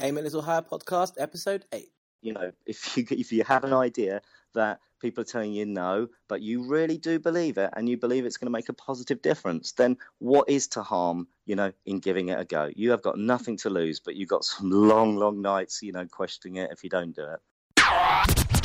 Aim 0.00 0.16
a 0.16 0.22
Little 0.22 0.42
Higher 0.42 0.62
podcast, 0.62 1.14
episode 1.18 1.64
8. 1.72 1.88
You 2.22 2.32
know, 2.32 2.52
if 2.66 2.96
you 2.96 3.04
if 3.10 3.32
you 3.32 3.42
have 3.42 3.64
an 3.64 3.72
idea 3.72 4.22
that 4.54 4.78
people 5.00 5.22
are 5.22 5.24
telling 5.24 5.52
you 5.52 5.66
no, 5.66 6.08
but 6.28 6.40
you 6.40 6.68
really 6.68 6.98
do 6.98 7.18
believe 7.18 7.58
it 7.58 7.70
and 7.74 7.88
you 7.88 7.96
believe 7.96 8.24
it's 8.24 8.36
going 8.36 8.46
to 8.46 8.52
make 8.52 8.68
a 8.68 8.72
positive 8.72 9.20
difference, 9.22 9.72
then 9.72 9.96
what 10.18 10.48
is 10.48 10.68
to 10.68 10.82
harm, 10.82 11.26
you 11.46 11.56
know, 11.56 11.72
in 11.84 11.98
giving 11.98 12.28
it 12.28 12.38
a 12.38 12.44
go? 12.44 12.70
You 12.76 12.92
have 12.92 13.02
got 13.02 13.18
nothing 13.18 13.56
to 13.58 13.70
lose, 13.70 13.98
but 13.98 14.14
you've 14.14 14.28
got 14.28 14.44
some 14.44 14.70
long, 14.70 15.16
long 15.16 15.42
nights, 15.42 15.82
you 15.82 15.92
know, 15.92 16.06
questioning 16.06 16.56
it 16.56 16.70
if 16.70 16.84
you 16.84 16.90
don't 16.90 17.14
do 17.14 17.24
it. 17.24 18.57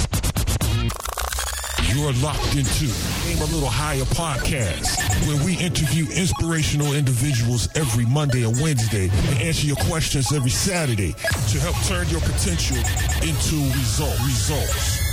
You're 1.95 2.13
locked 2.13 2.55
into 2.55 2.85
Aim 3.27 3.37
a 3.37 3.45
Little 3.53 3.69
Higher 3.69 4.01
podcast, 4.17 4.97
where 5.27 5.45
we 5.45 5.55
interview 5.59 6.07
inspirational 6.09 6.93
individuals 6.93 7.69
every 7.75 8.05
Monday 8.07 8.43
and 8.43 8.59
Wednesday 8.59 9.09
and 9.09 9.37
answer 9.39 9.67
your 9.67 9.75
questions 9.75 10.33
every 10.33 10.49
Saturday 10.49 11.13
to 11.13 11.59
help 11.59 11.75
turn 11.85 12.09
your 12.09 12.21
potential 12.21 12.77
into 13.21 13.61
result, 13.77 14.17
results. 14.25 15.03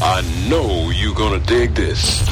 I 0.00 0.22
know 0.48 0.88
you're 0.88 1.14
gonna 1.14 1.40
dig 1.40 1.74
this. 1.74 2.22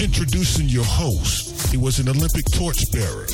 Introducing 0.00 0.70
your 0.70 0.84
host. 0.84 1.70
He 1.70 1.76
was 1.76 1.98
an 1.98 2.08
Olympic 2.08 2.46
torchbearer. 2.52 3.26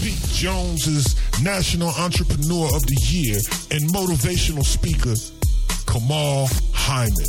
Pete 0.00 0.22
Jones 0.30 0.86
is 0.86 1.16
National 1.42 1.88
Entrepreneur 1.88 2.66
of 2.66 2.86
the 2.86 2.98
Year 3.02 3.40
and 3.72 3.90
motivational 3.90 4.64
speaker 4.64 5.16
Kamal 5.98 6.48
Hyman. 6.74 7.26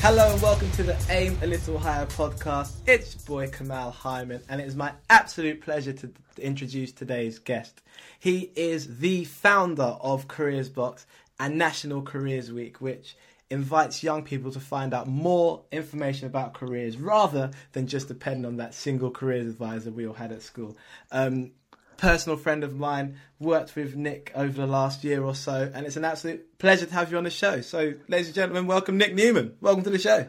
Hello 0.00 0.32
and 0.32 0.42
welcome 0.42 0.68
to 0.72 0.82
the 0.82 0.96
Aim 1.08 1.38
a 1.40 1.46
Little 1.46 1.78
Higher 1.78 2.06
podcast. 2.06 2.72
It's 2.84 3.14
boy 3.14 3.48
Kamal 3.48 3.92
Hyman, 3.92 4.42
and 4.48 4.60
it 4.60 4.66
is 4.66 4.74
my 4.74 4.92
absolute 5.08 5.60
pleasure 5.60 5.92
to, 5.92 6.10
to 6.34 6.44
introduce 6.44 6.90
today's 6.90 7.38
guest. 7.38 7.80
He 8.18 8.50
is 8.56 8.98
the 8.98 9.24
founder 9.24 9.96
of 10.00 10.26
Careers 10.26 10.68
Box 10.68 11.06
and 11.38 11.56
National 11.56 12.02
Careers 12.02 12.50
Week, 12.50 12.80
which 12.80 13.16
invites 13.50 14.02
young 14.02 14.24
people 14.24 14.50
to 14.50 14.60
find 14.60 14.92
out 14.92 15.06
more 15.06 15.62
information 15.70 16.26
about 16.26 16.54
careers 16.54 16.96
rather 16.96 17.52
than 17.70 17.86
just 17.86 18.08
depend 18.08 18.44
on 18.44 18.56
that 18.56 18.74
single 18.74 19.12
careers 19.12 19.46
advisor 19.46 19.92
we 19.92 20.08
all 20.08 20.14
had 20.14 20.32
at 20.32 20.42
school. 20.42 20.76
Um, 21.12 21.52
personal 21.96 22.36
friend 22.36 22.64
of 22.64 22.74
mine, 22.74 23.16
worked 23.38 23.76
with 23.76 23.96
Nick 23.96 24.32
over 24.34 24.52
the 24.52 24.66
last 24.66 25.04
year 25.04 25.22
or 25.22 25.34
so, 25.34 25.70
and 25.74 25.86
it's 25.86 25.96
an 25.96 26.04
absolute 26.04 26.58
pleasure 26.58 26.86
to 26.86 26.94
have 26.94 27.10
you 27.10 27.18
on 27.18 27.24
the 27.24 27.30
show. 27.30 27.60
So, 27.60 27.94
ladies 28.08 28.26
and 28.26 28.34
gentlemen, 28.34 28.66
welcome 28.66 28.96
Nick 28.98 29.14
Newman. 29.14 29.56
Welcome 29.60 29.84
to 29.84 29.90
the 29.90 29.98
show. 29.98 30.28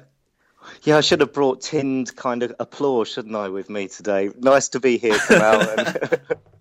Yeah, 0.84 0.98
I 0.98 1.02
should 1.02 1.20
have 1.20 1.34
brought 1.34 1.62
tinned 1.62 2.16
kind 2.16 2.44
of 2.44 2.56
applause, 2.60 3.10
shouldn't 3.10 3.36
I, 3.36 3.50
with 3.50 3.70
me 3.70 3.88
today? 3.88 4.30
Nice 4.38 4.70
to 4.70 4.80
be 4.80 4.98
here, 4.98 5.18
Kamal. 5.28 5.60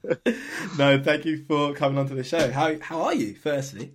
no, 0.78 1.02
thank 1.02 1.24
you 1.24 1.44
for 1.44 1.72
coming 1.74 1.98
onto 1.98 2.14
the 2.14 2.24
show. 2.24 2.50
How 2.50 2.78
how 2.80 3.02
are 3.02 3.14
you, 3.14 3.34
firstly? 3.34 3.92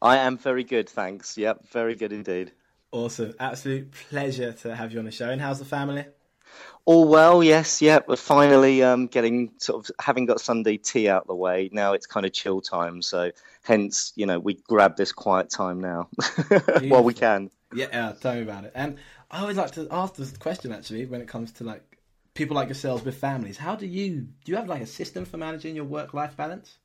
I 0.00 0.18
am 0.18 0.38
very 0.38 0.64
good, 0.64 0.88
thanks. 0.88 1.36
Yep, 1.36 1.68
very 1.68 1.94
good 1.94 2.12
indeed. 2.12 2.52
Awesome. 2.90 3.34
Absolute 3.40 3.92
pleasure 4.10 4.52
to 4.52 4.74
have 4.74 4.92
you 4.92 4.98
on 4.98 5.04
the 5.04 5.10
show. 5.10 5.30
And 5.30 5.40
how's 5.40 5.58
the 5.58 5.64
family? 5.64 6.04
All 6.84 7.06
well, 7.06 7.44
yes, 7.44 7.80
yeah. 7.80 8.00
We're 8.06 8.16
finally 8.16 8.82
um, 8.82 9.06
getting 9.06 9.52
sort 9.58 9.84
of 9.84 9.94
having 10.00 10.26
got 10.26 10.40
Sunday 10.40 10.78
tea 10.78 11.08
out 11.08 11.28
the 11.28 11.34
way. 11.34 11.70
Now 11.72 11.92
it's 11.92 12.06
kind 12.06 12.26
of 12.26 12.32
chill 12.32 12.60
time, 12.60 13.02
so 13.02 13.30
hence, 13.62 14.12
you 14.16 14.26
know, 14.26 14.40
we 14.40 14.54
grab 14.54 14.96
this 14.96 15.12
quiet 15.12 15.48
time 15.48 15.80
now 15.80 16.08
while 16.88 17.04
we 17.04 17.14
can. 17.14 17.50
Yeah, 17.72 17.86
yeah, 17.92 18.12
tell 18.20 18.34
me 18.34 18.42
about 18.42 18.64
it. 18.64 18.72
And 18.74 18.98
I 19.30 19.40
always 19.40 19.56
like 19.56 19.70
to 19.72 19.86
ask 19.90 20.16
this 20.16 20.36
question 20.36 20.72
actually 20.72 21.06
when 21.06 21.20
it 21.20 21.28
comes 21.28 21.52
to 21.52 21.64
like 21.64 21.98
people 22.34 22.56
like 22.56 22.68
yourselves 22.68 23.04
with 23.04 23.16
families. 23.16 23.58
How 23.58 23.76
do 23.76 23.86
you 23.86 24.26
do? 24.44 24.52
You 24.52 24.56
have 24.56 24.68
like 24.68 24.82
a 24.82 24.86
system 24.86 25.24
for 25.24 25.36
managing 25.36 25.76
your 25.76 25.84
work-life 25.84 26.36
balance? 26.36 26.78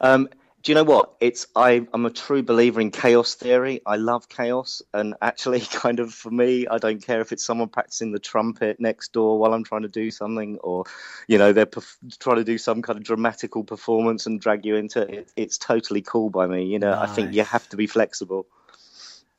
Um, 0.00 0.28
do 0.62 0.72
you 0.72 0.74
know 0.74 0.84
what? 0.84 1.14
It's 1.20 1.46
I, 1.54 1.86
I'm 1.92 2.04
a 2.04 2.10
true 2.10 2.42
believer 2.42 2.80
in 2.80 2.90
chaos 2.90 3.34
theory. 3.34 3.80
I 3.86 3.96
love 3.96 4.28
chaos, 4.28 4.82
and 4.92 5.14
actually, 5.22 5.60
kind 5.72 6.00
of 6.00 6.12
for 6.12 6.30
me, 6.30 6.66
I 6.66 6.78
don't 6.78 7.02
care 7.02 7.20
if 7.20 7.32
it's 7.32 7.44
someone 7.44 7.68
practicing 7.68 8.12
the 8.12 8.18
trumpet 8.18 8.80
next 8.80 9.12
door 9.12 9.38
while 9.38 9.54
I'm 9.54 9.64
trying 9.64 9.82
to 9.82 9.88
do 9.88 10.10
something, 10.10 10.58
or 10.58 10.84
you 11.28 11.38
know 11.38 11.52
they're 11.52 11.66
perf- 11.66 12.18
trying 12.18 12.36
to 12.36 12.44
do 12.44 12.58
some 12.58 12.82
kind 12.82 12.98
of 12.98 13.04
dramatical 13.04 13.62
performance 13.62 14.26
and 14.26 14.40
drag 14.40 14.66
you 14.66 14.74
into 14.76 15.02
it. 15.02 15.30
It's 15.36 15.58
totally 15.58 16.02
cool 16.02 16.28
by 16.28 16.46
me. 16.46 16.64
You 16.64 16.80
know, 16.80 16.90
nice. 16.90 17.08
I 17.08 17.14
think 17.14 17.34
you 17.34 17.44
have 17.44 17.68
to 17.68 17.76
be 17.76 17.86
flexible. 17.86 18.46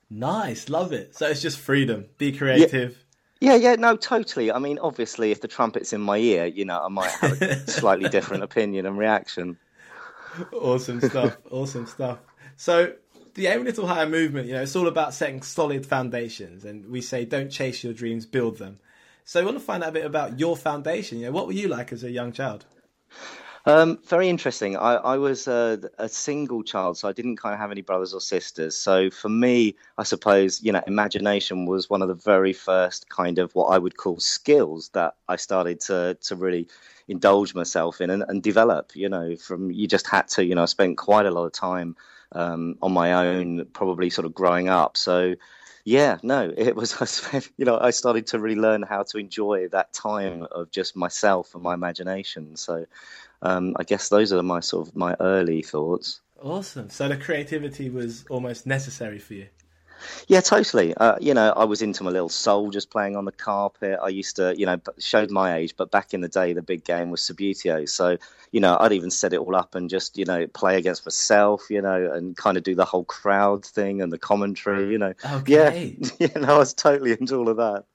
Nice, 0.10 0.70
love 0.70 0.94
it. 0.94 1.16
So 1.18 1.28
it's 1.28 1.42
just 1.42 1.60
freedom. 1.60 2.06
Be 2.18 2.32
creative. 2.32 2.92
Yeah. 2.92 3.06
Yeah, 3.42 3.56
yeah, 3.56 3.76
no, 3.76 3.96
totally. 3.96 4.52
I 4.52 4.60
mean, 4.60 4.80
obviously, 4.80 5.32
if 5.32 5.40
the 5.40 5.48
trumpet's 5.48 5.94
in 5.94 6.02
my 6.02 6.18
ear, 6.18 6.46
you 6.46 6.66
know, 6.66 6.84
I 6.84 6.90
might 6.90 7.10
have 7.10 7.42
a 7.42 7.68
slightly 7.72 8.10
different 8.10 8.44
opinion 8.44 8.86
and 8.86 8.98
reaction 8.98 9.58
awesome 10.54 11.02
stuff. 11.02 11.38
Awesome 11.52 11.86
stuff. 11.88 12.20
So 12.56 12.94
the 13.36 13.48
Aim 13.48 13.64
Little 13.64 13.88
Higher 13.88 14.08
movement, 14.08 14.48
you 14.48 14.54
know, 14.54 14.62
it's 14.62 14.76
all 14.76 14.88
about 14.88 15.14
setting 15.14 15.42
solid 15.42 15.86
foundations, 15.86 16.66
and 16.66 16.90
we 16.90 17.02
say 17.02 17.26
don't 17.26 17.50
chase 17.50 17.84
your 17.84 17.94
dreams, 17.94 18.26
build 18.26 18.58
them. 18.58 18.80
So 19.24 19.40
I 19.40 19.46
want 19.46 19.58
to 19.58 19.64
find 19.64 19.84
out 19.84 19.90
a 19.90 19.94
bit 19.94 20.06
about 20.06 20.40
your 20.40 20.58
foundation. 20.58 21.20
You 21.20 21.28
know, 21.28 21.32
what 21.32 21.48
were 21.48 21.54
you 21.54 21.68
like 21.68 21.94
as 21.94 22.04
a 22.04 22.12
young 22.12 22.32
child? 22.32 22.66
Um, 23.66 24.00
very 24.08 24.30
interesting. 24.30 24.78
I, 24.78 24.96
I 24.96 25.18
was 25.18 25.48
a, 25.48 25.80
a, 25.98 26.10
single 26.10 26.64
child, 26.64 26.98
so 26.98 27.08
I 27.08 27.12
didn't 27.12 27.36
kind 27.36 27.54
of 27.54 27.60
have 27.60 27.72
any 27.72 27.82
brothers 27.82 28.14
or 28.14 28.22
sisters. 28.22 28.76
So 28.76 29.10
for 29.10 29.30
me, 29.30 29.76
I 29.98 30.04
suppose 30.04 30.62
you 30.64 30.72
know, 30.72 30.82
imagination 30.88 31.66
was 31.66 31.90
one 31.90 32.02
of 32.02 32.08
the 32.08 32.16
very 32.16 32.54
first 32.54 33.10
kind 33.10 33.38
of 33.38 33.54
what 33.54 33.66
I 33.66 33.78
would 33.78 33.98
call 33.98 34.20
skills 34.20 34.90
that 34.94 35.16
I 35.28 35.36
started 35.36 35.82
to 35.82 36.18
to 36.22 36.36
really 36.36 36.68
indulge 37.10 37.54
myself 37.54 38.00
in 38.00 38.10
and, 38.10 38.24
and 38.28 38.42
develop. 38.42 38.96
You 38.96 39.10
know, 39.10 39.36
from 39.36 39.72
you 39.72 39.88
just 39.88 40.08
had 40.08 40.30
to. 40.30 40.46
You 40.46 40.56
know, 40.56 40.64
I 40.64 40.66
spent 40.66 40.98
quite 40.98 41.26
a 41.26 41.32
lot 41.32 41.46
of 41.46 41.52
time 41.52 41.98
um, 42.32 42.78
on 42.82 42.94
my 42.94 43.14
own, 43.14 43.66
probably 43.74 44.10
sort 44.10 44.26
of 44.26 44.34
growing 44.34 44.70
up. 44.70 44.96
So 44.96 45.36
yeah, 45.84 46.18
no, 46.24 46.54
it 46.56 46.76
was. 46.76 46.94
I 47.02 47.06
spent, 47.06 47.50
you 47.58 47.66
know, 47.66 47.78
I 47.80 47.90
started 47.90 48.28
to 48.28 48.40
really 48.40 48.60
learn 48.60 48.84
how 48.84 49.04
to 49.04 49.18
enjoy 49.18 49.68
that 49.70 49.92
time 49.94 50.48
of 50.52 50.72
just 50.72 50.96
myself 50.96 51.54
and 51.56 51.64
my 51.64 51.74
imagination. 51.74 52.56
So 52.56 52.86
um, 53.42 53.76
I 53.78 53.84
guess 53.84 54.10
those 54.10 54.32
are 54.32 54.44
my 54.44 54.60
sort 54.60 54.88
of 54.88 54.96
my 54.96 55.16
early 55.20 55.62
thoughts. 55.62 56.22
Awesome. 56.42 56.90
So 56.90 57.08
the 57.10 57.18
creativity 57.18 57.90
was 57.90 58.26
almost 58.30 58.66
necessary 58.66 59.20
for 59.20 59.34
you. 59.34 59.48
Yeah, 60.28 60.42
totally. 60.42 60.94
Uh, 60.96 61.16
you 61.20 61.34
know, 61.34 61.54
I 61.56 61.66
was 61.66 61.82
into 61.82 62.04
my 62.04 62.10
little 62.12 62.30
soul 62.30 62.72
just 62.72 62.90
playing 62.90 63.16
on 63.16 63.26
the 63.26 63.32
carpet. 63.32 64.00
I 64.02 64.10
used 64.10 64.36
to, 64.38 64.58
you 64.58 64.66
know, 64.66 64.80
showed 64.98 65.32
my 65.32 65.56
age, 65.58 65.76
but 65.78 65.92
back 65.92 66.14
in 66.14 66.22
the 66.22 66.28
day, 66.28 66.54
the 66.54 66.62
big 66.62 66.84
game 66.84 67.10
was 67.10 67.22
Subbuteo. 67.22 67.88
So, 67.88 68.18
you 68.52 68.60
know, 68.60 68.78
I'd 68.80 68.94
even 68.94 69.12
set 69.12 69.34
it 69.34 69.40
all 69.40 69.56
up 69.56 69.76
and 69.76 69.90
just, 69.90 70.18
you 70.18 70.26
know, 70.26 70.48
play 70.48 70.78
against 70.78 71.06
myself, 71.06 71.70
you 71.70 71.82
know, 71.82 72.12
and 72.12 72.36
kind 72.36 72.58
of 72.58 72.64
do 72.64 72.76
the 72.76 72.86
whole 72.86 73.04
crowd 73.06 73.66
thing 73.66 74.02
and 74.02 74.12
the 74.12 74.18
commentary, 74.18 74.92
you 74.92 74.98
know. 74.98 75.14
Okay. 75.34 75.98
Yeah, 76.00 76.10
you 76.36 76.42
know, 76.42 76.56
I 76.56 76.58
was 76.58 76.74
totally 76.74 77.12
into 77.12 77.36
all 77.36 77.50
of 77.50 77.58
that. 77.58 77.86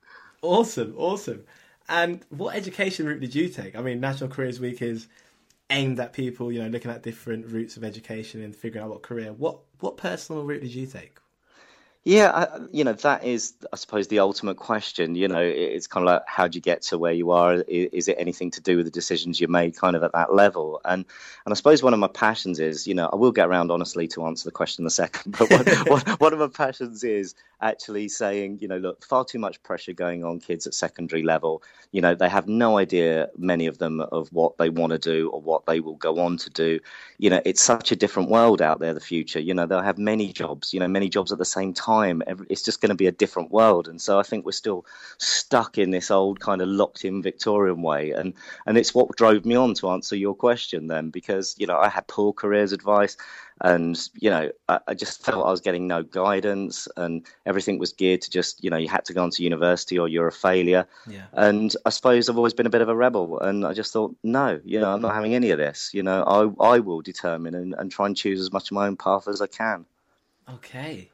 Awesome, 0.43 0.95
awesome. 0.97 1.45
And 1.89 2.25
what 2.31 2.55
education 2.55 3.07
route 3.07 3.21
did 3.21 3.35
you 3.35 3.49
take? 3.49 3.77
I 3.77 3.83
mean, 3.83 4.01
National 4.01 4.31
Careers 4.31 4.61
Week 4.61 4.81
is 4.81 5.07
aimed 5.71 5.99
at 6.01 6.13
people, 6.13 6.53
you 6.53 6.63
know, 6.63 6.69
looking 6.69 6.91
at 6.91 7.03
different 7.03 7.47
routes 7.47 7.77
of 7.77 7.85
education 7.85 8.43
and 8.43 8.55
figuring 8.55 8.85
out 8.85 8.91
what 8.91 9.03
career. 9.03 9.33
What 9.33 9.59
what 9.81 9.97
personal 9.97 10.45
route 10.45 10.63
did 10.63 10.75
you 10.75 10.87
take? 10.87 11.19
Yeah, 12.07 12.33
I, 12.33 12.61
you 12.71 12.85
know 12.85 12.93
that 12.93 13.25
is, 13.25 13.55
I 13.73 13.77
suppose, 13.77 14.09
the 14.09 14.19
ultimate 14.19 14.59
question. 14.59 15.15
You 15.15 15.27
know, 15.27 15.41
it's 15.41 15.87
kind 15.87 16.07
of 16.07 16.13
like 16.13 16.23
how 16.27 16.47
do 16.47 16.57
you 16.57 16.61
get 16.61 16.83
to 16.83 16.99
where 16.99 17.15
you 17.15 17.31
are? 17.31 17.65
Is, 17.67 18.09
it 18.09 18.17
anything 18.19 18.51
to 18.51 18.61
do 18.61 18.77
with 18.77 18.85
the 18.85 18.93
decisions 18.93 19.41
you 19.41 19.49
made, 19.49 19.75
kind 19.75 19.97
of 19.97 20.03
at 20.03 20.13
that 20.13 20.35
level? 20.35 20.83
And 20.85 21.07
and 21.47 21.53
I 21.53 21.55
suppose 21.55 21.83
one 21.83 21.95
of 21.95 22.01
my 22.01 22.09
passions 22.09 22.61
is, 22.61 22.87
you 22.87 22.95
know, 22.95 23.09
I 23.11 23.17
will 23.17 23.33
get 23.33 23.49
around 23.49 23.71
honestly 23.71 24.07
to 24.09 24.27
answer 24.27 24.45
the 24.45 24.53
question 24.53 24.83
in 24.83 24.87
a 24.87 24.91
second. 24.91 25.35
But 25.39 25.51
one, 25.51 25.65
one, 25.87 26.17
one 26.19 26.33
of 26.35 26.41
my 26.41 26.49
passions 26.49 27.05
is 27.05 27.35
actually 27.63 28.09
saying, 28.09 28.59
you 28.61 28.69
know, 28.69 28.77
look, 28.77 29.03
far 29.03 29.25
too 29.25 29.39
much 29.39 29.63
pressure 29.63 29.95
going 29.95 30.25
on 30.25 30.41
kids 30.41 30.67
at 30.67 30.75
secondary 30.75 31.23
level. 31.23 31.63
You 31.93 32.03
know, 32.03 32.15
they 32.15 32.29
have 32.29 32.49
no 32.49 32.77
idea, 32.77 33.31
many 33.39 33.67
of 33.67 33.79
them, 33.79 34.01
of 34.01 34.31
what 34.31 34.59
they 34.59 34.69
want 34.69 34.93
to 34.93 34.99
do 34.99 35.31
or 35.31 35.41
what 35.41 35.65
they 35.65 35.81
will 35.81 35.97
go 35.97 36.21
on 36.21 36.37
to 36.37 36.51
do. 36.51 36.81
You 37.17 37.31
know, 37.31 37.41
it's 37.47 37.63
such 37.63 37.93
a 37.93 37.97
different 37.97 38.29
world 38.29 38.61
out 38.61 38.81
there. 38.81 38.93
The 38.93 39.01
future. 39.01 39.41
You 39.41 39.55
know, 39.55 39.65
they'll 39.65 39.81
have 39.81 39.97
many 39.97 40.35
jobs. 40.35 40.75
You 40.75 40.81
know, 40.81 40.89
many 40.89 41.09
jobs 41.09 41.33
at 41.33 41.39
the 41.39 41.47
same 41.47 41.73
time 41.73 41.94
time. 41.95 42.23
It's 42.49 42.63
just 42.63 42.81
going 42.81 42.91
to 42.91 43.03
be 43.05 43.07
a 43.07 43.13
different 43.13 43.51
world, 43.51 43.89
and 43.89 44.01
so 44.01 44.19
I 44.19 44.23
think 44.23 44.45
we're 44.45 44.53
still 44.53 44.85
stuck 45.19 45.79
in 45.79 45.91
this 45.91 46.11
old 46.11 46.41
kind 46.41 46.61
of 46.63 46.69
locked-in 46.69 47.23
Victorian 47.23 47.83
way, 47.83 48.11
and 48.11 48.35
and 48.67 48.79
it's 48.79 48.95
what 48.95 49.17
drove 49.17 49.45
me 49.45 49.57
on 49.57 49.75
to 49.75 49.91
answer 49.91 50.17
your 50.17 50.35
question 50.35 50.89
then, 50.89 51.11
because 51.11 51.55
you 51.59 51.67
know 51.67 51.79
I 51.79 51.89
had 51.89 52.07
poor 52.07 52.33
careers 52.33 52.73
advice, 52.73 53.17
and 53.61 53.97
you 54.15 54.31
know 54.31 54.51
I, 54.69 54.79
I 54.89 54.95
just 54.95 55.25
felt 55.25 55.47
I 55.47 55.51
was 55.51 55.61
getting 55.61 55.87
no 55.87 56.03
guidance, 56.03 56.89
and 56.97 57.27
everything 57.47 57.79
was 57.79 57.93
geared 57.93 58.23
to 58.23 58.31
just 58.31 58.63
you 58.65 58.71
know 58.71 58.77
you 58.77 58.89
had 58.89 59.05
to 59.07 59.15
go 59.15 59.23
on 59.23 59.31
to 59.31 59.43
university 59.43 59.99
or 59.99 60.09
you're 60.09 60.29
a 60.29 60.33
failure, 60.33 60.87
yeah. 61.07 61.27
and 61.33 61.75
I 61.87 61.91
suppose 61.91 62.29
I've 62.29 62.37
always 62.37 62.55
been 62.55 62.67
a 62.67 62.77
bit 62.77 62.83
of 62.83 62.89
a 62.89 62.97
rebel, 62.97 63.41
and 63.41 63.65
I 63.65 63.73
just 63.73 63.93
thought 63.93 64.15
no, 64.23 64.61
you 64.65 64.81
know 64.81 64.93
I'm 64.93 65.03
not 65.03 65.15
having 65.15 65.35
any 65.35 65.51
of 65.51 65.59
this, 65.59 65.91
you 65.95 66.03
know 66.03 66.23
I 66.23 66.75
I 66.75 66.79
will 66.81 67.03
determine 67.03 67.55
and, 67.55 67.75
and 67.79 67.91
try 67.91 68.07
and 68.07 68.17
choose 68.17 68.41
as 68.41 68.53
much 68.53 68.71
of 68.71 68.73
my 68.73 68.87
own 68.87 68.97
path 68.97 69.29
as 69.29 69.41
I 69.41 69.47
can. 69.47 69.87
Okay. 70.49 71.11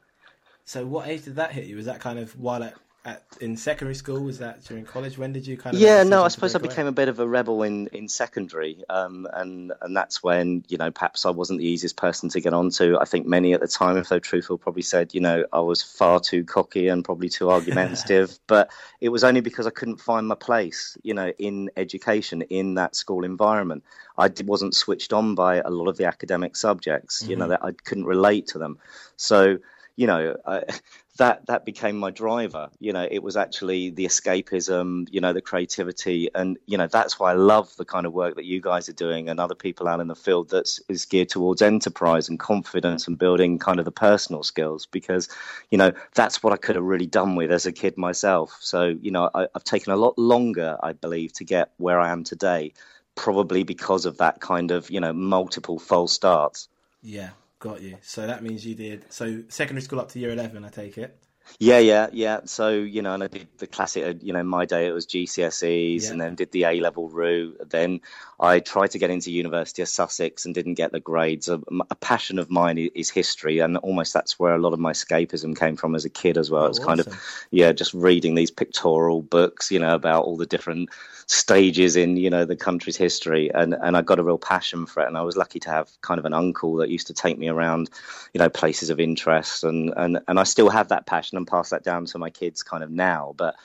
So 0.71 0.87
what 0.87 1.09
age 1.09 1.25
did 1.25 1.35
that 1.35 1.51
hit 1.51 1.65
you? 1.65 1.75
Was 1.75 1.87
that 1.87 1.99
kind 1.99 2.17
of 2.17 2.39
while 2.39 2.63
at 2.63 2.75
at, 3.05 3.25
in 3.41 3.57
secondary 3.57 3.97
school? 3.97 4.21
Was 4.21 4.39
that 4.39 4.63
during 4.63 4.85
college? 4.85 5.19
When 5.19 5.33
did 5.33 5.45
you 5.45 5.57
kind 5.57 5.75
of? 5.75 5.83
Yeah, 5.83 6.05
no, 6.05 6.23
I 6.23 6.29
suppose 6.29 6.55
I 6.55 6.61
became 6.61 6.87
a 6.87 6.93
bit 6.93 7.09
of 7.09 7.19
a 7.19 7.27
rebel 7.27 7.65
in 7.65 7.89
in 7.89 8.07
secondary, 8.07 8.85
um, 8.89 9.27
and 9.33 9.73
and 9.83 9.97
that's 9.97 10.23
when 10.23 10.65
you 10.69 10.79
know 10.79 10.93
perhaps 10.93 11.27
I 11.27 11.31
wasn't 11.31 11.59
the 11.59 11.67
easiest 11.67 11.97
person 11.97 12.29
to 12.29 12.41
get 12.41 12.55
onto. 12.55 12.97
I 13.01 13.05
think 13.05 13.27
many 13.27 13.53
at 13.53 13.61
the 13.61 13.67
time, 13.67 13.97
if 13.97 14.11
they're 14.11 14.21
truthful, 14.21 14.59
probably 14.59 14.83
said 14.83 15.13
you 15.13 15.21
know 15.21 15.45
I 15.53 15.59
was 15.59 15.83
far 15.83 16.21
too 16.21 16.45
cocky 16.45 16.87
and 16.87 17.05
probably 17.05 17.31
too 17.31 17.51
argumentative. 17.57 18.39
but 18.47 18.71
it 19.01 19.09
was 19.09 19.25
only 19.25 19.41
because 19.41 19.67
I 19.67 19.71
couldn't 19.71 20.01
find 20.01 20.29
my 20.29 20.37
place, 20.37 20.97
you 21.03 21.15
know, 21.15 21.33
in 21.37 21.73
education 21.77 22.43
in 22.43 22.75
that 22.75 22.95
school 22.95 23.25
environment. 23.25 23.83
I 24.17 24.31
wasn't 24.45 24.77
switched 24.77 25.13
on 25.13 25.35
by 25.35 25.57
a 25.57 25.71
lot 25.71 25.89
of 25.89 25.97
the 25.97 26.05
academic 26.05 26.55
subjects, 26.55 27.23
you 27.23 27.31
mm-hmm. 27.31 27.41
know, 27.41 27.49
that 27.49 27.65
I 27.65 27.73
couldn't 27.73 28.05
relate 28.05 28.47
to 28.49 28.59
them. 28.59 28.79
So 29.17 29.59
you 30.01 30.07
know, 30.07 30.35
I, 30.47 30.57
uh, 30.57 30.63
that 31.19 31.45
that 31.47 31.67
became 31.67 31.99
my 31.99 32.11
driver. 32.11 32.71
You 32.79 32.95
know, 32.95 33.07
it 33.11 33.23
was 33.23 33.37
actually 33.37 33.91
the 33.91 34.07
escapism, 34.07 35.07
you 35.11 35.21
know, 35.21 35.35
the 35.35 35.43
creativity, 35.43 36.31
and 36.35 36.57
you 36.65 36.79
know 36.79 36.87
that's 36.87 37.21
why 37.21 37.33
I 37.33 37.35
love 37.35 37.77
the 37.77 37.85
kind 37.85 38.07
of 38.07 38.15
work 38.15 38.37
that 38.37 38.47
you 38.47 38.63
guys 38.63 38.89
are 38.89 38.95
doing 38.95 39.29
and 39.29 39.39
other 39.39 39.55
people 39.55 39.87
out 39.87 40.01
in 40.01 40.09
the 40.09 40.15
field 40.15 40.49
that 40.51 40.79
is 40.89 41.05
geared 41.05 41.29
towards 41.29 41.61
enterprise 41.61 42.31
and 42.31 42.39
confidence 42.39 43.07
and 43.07 43.19
building 43.19 43.59
kind 43.59 43.79
of 43.79 43.85
the 43.85 43.93
personal 43.93 44.43
skills 44.43 44.87
because, 44.87 45.29
you 45.71 45.77
know, 45.77 45.93
that's 46.15 46.43
what 46.43 46.55
I 46.55 46.57
could 46.57 46.77
have 46.77 46.85
really 46.85 47.07
done 47.07 47.37
with 47.37 47.53
as 47.53 47.67
a 47.67 47.73
kid 47.73 47.99
myself. 47.99 48.57
So 48.61 48.97
you 49.03 49.11
know, 49.11 49.29
I, 49.35 49.49
I've 49.55 49.65
taken 49.65 49.93
a 49.93 49.97
lot 49.97 50.19
longer, 50.19 50.79
I 50.83 50.95
believe, 50.95 51.35
to 51.35 51.45
get 51.45 51.73
where 51.77 52.01
I 52.01 52.11
am 52.11 52.25
today, 52.25 52.73
probably 53.17 53.65
because 53.65 54.07
of 54.07 54.17
that 54.17 54.41
kind 54.41 54.71
of 54.71 54.91
you 54.91 55.01
know 55.01 55.13
multiple 55.13 55.79
false 55.79 56.15
starts. 56.15 56.69
Yeah, 57.03 57.31
Got 57.61 57.83
you. 57.83 57.99
So 58.01 58.27
that 58.27 58.43
means 58.43 58.67
you 58.67 58.75
did 58.75 59.13
so 59.13 59.43
secondary 59.49 59.83
school 59.83 60.01
up 60.01 60.09
to 60.13 60.19
year 60.19 60.33
eleven. 60.33 60.65
I 60.65 60.71
take 60.71 60.97
it. 60.99 61.17
Yeah, 61.59 61.79
yeah, 61.79 62.09
yeah. 62.13 62.41
So 62.45 62.71
you 62.71 63.03
know, 63.03 63.15
and 63.15 63.23
I 63.23 63.27
did 63.27 63.49
the 63.59 63.67
classic. 63.67 64.05
Uh, 64.05 64.15
you 64.21 64.33
know, 64.33 64.43
my 64.43 64.65
day 64.65 64.87
it 64.87 64.93
was 64.93 65.07
GCSEs, 65.07 66.05
yeah. 66.05 66.11
and 66.11 66.21
then 66.21 66.35
did 66.35 66.53
the 66.53 66.65
A 66.65 66.81
level 66.81 67.09
route. 67.09 67.59
Then 67.69 68.01
I 68.39 68.61
tried 68.61 68.93
to 68.93 68.99
get 68.99 69.11
into 69.11 69.31
University 69.31 69.83
of 69.83 69.89
Sussex 69.89 70.45
and 70.45 70.55
didn't 70.55 70.75
get 70.75 70.93
the 70.93 71.01
grades. 71.01 71.49
A, 71.49 71.61
a, 71.91 71.95
passion 71.95 72.39
of 72.39 72.51
mine 72.51 72.79
is 72.95 73.11
history, 73.11 73.59
and 73.59 73.77
almost 73.79 74.15
that's 74.15 74.39
where 74.39 74.55
a 74.55 74.59
lot 74.59 74.73
of 74.73 74.79
my 74.79 74.93
escapism 74.93 75.59
came 75.59 75.77
from 75.77 75.95
as 75.95 76.05
a 76.05 76.11
kid 76.11 76.39
as 76.39 76.51
well. 76.51 76.65
Oh, 76.65 76.67
it's 76.67 76.79
awesome. 76.79 76.89
kind 76.89 77.01
of 77.01 77.21
yeah, 77.51 77.73
just 77.73 77.93
reading 77.95 78.35
these 78.35 78.51
pictorial 78.51 79.23
books, 79.23 79.71
you 79.71 79.79
know, 79.79 79.95
about 79.95 80.25
all 80.25 80.37
the 80.37 80.47
different 80.47 80.91
stages 81.31 81.95
in 81.95 82.17
you 82.17 82.29
know 82.29 82.45
the 82.45 82.57
country's 82.57 82.97
history 82.97 83.53
and 83.55 83.73
and 83.73 83.97
I 83.97 84.03
got 84.03 84.19
a 84.19 84.25
real 84.25 84.37
passion 84.37 84.85
for 84.85 85.01
it 85.05 85.07
and 85.07 85.17
I 85.17 85.23
was 85.23 85.37
lucky 85.37 85.61
to 85.61 85.71
have 85.71 85.89
kind 86.01 86.19
of 86.19 86.25
an 86.25 86.33
uncle 86.33 86.75
that 86.77 86.89
used 86.89 87.07
to 87.07 87.15
take 87.15 87.39
me 87.39 87.47
around 87.47 87.89
you 88.35 88.41
know 88.41 88.49
places 88.49 88.91
of 88.91 88.99
interest 88.99 89.63
and 89.63 89.95
and 89.97 90.19
and 90.27 90.41
I 90.41 90.43
still 90.43 90.69
have 90.71 90.89
that 90.89 91.07
passion 91.07 91.39
and 91.41 91.47
pass 91.47 91.71
that 91.71 91.85
down 91.85 92.05
to 92.07 92.19
my 92.19 92.31
kids 92.31 92.63
kind 92.63 92.83
of 92.83 92.91
now. 92.91 93.35
But 93.37 93.57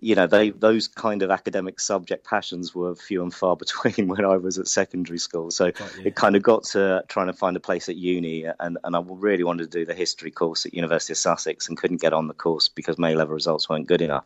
you 0.00 0.16
know 0.16 0.26
they 0.26 0.50
those 0.50 0.88
kind 0.88 1.22
of 1.22 1.30
academic 1.30 1.78
subject 1.78 2.26
passions 2.26 2.74
were 2.74 2.94
few 2.94 3.22
and 3.22 3.32
far 3.32 3.56
between 3.64 4.08
when 4.08 4.24
I 4.24 4.36
was 4.36 4.58
at 4.58 4.68
secondary 4.68 5.18
school. 5.18 5.50
So 5.50 5.72
it 6.04 6.14
kind 6.14 6.36
of 6.36 6.42
got 6.42 6.64
to 6.72 7.04
trying 7.08 7.28
to 7.28 7.32
find 7.32 7.56
a 7.56 7.60
place 7.60 7.88
at 7.88 7.96
uni 7.96 8.44
and 8.44 8.78
and 8.84 8.96
I 8.96 9.02
really 9.06 9.44
wanted 9.44 9.70
to 9.70 9.78
do 9.78 9.86
the 9.86 9.94
history 9.94 10.30
course 10.30 10.66
at 10.66 10.74
University 10.74 11.12
of 11.12 11.18
Sussex 11.18 11.68
and 11.68 11.78
couldn't 11.78 12.00
get 12.00 12.12
on 12.12 12.28
the 12.28 12.34
course 12.34 12.68
because 12.68 12.98
my 12.98 13.14
level 13.14 13.34
results 13.34 13.68
weren't 13.68 13.86
good 13.86 14.02
enough 14.02 14.24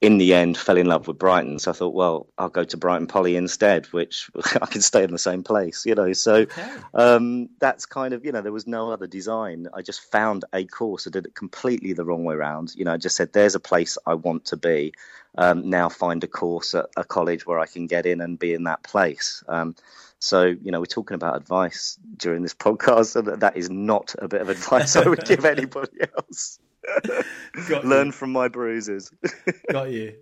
in 0.00 0.18
the 0.18 0.32
end 0.32 0.56
fell 0.56 0.76
in 0.76 0.86
love 0.86 1.08
with 1.08 1.18
Brighton. 1.18 1.58
So 1.58 1.72
I 1.72 1.74
thought, 1.74 1.94
well, 1.94 2.28
I'll 2.38 2.48
go 2.48 2.62
to 2.62 2.76
Brighton 2.76 3.08
Poly 3.08 3.34
instead, 3.34 3.86
which 3.86 4.30
I 4.62 4.66
can 4.66 4.80
stay 4.80 5.02
in 5.02 5.10
the 5.10 5.18
same 5.18 5.42
place, 5.42 5.84
you 5.84 5.94
know. 5.94 6.12
So 6.12 6.34
okay. 6.34 6.70
um, 6.94 7.48
that's 7.58 7.84
kind 7.84 8.14
of, 8.14 8.24
you 8.24 8.30
know, 8.30 8.40
there 8.40 8.52
was 8.52 8.68
no 8.68 8.92
other 8.92 9.08
design. 9.08 9.66
I 9.74 9.82
just 9.82 10.00
found 10.12 10.44
a 10.52 10.64
course. 10.64 11.06
I 11.06 11.10
did 11.10 11.26
it 11.26 11.34
completely 11.34 11.94
the 11.94 12.04
wrong 12.04 12.24
way 12.24 12.36
around. 12.36 12.74
You 12.76 12.84
know, 12.84 12.92
I 12.92 12.96
just 12.96 13.16
said, 13.16 13.32
there's 13.32 13.56
a 13.56 13.60
place 13.60 13.98
I 14.06 14.14
want 14.14 14.46
to 14.46 14.56
be. 14.56 14.92
Um, 15.36 15.68
now 15.68 15.88
find 15.88 16.22
a 16.22 16.28
course 16.28 16.74
at 16.74 16.86
a 16.96 17.04
college 17.04 17.46
where 17.46 17.58
I 17.58 17.66
can 17.66 17.86
get 17.86 18.06
in 18.06 18.20
and 18.20 18.38
be 18.38 18.54
in 18.54 18.64
that 18.64 18.82
place. 18.82 19.42
Um, 19.48 19.74
so, 20.20 20.44
you 20.44 20.70
know, 20.70 20.80
we're 20.80 20.86
talking 20.86 21.16
about 21.16 21.36
advice 21.36 21.98
during 22.16 22.42
this 22.42 22.54
podcast, 22.66 23.16
and 23.16 23.40
that 23.40 23.56
is 23.56 23.68
not 23.68 24.14
a 24.18 24.28
bit 24.28 24.42
of 24.42 24.48
advice 24.48 24.94
I 24.94 25.08
would 25.08 25.24
give 25.24 25.44
anybody 25.44 25.98
else. 26.16 26.60
Learn 27.84 28.12
from 28.12 28.32
my 28.32 28.48
bruises. 28.48 29.10
Got 29.72 29.90
you. 29.90 30.14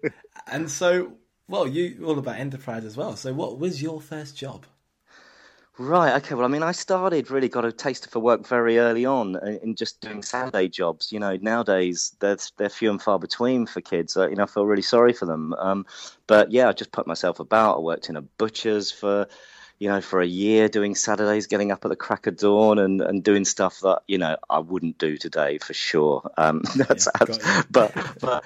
And 0.51 0.71
so, 0.71 1.13
well, 1.49 1.67
you 1.67 2.05
all 2.05 2.19
about 2.19 2.39
enterprise 2.39 2.85
as 2.85 2.97
well. 2.97 3.17
So, 3.17 3.33
what 3.33 3.59
was 3.59 3.83
your 3.83 4.01
first 4.01 4.37
job? 4.37 4.67
Right. 5.79 6.15
Okay. 6.17 6.35
Well, 6.35 6.47
I 6.47 6.49
mean, 6.49 6.63
I 6.63 6.73
started 6.73 7.31
really 7.31 7.51
got 7.51 7.67
a 7.67 7.73
taste 7.73 8.11
for 8.11 8.19
work 8.19 8.47
very 8.47 8.79
early 8.79 9.05
on 9.05 9.37
in 9.63 9.75
just 9.75 10.01
doing 10.01 10.23
Saturday 10.23 10.69
jobs. 10.69 11.13
You 11.13 11.21
know, 11.21 11.37
nowadays 11.43 12.17
they're 12.21 12.39
they're 12.57 12.71
few 12.71 12.91
and 12.91 13.01
far 13.01 13.19
between 13.19 13.67
for 13.67 13.83
kids. 13.83 14.17
Uh, 14.17 14.29
you 14.29 14.37
know, 14.37 14.45
I 14.45 14.47
feel 14.47 14.65
really 14.65 14.81
sorry 14.81 15.13
for 15.13 15.27
them. 15.27 15.53
Um, 15.55 15.85
but 16.27 16.51
yeah, 16.51 16.69
I 16.69 16.73
just 16.73 16.93
put 16.93 17.07
myself 17.07 17.41
about. 17.41 17.77
I 17.77 17.81
worked 17.81 18.09
in 18.09 18.17
a 18.17 18.23
butcher's 18.23 18.91
for 18.91 19.27
you 19.79 19.89
know, 19.89 20.01
for 20.01 20.21
a 20.21 20.27
year 20.27 20.69
doing 20.69 20.95
Saturdays, 20.95 21.47
getting 21.47 21.71
up 21.71 21.85
at 21.85 21.89
the 21.89 21.97
crack 21.97 22.27
of 22.27 22.37
dawn 22.37 22.79
and, 22.79 23.01
and 23.03 23.23
doing 23.23 23.45
stuff 23.45 23.81
that, 23.81 24.03
you 24.07 24.19
know, 24.19 24.37
I 24.49 24.61
wouldn't 24.61 24.99
do 24.99 25.17
today 25.17 25.59
for 25.59 25.75
sure. 25.75 26.31
Um, 26.37 26.63
that's 26.77 27.09
yeah, 27.29 27.63
but, 27.71 27.95
but 28.21 28.45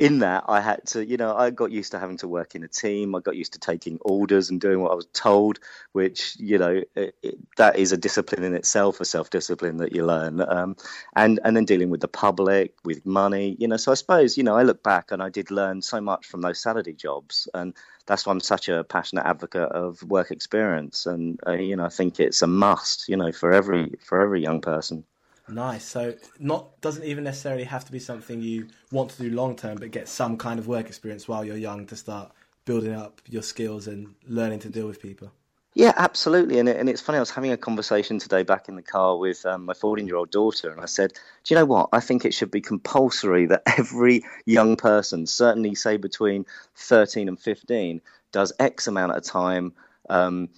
in 0.00 0.20
that, 0.20 0.44
I 0.48 0.62
had 0.62 0.86
to, 0.88 1.04
you 1.04 1.18
know, 1.18 1.36
I 1.36 1.50
got 1.50 1.70
used 1.70 1.92
to 1.92 1.98
having 1.98 2.16
to 2.18 2.28
work 2.28 2.54
in 2.54 2.64
a 2.64 2.68
team. 2.68 3.14
I 3.14 3.20
got 3.20 3.36
used 3.36 3.52
to 3.52 3.58
taking 3.58 3.98
orders 4.00 4.48
and 4.48 4.58
doing 4.58 4.80
what 4.80 4.92
I 4.92 4.94
was 4.94 5.06
told, 5.12 5.60
which, 5.92 6.36
you 6.38 6.56
know, 6.56 6.82
it, 6.96 7.14
it, 7.22 7.38
that 7.58 7.76
is 7.76 7.92
a 7.92 7.98
discipline 7.98 8.42
in 8.42 8.54
itself, 8.54 9.00
a 9.00 9.04
self 9.04 9.28
discipline 9.28 9.76
that 9.76 9.94
you 9.94 10.06
learn. 10.06 10.40
Um, 10.40 10.76
and, 11.14 11.38
and 11.44 11.54
then 11.54 11.66
dealing 11.66 11.90
with 11.90 12.00
the 12.00 12.08
public, 12.08 12.74
with 12.82 13.04
money, 13.04 13.54
you 13.60 13.68
know. 13.68 13.76
So 13.76 13.92
I 13.92 13.94
suppose, 13.94 14.38
you 14.38 14.42
know, 14.42 14.56
I 14.56 14.62
look 14.62 14.82
back 14.82 15.12
and 15.12 15.22
I 15.22 15.28
did 15.28 15.50
learn 15.50 15.82
so 15.82 16.00
much 16.00 16.26
from 16.26 16.40
those 16.40 16.58
Saturday 16.58 16.94
jobs. 16.94 17.46
And 17.52 17.76
that's 18.06 18.24
why 18.24 18.32
I'm 18.32 18.40
such 18.40 18.70
a 18.70 18.82
passionate 18.84 19.26
advocate 19.26 19.70
of 19.70 20.02
work 20.02 20.30
experience, 20.32 21.06
and 21.06 21.38
uh, 21.46 21.52
you 21.52 21.76
know 21.76 21.84
I 21.84 21.90
think 21.90 22.18
it's 22.18 22.42
a 22.42 22.48
must, 22.48 23.08
you 23.08 23.16
know, 23.16 23.30
for 23.30 23.52
every 23.52 23.94
for 24.00 24.20
every 24.20 24.42
young 24.42 24.60
person. 24.62 25.04
Nice. 25.50 25.84
So 25.84 26.14
not 26.38 26.80
doesn't 26.80 27.04
even 27.04 27.24
necessarily 27.24 27.64
have 27.64 27.84
to 27.84 27.92
be 27.92 27.98
something 27.98 28.40
you 28.40 28.68
want 28.90 29.10
to 29.10 29.22
do 29.22 29.30
long 29.30 29.56
term, 29.56 29.78
but 29.78 29.90
get 29.90 30.08
some 30.08 30.36
kind 30.36 30.58
of 30.58 30.66
work 30.66 30.86
experience 30.86 31.28
while 31.28 31.44
you're 31.44 31.56
young 31.56 31.86
to 31.86 31.96
start 31.96 32.32
building 32.64 32.92
up 32.92 33.20
your 33.28 33.42
skills 33.42 33.86
and 33.86 34.14
learning 34.26 34.60
to 34.60 34.68
deal 34.68 34.86
with 34.86 35.00
people. 35.00 35.32
Yeah, 35.74 35.92
absolutely. 35.96 36.58
And, 36.58 36.68
it, 36.68 36.76
and 36.76 36.88
it's 36.88 37.00
funny, 37.00 37.16
I 37.16 37.20
was 37.20 37.30
having 37.30 37.52
a 37.52 37.56
conversation 37.56 38.18
today 38.18 38.42
back 38.42 38.68
in 38.68 38.74
the 38.74 38.82
car 38.82 39.16
with 39.16 39.46
um, 39.46 39.66
my 39.66 39.74
14 39.74 40.06
year 40.06 40.16
old 40.16 40.30
daughter, 40.30 40.70
and 40.70 40.80
I 40.80 40.86
said, 40.86 41.12
Do 41.44 41.54
you 41.54 41.60
know 41.60 41.64
what? 41.64 41.88
I 41.92 42.00
think 42.00 42.24
it 42.24 42.34
should 42.34 42.50
be 42.50 42.60
compulsory 42.60 43.46
that 43.46 43.62
every 43.78 44.24
young 44.46 44.76
person, 44.76 45.26
certainly 45.26 45.74
say 45.76 45.96
between 45.96 46.44
13 46.76 47.28
and 47.28 47.38
15, 47.38 48.00
does 48.32 48.52
X 48.58 48.88
amount 48.88 49.12
of 49.12 49.22
time 49.22 49.72
um, 50.08 50.48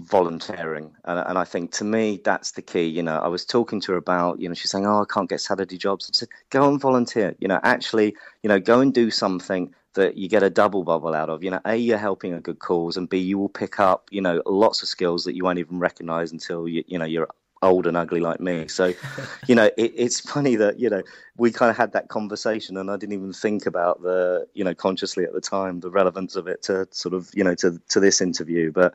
volunteering. 0.00 0.92
And, 1.04 1.18
and, 1.28 1.38
I 1.38 1.44
think 1.44 1.72
to 1.72 1.84
me, 1.84 2.20
that's 2.24 2.52
the 2.52 2.62
key. 2.62 2.86
You 2.86 3.02
know, 3.02 3.18
I 3.18 3.28
was 3.28 3.44
talking 3.44 3.80
to 3.82 3.92
her 3.92 3.98
about, 3.98 4.40
you 4.40 4.48
know, 4.48 4.54
she's 4.54 4.70
saying, 4.70 4.86
Oh, 4.86 5.02
I 5.02 5.04
can't 5.12 5.28
get 5.28 5.40
Saturday 5.40 5.78
jobs. 5.78 6.10
I 6.10 6.16
said, 6.16 6.28
Go 6.50 6.68
and 6.68 6.80
volunteer. 6.80 7.34
You 7.38 7.48
know, 7.48 7.60
actually, 7.62 8.14
you 8.42 8.48
know, 8.48 8.60
go 8.60 8.80
and 8.80 8.92
do 8.92 9.10
something 9.10 9.74
that 9.94 10.16
you 10.16 10.28
get 10.28 10.42
a 10.42 10.50
double 10.50 10.84
bubble 10.84 11.14
out 11.14 11.30
of. 11.30 11.42
You 11.42 11.50
know, 11.50 11.60
A, 11.64 11.76
you're 11.76 11.98
helping 11.98 12.32
a 12.32 12.40
good 12.40 12.58
cause, 12.58 12.96
and 12.96 13.08
B, 13.08 13.18
you 13.18 13.38
will 13.38 13.48
pick 13.48 13.80
up, 13.80 14.08
you 14.10 14.20
know, 14.20 14.42
lots 14.46 14.82
of 14.82 14.88
skills 14.88 15.24
that 15.24 15.34
you 15.34 15.44
won't 15.44 15.58
even 15.58 15.78
recognize 15.78 16.32
until 16.32 16.68
you, 16.68 16.84
you 16.86 16.98
know, 16.98 17.04
you're 17.04 17.28
old 17.62 17.86
and 17.86 17.96
ugly 17.96 18.20
like 18.20 18.40
me. 18.40 18.68
So, 18.68 18.94
you 19.46 19.54
know, 19.54 19.66
it, 19.76 19.92
it's 19.96 20.20
funny 20.20 20.56
that, 20.56 20.78
you 20.78 20.88
know, 20.88 21.02
we 21.36 21.50
kind 21.50 21.70
of 21.70 21.76
had 21.76 21.92
that 21.92 22.08
conversation 22.08 22.76
and 22.76 22.90
I 22.90 22.96
didn't 22.96 23.12
even 23.14 23.32
think 23.32 23.66
about 23.66 24.02
the, 24.02 24.46
you 24.54 24.64
know, 24.64 24.74
consciously 24.74 25.24
at 25.24 25.32
the 25.32 25.40
time, 25.40 25.80
the 25.80 25.90
relevance 25.90 26.36
of 26.36 26.46
it 26.46 26.62
to 26.64 26.88
sort 26.90 27.14
of, 27.14 27.30
you 27.34 27.44
know, 27.44 27.54
to, 27.56 27.80
to 27.90 28.00
this 28.00 28.20
interview. 28.20 28.72
But, 28.72 28.94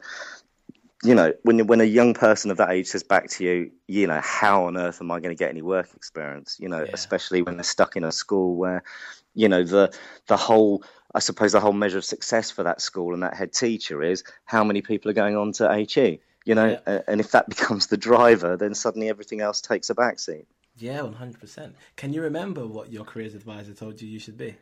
you 1.05 1.15
know, 1.15 1.33
when 1.43 1.67
when 1.67 1.81
a 1.81 1.85
young 1.85 2.13
person 2.13 2.51
of 2.51 2.57
that 2.57 2.71
age 2.71 2.87
says 2.87 3.03
back 3.03 3.29
to 3.31 3.43
you, 3.43 3.71
you 3.87 4.07
know, 4.07 4.19
how 4.21 4.65
on 4.65 4.77
earth 4.77 5.01
am 5.01 5.11
I 5.11 5.19
going 5.19 5.35
to 5.35 5.39
get 5.39 5.49
any 5.49 5.61
work 5.61 5.89
experience? 5.95 6.57
You 6.59 6.69
know, 6.69 6.83
yeah. 6.83 6.91
especially 6.93 7.41
when 7.41 7.57
they're 7.57 7.63
stuck 7.63 7.95
in 7.95 8.03
a 8.03 8.11
school 8.11 8.55
where, 8.55 8.83
you 9.33 9.47
know, 9.47 9.63
the 9.63 9.95
the 10.27 10.37
whole 10.37 10.83
I 11.13 11.19
suppose 11.19 11.51
the 11.51 11.59
whole 11.59 11.73
measure 11.73 11.97
of 11.97 12.05
success 12.05 12.51
for 12.51 12.63
that 12.63 12.81
school 12.81 13.13
and 13.13 13.23
that 13.23 13.35
head 13.35 13.53
teacher 13.53 14.03
is 14.03 14.23
how 14.45 14.63
many 14.63 14.81
people 14.81 15.09
are 15.11 15.13
going 15.13 15.37
on 15.37 15.53
to 15.53 15.85
HE. 15.87 16.19
You 16.43 16.55
know, 16.55 16.79
yeah. 16.87 17.01
and 17.07 17.19
if 17.19 17.31
that 17.31 17.49
becomes 17.55 17.87
the 17.87 17.97
driver, 17.97 18.57
then 18.57 18.73
suddenly 18.73 19.09
everything 19.09 19.41
else 19.41 19.61
takes 19.61 19.89
a 19.89 19.95
backseat. 19.95 20.45
Yeah, 20.77 21.01
one 21.03 21.13
hundred 21.13 21.39
percent. 21.39 21.75
Can 21.95 22.13
you 22.13 22.21
remember 22.21 22.67
what 22.67 22.91
your 22.91 23.05
careers 23.05 23.33
advisor 23.33 23.73
told 23.73 24.01
you 24.01 24.09
you 24.09 24.19
should 24.19 24.37
be? 24.37 24.55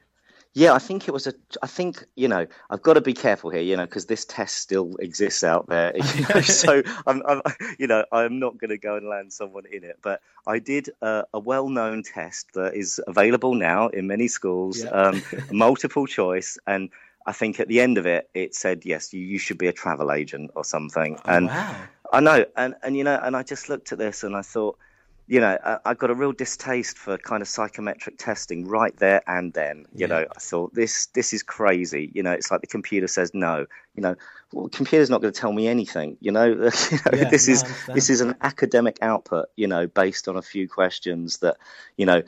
Yeah, 0.56 0.74
I 0.74 0.80
think 0.80 1.08
it 1.08 1.12
was 1.12 1.26
a. 1.26 1.34
I 1.64 1.68
think 1.68 2.06
you 2.16 2.28
know 2.28 2.46
I've 2.70 2.84
got 2.84 2.94
to 2.94 3.02
be 3.02 3.14
careful 3.14 3.50
here, 3.50 3.62
you 3.62 3.76
know, 3.76 3.86
because 3.86 4.06
this 4.06 4.24
test 4.24 4.58
still 4.58 4.96
exists 5.00 5.44
out 5.44 5.68
there. 5.68 5.94
You 6.16 6.28
know, 6.34 6.42
so 6.42 6.84
I'm, 7.08 7.24
I'm, 7.28 7.42
you 7.80 7.88
know, 7.88 8.06
I'm 8.12 8.38
not 8.38 8.60
going 8.60 8.70
to 8.70 8.78
go 8.78 8.96
and 8.96 9.08
land 9.08 9.34
someone 9.34 9.64
in 9.72 9.84
it. 9.84 9.98
But 10.04 10.22
I 10.46 10.60
did 10.60 10.90
a 11.02 11.26
well-known 11.34 12.04
test 12.04 12.54
that 12.54 12.76
is 12.76 13.02
available 13.08 13.56
now 13.56 13.88
in 13.88 14.06
many 14.06 14.28
schools, 14.28 14.84
yeah. 14.84 14.90
um, 14.90 15.24
multiple 15.52 16.06
choice, 16.06 16.60
and 16.68 16.90
I 17.26 17.32
think 17.32 17.60
at 17.60 17.68
the 17.68 17.80
end 17.80 17.98
of 17.98 18.06
it, 18.06 18.30
it 18.34 18.54
said 18.54 18.86
yes, 18.86 19.14
you, 19.14 19.22
you 19.22 19.40
should 19.40 19.58
be 19.58 19.68
a 19.68 19.74
travel 19.74 20.12
agent 20.12 20.52
or 20.56 20.64
something. 20.64 21.18
Oh, 21.26 21.32
and 21.32 21.48
wow. 21.48 21.76
I 22.12 22.20
know, 22.20 22.46
and 22.56 22.76
and 22.84 22.96
you 22.96 23.04
know, 23.04 23.20
and 23.22 23.36
I 23.36 23.42
just 23.42 23.70
looked 23.70 23.92
at 23.92 23.98
this 23.98 24.24
and 24.24 24.36
I 24.36 24.44
thought 24.44 24.78
you 25.28 25.40
know, 25.40 25.58
I, 25.64 25.78
I 25.86 25.94
got 25.94 26.12
a 26.12 26.16
real 26.16 26.34
distaste 26.34 26.98
for 26.98 27.18
kind 27.18 27.42
of 27.42 27.48
psychometric 27.48 28.18
testing 28.18 28.68
right 28.68 28.96
there 28.98 29.22
and 29.28 29.54
then. 29.54 29.86
You 29.96 30.08
Yeah. 30.08 30.08
know, 30.08 30.26
I 30.36 30.40
thought 30.40 30.74
this 30.74 31.08
this 31.08 31.34
is 31.34 31.44
crazy. 31.44 32.12
You 32.14 32.24
know, 32.24 32.32
it's 32.32 32.52
like 32.52 32.62
the 32.62 32.68
computer 32.68 33.08
says 33.08 33.32
no. 33.34 33.66
You 33.96 34.02
know, 34.02 34.16
well, 34.52 34.66
the 34.66 34.76
computer's 34.76 35.10
not 35.10 35.22
going 35.22 35.34
to 35.34 35.40
tell 35.40 35.54
me 35.54 35.68
anything. 35.68 36.18
You 36.20 36.32
know, 36.32 36.46
You 36.92 37.00
know, 37.06 37.12
Yeah, 37.12 37.30
this 37.30 37.48
no, 37.48 37.54
is 37.54 37.64
this 37.94 38.10
is 38.10 38.22
an 38.22 38.36
academic 38.42 38.98
output. 39.02 39.48
You 39.56 39.68
know, 39.68 39.88
based 39.88 40.28
on 40.28 40.36
a 40.36 40.42
few 40.42 40.68
questions 40.68 41.38
that 41.38 41.58
you 41.96 42.06
know 42.06 42.22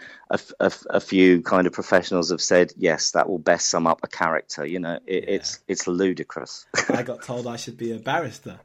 a 0.60 1.00
few 1.00 1.42
kind 1.42 1.68
of 1.68 1.74
professionals 1.74 2.32
have 2.32 2.42
said 2.42 2.72
yes, 2.78 3.12
that 3.12 3.30
will 3.30 3.40
best 3.40 3.70
sum 3.70 3.88
up 3.88 4.02
a 4.04 4.08
character. 4.08 4.66
You 4.66 4.80
know, 4.80 5.00
it, 5.06 5.26
it's 5.28 5.60
it's 5.68 5.88
ludicrous. 5.88 6.66
I 6.90 7.04
got 7.04 7.24
told 7.24 7.48
I 7.48 7.58
should 7.58 7.78
be 7.78 7.92
a 7.92 8.00
barrister. 8.00 8.60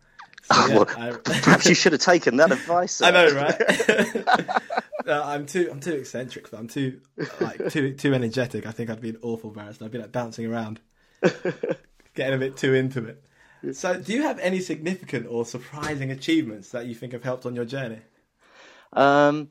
Oh, 0.53 0.67
yeah, 0.69 0.75
well, 0.75 0.89
I- 0.97 1.11
perhaps 1.43 1.67
you 1.67 1.75
should 1.75 1.93
have 1.93 2.01
taken 2.01 2.37
that 2.37 2.51
advice. 2.53 2.95
sir. 2.95 3.07
I 3.09 3.11
know, 3.11 3.35
right? 3.35 4.63
No, 5.07 5.23
I'm 5.23 5.47
too 5.47 5.69
I'm 5.71 5.81
too 5.81 5.95
eccentric, 5.95 6.51
but 6.51 6.61
I'm 6.61 6.69
too 6.69 7.01
like 7.41 7.71
too 7.71 7.95
too 7.95 8.13
energetic. 8.13 8.67
I 8.67 8.71
think 8.71 8.91
I'd 8.91 9.01
be 9.01 9.09
an 9.09 9.19
awful 9.23 9.51
barrister. 9.51 9.85
I'd 9.87 9.91
be 9.91 9.99
like 9.99 10.13
bouncing 10.13 10.45
around, 10.47 10.79
getting 12.15 12.35
a 12.35 12.39
bit 12.39 12.59
too 12.59 12.75
into 12.75 13.07
it. 13.07 13.25
So, 13.75 13.99
do 13.99 14.13
you 14.13 14.23
have 14.25 14.39
any 14.41 14.61
significant 14.61 15.27
or 15.27 15.47
surprising 15.47 16.11
achievements 16.11 16.71
that 16.73 16.85
you 16.87 16.95
think 16.95 17.15
have 17.15 17.25
helped 17.25 17.47
on 17.47 17.55
your 17.57 17.65
journey? 17.65 18.01
Um, 18.93 19.49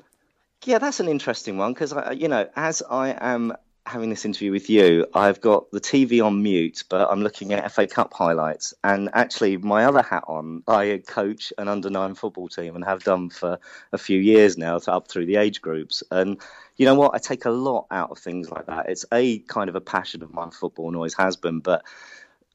yeah, 0.65 0.77
that's 0.77 0.99
an 0.99 1.07
interesting 1.07 1.57
one 1.57 1.73
because 1.73 1.93
I 1.93 2.11
you 2.11 2.27
know, 2.27 2.47
as 2.55 2.83
I 2.87 3.09
am 3.19 3.53
having 3.89 4.11
this 4.11 4.23
interview 4.23 4.51
with 4.51 4.69
you, 4.69 5.07
I've 5.15 5.41
got 5.41 5.71
the 5.71 5.81
TV 5.81 6.23
on 6.23 6.43
mute, 6.43 6.83
but 6.89 7.09
I'm 7.09 7.21
looking 7.21 7.53
at 7.53 7.71
FA 7.71 7.87
Cup 7.87 8.13
highlights. 8.13 8.73
And 8.83 9.09
actually, 9.13 9.57
my 9.57 9.85
other 9.85 10.03
hat 10.03 10.25
on, 10.27 10.63
I 10.67 11.01
coach 11.07 11.51
an 11.57 11.67
under 11.67 11.89
nine 11.89 12.13
football 12.13 12.47
team 12.47 12.75
and 12.75 12.85
have 12.85 13.03
done 13.03 13.29
for 13.29 13.59
a 13.91 13.97
few 13.97 14.19
years 14.19 14.57
now, 14.57 14.77
up 14.87 15.07
through 15.07 15.25
the 15.25 15.37
age 15.37 15.61
groups. 15.61 16.03
And 16.11 16.39
you 16.77 16.85
know 16.85 16.95
what? 16.95 17.15
I 17.15 17.17
take 17.17 17.45
a 17.45 17.49
lot 17.49 17.87
out 17.89 18.11
of 18.11 18.19
things 18.19 18.51
like 18.51 18.67
that. 18.67 18.89
It's 18.89 19.05
a 19.11 19.39
kind 19.39 19.69
of 19.69 19.75
a 19.75 19.81
passion 19.81 20.21
of 20.21 20.33
mine, 20.33 20.51
football, 20.51 20.87
and 20.87 20.95
always 20.95 21.15
has 21.15 21.35
been, 21.35 21.59
but 21.59 21.83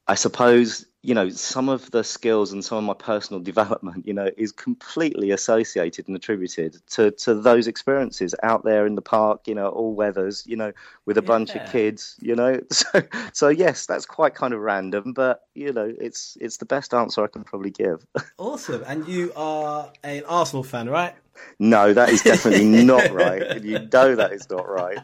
I 0.07 0.15
suppose 0.15 0.85
you 1.01 1.13
know 1.13 1.29
some 1.29 1.69
of 1.69 1.91
the 1.91 2.03
skills 2.03 2.51
and 2.51 2.65
some 2.65 2.79
of 2.79 2.83
my 2.83 2.93
personal 2.93 3.39
development, 3.51 4.07
you 4.07 4.13
know, 4.13 4.29
is 4.37 4.51
completely 4.51 5.31
associated 5.31 6.07
and 6.07 6.15
attributed 6.15 6.77
to 6.91 7.11
to 7.11 7.35
those 7.35 7.67
experiences 7.67 8.33
out 8.43 8.63
there 8.63 8.85
in 8.85 8.95
the 8.95 9.01
park, 9.01 9.47
you 9.47 9.55
know, 9.55 9.69
all 9.69 9.93
weathers, 9.93 10.43
you 10.47 10.55
know, 10.55 10.73
with 11.05 11.17
a 11.17 11.21
bunch 11.21 11.55
of 11.55 11.71
kids, 11.71 12.15
you 12.19 12.35
know. 12.35 12.59
So 12.71 13.01
so 13.33 13.49
yes, 13.49 13.85
that's 13.85 14.05
quite 14.05 14.35
kind 14.35 14.53
of 14.53 14.59
random, 14.59 15.13
but 15.13 15.47
you 15.53 15.71
know, 15.71 15.91
it's 15.99 16.37
it's 16.41 16.57
the 16.57 16.65
best 16.65 16.93
answer 16.93 17.23
I 17.23 17.27
can 17.27 17.43
probably 17.43 17.71
give. 17.71 18.05
Awesome. 18.37 18.83
And 18.85 19.07
you 19.07 19.31
are 19.35 19.91
an 20.03 20.23
Arsenal 20.27 20.63
fan, 20.63 20.89
right? 20.89 21.15
No, 21.59 21.93
that 21.93 22.09
is 22.09 22.21
definitely 22.21 22.83
not 22.83 23.11
right. 23.11 23.63
You 23.63 23.79
know 23.93 24.15
that 24.15 24.31
is 24.33 24.49
not 24.49 24.67
right. 24.67 24.97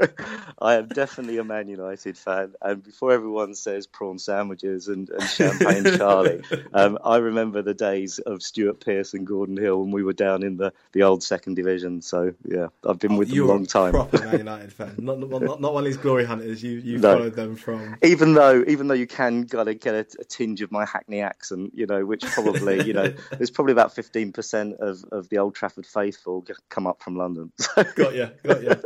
I 0.60 0.74
am 0.74 0.88
definitely 0.88 1.38
a 1.38 1.44
Man 1.44 1.68
United 1.68 2.16
fan. 2.16 2.54
And 2.60 2.82
before 2.82 3.12
everyone 3.12 3.54
says 3.54 3.86
prawn 3.86 4.18
sandwiches 4.18 4.88
and, 4.88 5.08
and 5.10 5.22
champagne 5.28 5.84
Charlie, 5.96 6.42
um, 6.72 6.98
I 7.04 7.18
remember 7.18 7.62
the 7.62 7.74
days 7.74 8.18
of 8.18 8.42
Stuart 8.42 8.80
Pearson 8.84 9.20
and 9.20 9.26
Gordon 9.26 9.56
Hill 9.56 9.80
when 9.82 9.90
we 9.92 10.02
were 10.02 10.12
down 10.12 10.42
in 10.42 10.56
the, 10.56 10.72
the 10.92 11.02
old 11.04 11.22
second 11.22 11.54
division. 11.54 12.02
So, 12.02 12.34
yeah, 12.44 12.68
I've 12.86 12.98
been 12.98 13.16
with 13.16 13.28
them 13.30 13.42
a 13.42 13.46
long 13.46 13.66
time. 13.66 13.92
proper 13.92 14.18
Man 14.24 14.38
United 14.38 14.72
fan. 14.72 14.94
Not, 14.98 15.18
not, 15.20 15.60
not, 15.60 15.72
one 15.74 15.82
of 15.82 15.86
these 15.86 15.96
glory 15.96 16.24
hunters. 16.24 16.62
You 16.62 16.72
you 16.78 16.98
No. 16.98 17.16
followed 17.16 17.34
them 17.34 17.56
from. 17.56 17.96
even 18.02 18.34
though 18.34 18.64
even 18.66 18.88
though 18.88 18.94
you 18.94 19.06
can 19.06 19.46
kind 19.46 19.68
of 19.68 19.80
get 19.80 19.94
a, 19.94 20.06
a 20.20 20.24
tinge 20.24 20.60
of 20.62 20.72
my 20.72 20.84
Hackney 20.84 21.20
accent, 21.20 21.72
you 21.74 21.86
know, 21.86 22.04
which 22.04 22.22
probably 22.24 22.84
you 22.84 22.92
know 22.92 23.12
there's 23.36 23.50
probably 23.50 23.72
about 23.72 23.94
fifteen 23.94 24.32
percent 24.32 24.76
of, 24.80 25.04
of 25.12 25.28
the 25.28 25.38
Old 25.38 25.54
Trafford 25.64 25.86
faithful 25.86 26.44
come 26.68 26.86
up 26.86 27.02
from 27.02 27.16
London. 27.16 27.50
Got 27.96 28.14
you, 28.14 28.30
got 28.42 28.62
you. 28.62 28.76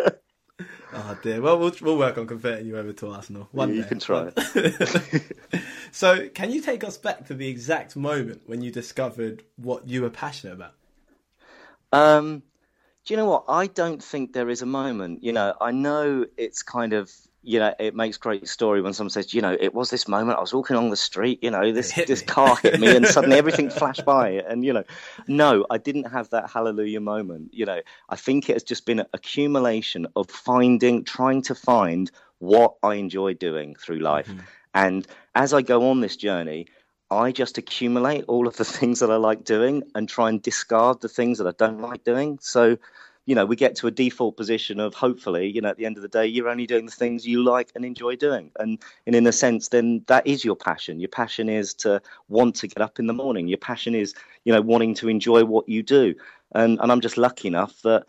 Oh 0.92 1.18
dear. 1.24 1.40
Well, 1.40 1.58
we'll 1.58 1.72
we'll 1.82 1.98
work 1.98 2.18
on 2.18 2.28
converting 2.28 2.68
you 2.68 2.78
over 2.78 2.92
to 2.92 3.08
Arsenal. 3.10 3.48
One 3.50 3.74
you 3.74 3.82
day. 3.82 3.88
can 3.88 3.98
try. 3.98 4.30
So, 5.90 6.28
can 6.28 6.52
you 6.52 6.60
take 6.60 6.84
us 6.84 6.98
back 6.98 7.26
to 7.26 7.34
the 7.34 7.48
exact 7.48 7.96
moment 7.96 8.42
when 8.46 8.60
you 8.60 8.70
discovered 8.70 9.42
what 9.56 9.88
you 9.88 10.02
were 10.02 10.10
passionate 10.10 10.52
about? 10.52 10.74
Um, 11.92 12.42
do 13.06 13.14
you 13.14 13.16
know 13.16 13.24
what? 13.24 13.44
I 13.48 13.66
don't 13.66 14.02
think 14.02 14.34
there 14.34 14.50
is 14.50 14.62
a 14.62 14.66
moment. 14.66 15.24
You 15.24 15.32
know, 15.32 15.54
I 15.60 15.72
know 15.72 16.26
it's 16.36 16.62
kind 16.62 16.92
of 16.92 17.10
you 17.42 17.58
know 17.58 17.74
it 17.78 17.94
makes 17.94 18.16
great 18.16 18.48
story 18.48 18.80
when 18.82 18.92
someone 18.92 19.10
says, 19.10 19.32
you 19.32 19.40
know, 19.40 19.56
it 19.58 19.74
was 19.74 19.90
this 19.90 20.08
moment. 20.08 20.38
I 20.38 20.40
was 20.40 20.52
walking 20.52 20.76
along 20.76 20.90
the 20.90 20.96
street. 20.96 21.38
You 21.42 21.50
know, 21.50 21.72
this 21.72 21.92
this 21.92 22.20
me." 22.22 22.26
car 22.26 22.56
hit 22.56 22.80
me, 22.80 22.96
and 22.96 23.06
suddenly 23.16 23.38
everything 23.38 23.70
flashed 23.70 24.04
by. 24.04 24.30
And 24.48 24.64
you 24.64 24.72
know, 24.72 24.84
no, 25.26 25.66
I 25.70 25.78
didn't 25.78 26.10
have 26.10 26.30
that 26.30 26.50
hallelujah 26.50 27.00
moment. 27.00 27.52
You 27.52 27.66
know, 27.66 27.80
I 28.08 28.16
think 28.16 28.48
it 28.48 28.54
has 28.54 28.62
just 28.62 28.86
been 28.86 29.00
an 29.00 29.06
accumulation 29.12 30.06
of 30.16 30.30
finding, 30.30 31.04
trying 31.04 31.42
to 31.42 31.54
find 31.54 32.10
what 32.38 32.74
I 32.82 32.94
enjoy 32.94 33.34
doing 33.34 33.74
through 33.74 33.98
life. 33.98 34.28
Mm-hmm. 34.28 34.40
And 34.74 35.06
as 35.34 35.52
I 35.52 35.62
go 35.62 35.90
on 35.90 36.00
this 36.00 36.16
journey, 36.16 36.66
I 37.10 37.32
just 37.32 37.58
accumulate 37.58 38.24
all 38.28 38.46
of 38.46 38.56
the 38.56 38.64
things 38.76 39.00
that 39.00 39.10
I 39.10 39.16
like 39.16 39.44
doing 39.44 39.82
and 39.94 40.08
try 40.08 40.28
and 40.28 40.42
discard 40.42 41.00
the 41.00 41.08
things 41.08 41.38
that 41.38 41.46
I 41.46 41.52
don't 41.56 41.80
like 41.80 42.04
doing. 42.04 42.38
So, 42.40 42.78
you 43.28 43.34
know, 43.34 43.44
we 43.44 43.56
get 43.56 43.76
to 43.76 43.86
a 43.86 43.90
default 43.90 44.38
position 44.38 44.80
of 44.80 44.94
hopefully, 44.94 45.50
you 45.50 45.60
know, 45.60 45.68
at 45.68 45.76
the 45.76 45.84
end 45.84 45.98
of 45.98 46.02
the 46.02 46.08
day, 46.08 46.26
you're 46.26 46.48
only 46.48 46.66
doing 46.66 46.86
the 46.86 46.90
things 46.90 47.26
you 47.26 47.44
like 47.44 47.70
and 47.74 47.84
enjoy 47.84 48.16
doing. 48.16 48.50
And, 48.58 48.78
and 49.06 49.14
in 49.14 49.26
a 49.26 49.32
sense, 49.32 49.68
then 49.68 50.02
that 50.06 50.26
is 50.26 50.46
your 50.46 50.56
passion. 50.56 50.98
Your 50.98 51.10
passion 51.10 51.50
is 51.50 51.74
to 51.74 52.00
want 52.28 52.54
to 52.54 52.66
get 52.66 52.80
up 52.80 52.98
in 52.98 53.06
the 53.06 53.12
morning. 53.12 53.46
Your 53.46 53.58
passion 53.58 53.94
is, 53.94 54.14
you 54.44 54.52
know, 54.54 54.62
wanting 54.62 54.94
to 54.94 55.10
enjoy 55.10 55.44
what 55.44 55.68
you 55.68 55.82
do. 55.82 56.14
And, 56.54 56.80
and 56.80 56.90
I'm 56.90 57.02
just 57.02 57.18
lucky 57.18 57.48
enough 57.48 57.82
that 57.82 58.06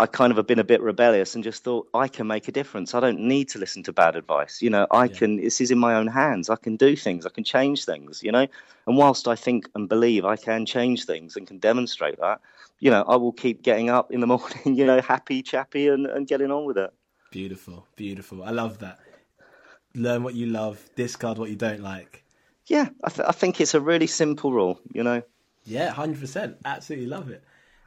I 0.00 0.06
kind 0.06 0.30
of 0.30 0.38
have 0.38 0.46
been 0.46 0.58
a 0.58 0.64
bit 0.64 0.80
rebellious 0.80 1.34
and 1.34 1.44
just 1.44 1.62
thought 1.62 1.86
I 1.92 2.08
can 2.08 2.26
make 2.26 2.48
a 2.48 2.52
difference. 2.52 2.94
I 2.94 3.00
don't 3.00 3.20
need 3.20 3.50
to 3.50 3.58
listen 3.58 3.82
to 3.82 3.92
bad 3.92 4.16
advice. 4.16 4.62
You 4.62 4.70
know, 4.70 4.86
I 4.90 5.08
can. 5.08 5.36
This 5.36 5.60
is 5.60 5.70
in 5.70 5.78
my 5.78 5.94
own 5.94 6.06
hands. 6.06 6.48
I 6.48 6.56
can 6.56 6.76
do 6.76 6.96
things. 6.96 7.26
I 7.26 7.28
can 7.28 7.44
change 7.44 7.84
things. 7.84 8.22
You 8.22 8.32
know, 8.32 8.46
and 8.86 8.96
whilst 8.96 9.28
I 9.28 9.34
think 9.34 9.68
and 9.74 9.90
believe 9.90 10.24
I 10.24 10.36
can 10.36 10.64
change 10.64 11.04
things 11.04 11.36
and 11.36 11.46
can 11.46 11.58
demonstrate 11.58 12.18
that, 12.18 12.40
you 12.78 12.90
know, 12.90 13.04
I 13.06 13.16
will 13.16 13.32
keep 13.32 13.60
getting 13.60 13.90
up 13.90 14.10
in 14.10 14.20
the 14.20 14.26
morning. 14.34 14.74
You 14.74 14.86
know, 14.86 15.02
happy, 15.02 15.42
chappy, 15.42 15.88
and, 15.88 16.06
and 16.06 16.26
getting 16.26 16.50
on 16.50 16.64
with 16.64 16.78
it. 16.78 16.90
Beautiful, 17.30 17.86
beautiful. 17.94 18.42
I 18.42 18.52
love 18.52 18.78
that. 18.78 19.00
Learn 19.94 20.22
what 20.22 20.34
you 20.34 20.46
love, 20.46 20.80
discard 20.96 21.36
what 21.36 21.50
you 21.50 21.56
don't 21.56 21.80
like. 21.82 22.24
Yeah, 22.68 22.88
I, 23.04 23.10
th- 23.10 23.28
I 23.28 23.32
think 23.32 23.60
it's 23.60 23.74
a 23.74 23.80
really 23.80 24.06
simple 24.06 24.50
rule. 24.50 24.80
You 24.94 25.02
know. 25.02 25.22
Yeah, 25.66 25.90
hundred 25.90 26.20
percent. 26.20 26.56
Absolutely 26.64 27.06
love 27.06 27.28
it. 27.28 27.44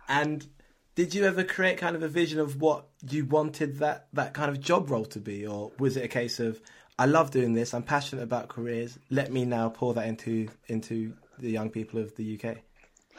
And 0.08 0.46
did 0.96 1.14
you 1.14 1.26
ever 1.26 1.44
create 1.44 1.78
kind 1.78 1.96
of 1.96 2.04
a 2.04 2.08
vision 2.08 2.40
of 2.40 2.62
what 2.62 2.88
you 3.10 3.26
wanted 3.26 3.80
that 3.80 4.08
that 4.14 4.34
kind 4.34 4.50
of 4.50 4.60
job 4.60 4.90
role 4.90 5.06
to 5.06 5.20
be, 5.20 5.46
or 5.46 5.72
was 5.80 5.98
it 5.98 6.06
a 6.06 6.08
case 6.08 6.40
of 6.40 6.62
I 7.00 7.06
love 7.06 7.32
doing 7.32 7.54
this, 7.54 7.74
I'm 7.74 7.84
passionate 7.84 8.22
about 8.22 8.50
careers, 8.50 9.00
let 9.10 9.32
me 9.32 9.46
now 9.46 9.70
pour 9.70 9.94
that 9.96 10.08
into 10.08 10.50
into 10.68 11.14
the 11.40 11.50
young 11.50 11.70
people 11.70 12.00
of 12.00 12.16
the 12.16 12.40
UK? 12.40 12.58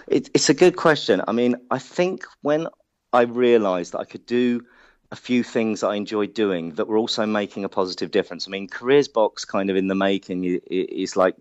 It, 0.08 0.30
it's 0.34 0.48
a 0.48 0.54
good 0.54 0.76
question. 0.76 1.22
I 1.26 1.32
mean, 1.32 1.56
I 1.70 1.78
think 1.78 2.24
when 2.42 2.68
I 3.12 3.22
realised 3.22 3.92
that 3.92 4.00
I 4.00 4.04
could 4.04 4.26
do 4.26 4.64
a 5.12 5.16
few 5.16 5.44
things 5.44 5.80
that 5.80 5.88
I 5.88 5.94
enjoyed 5.94 6.34
doing 6.34 6.70
that 6.72 6.88
were 6.88 6.98
also 6.98 7.24
making 7.26 7.64
a 7.64 7.68
positive 7.68 8.10
difference. 8.10 8.48
I 8.48 8.50
mean, 8.50 8.66
Careers 8.66 9.06
Box 9.06 9.44
kind 9.44 9.70
of 9.70 9.76
in 9.76 9.86
the 9.86 9.94
making 9.94 10.60
is 10.66 11.16
like, 11.16 11.36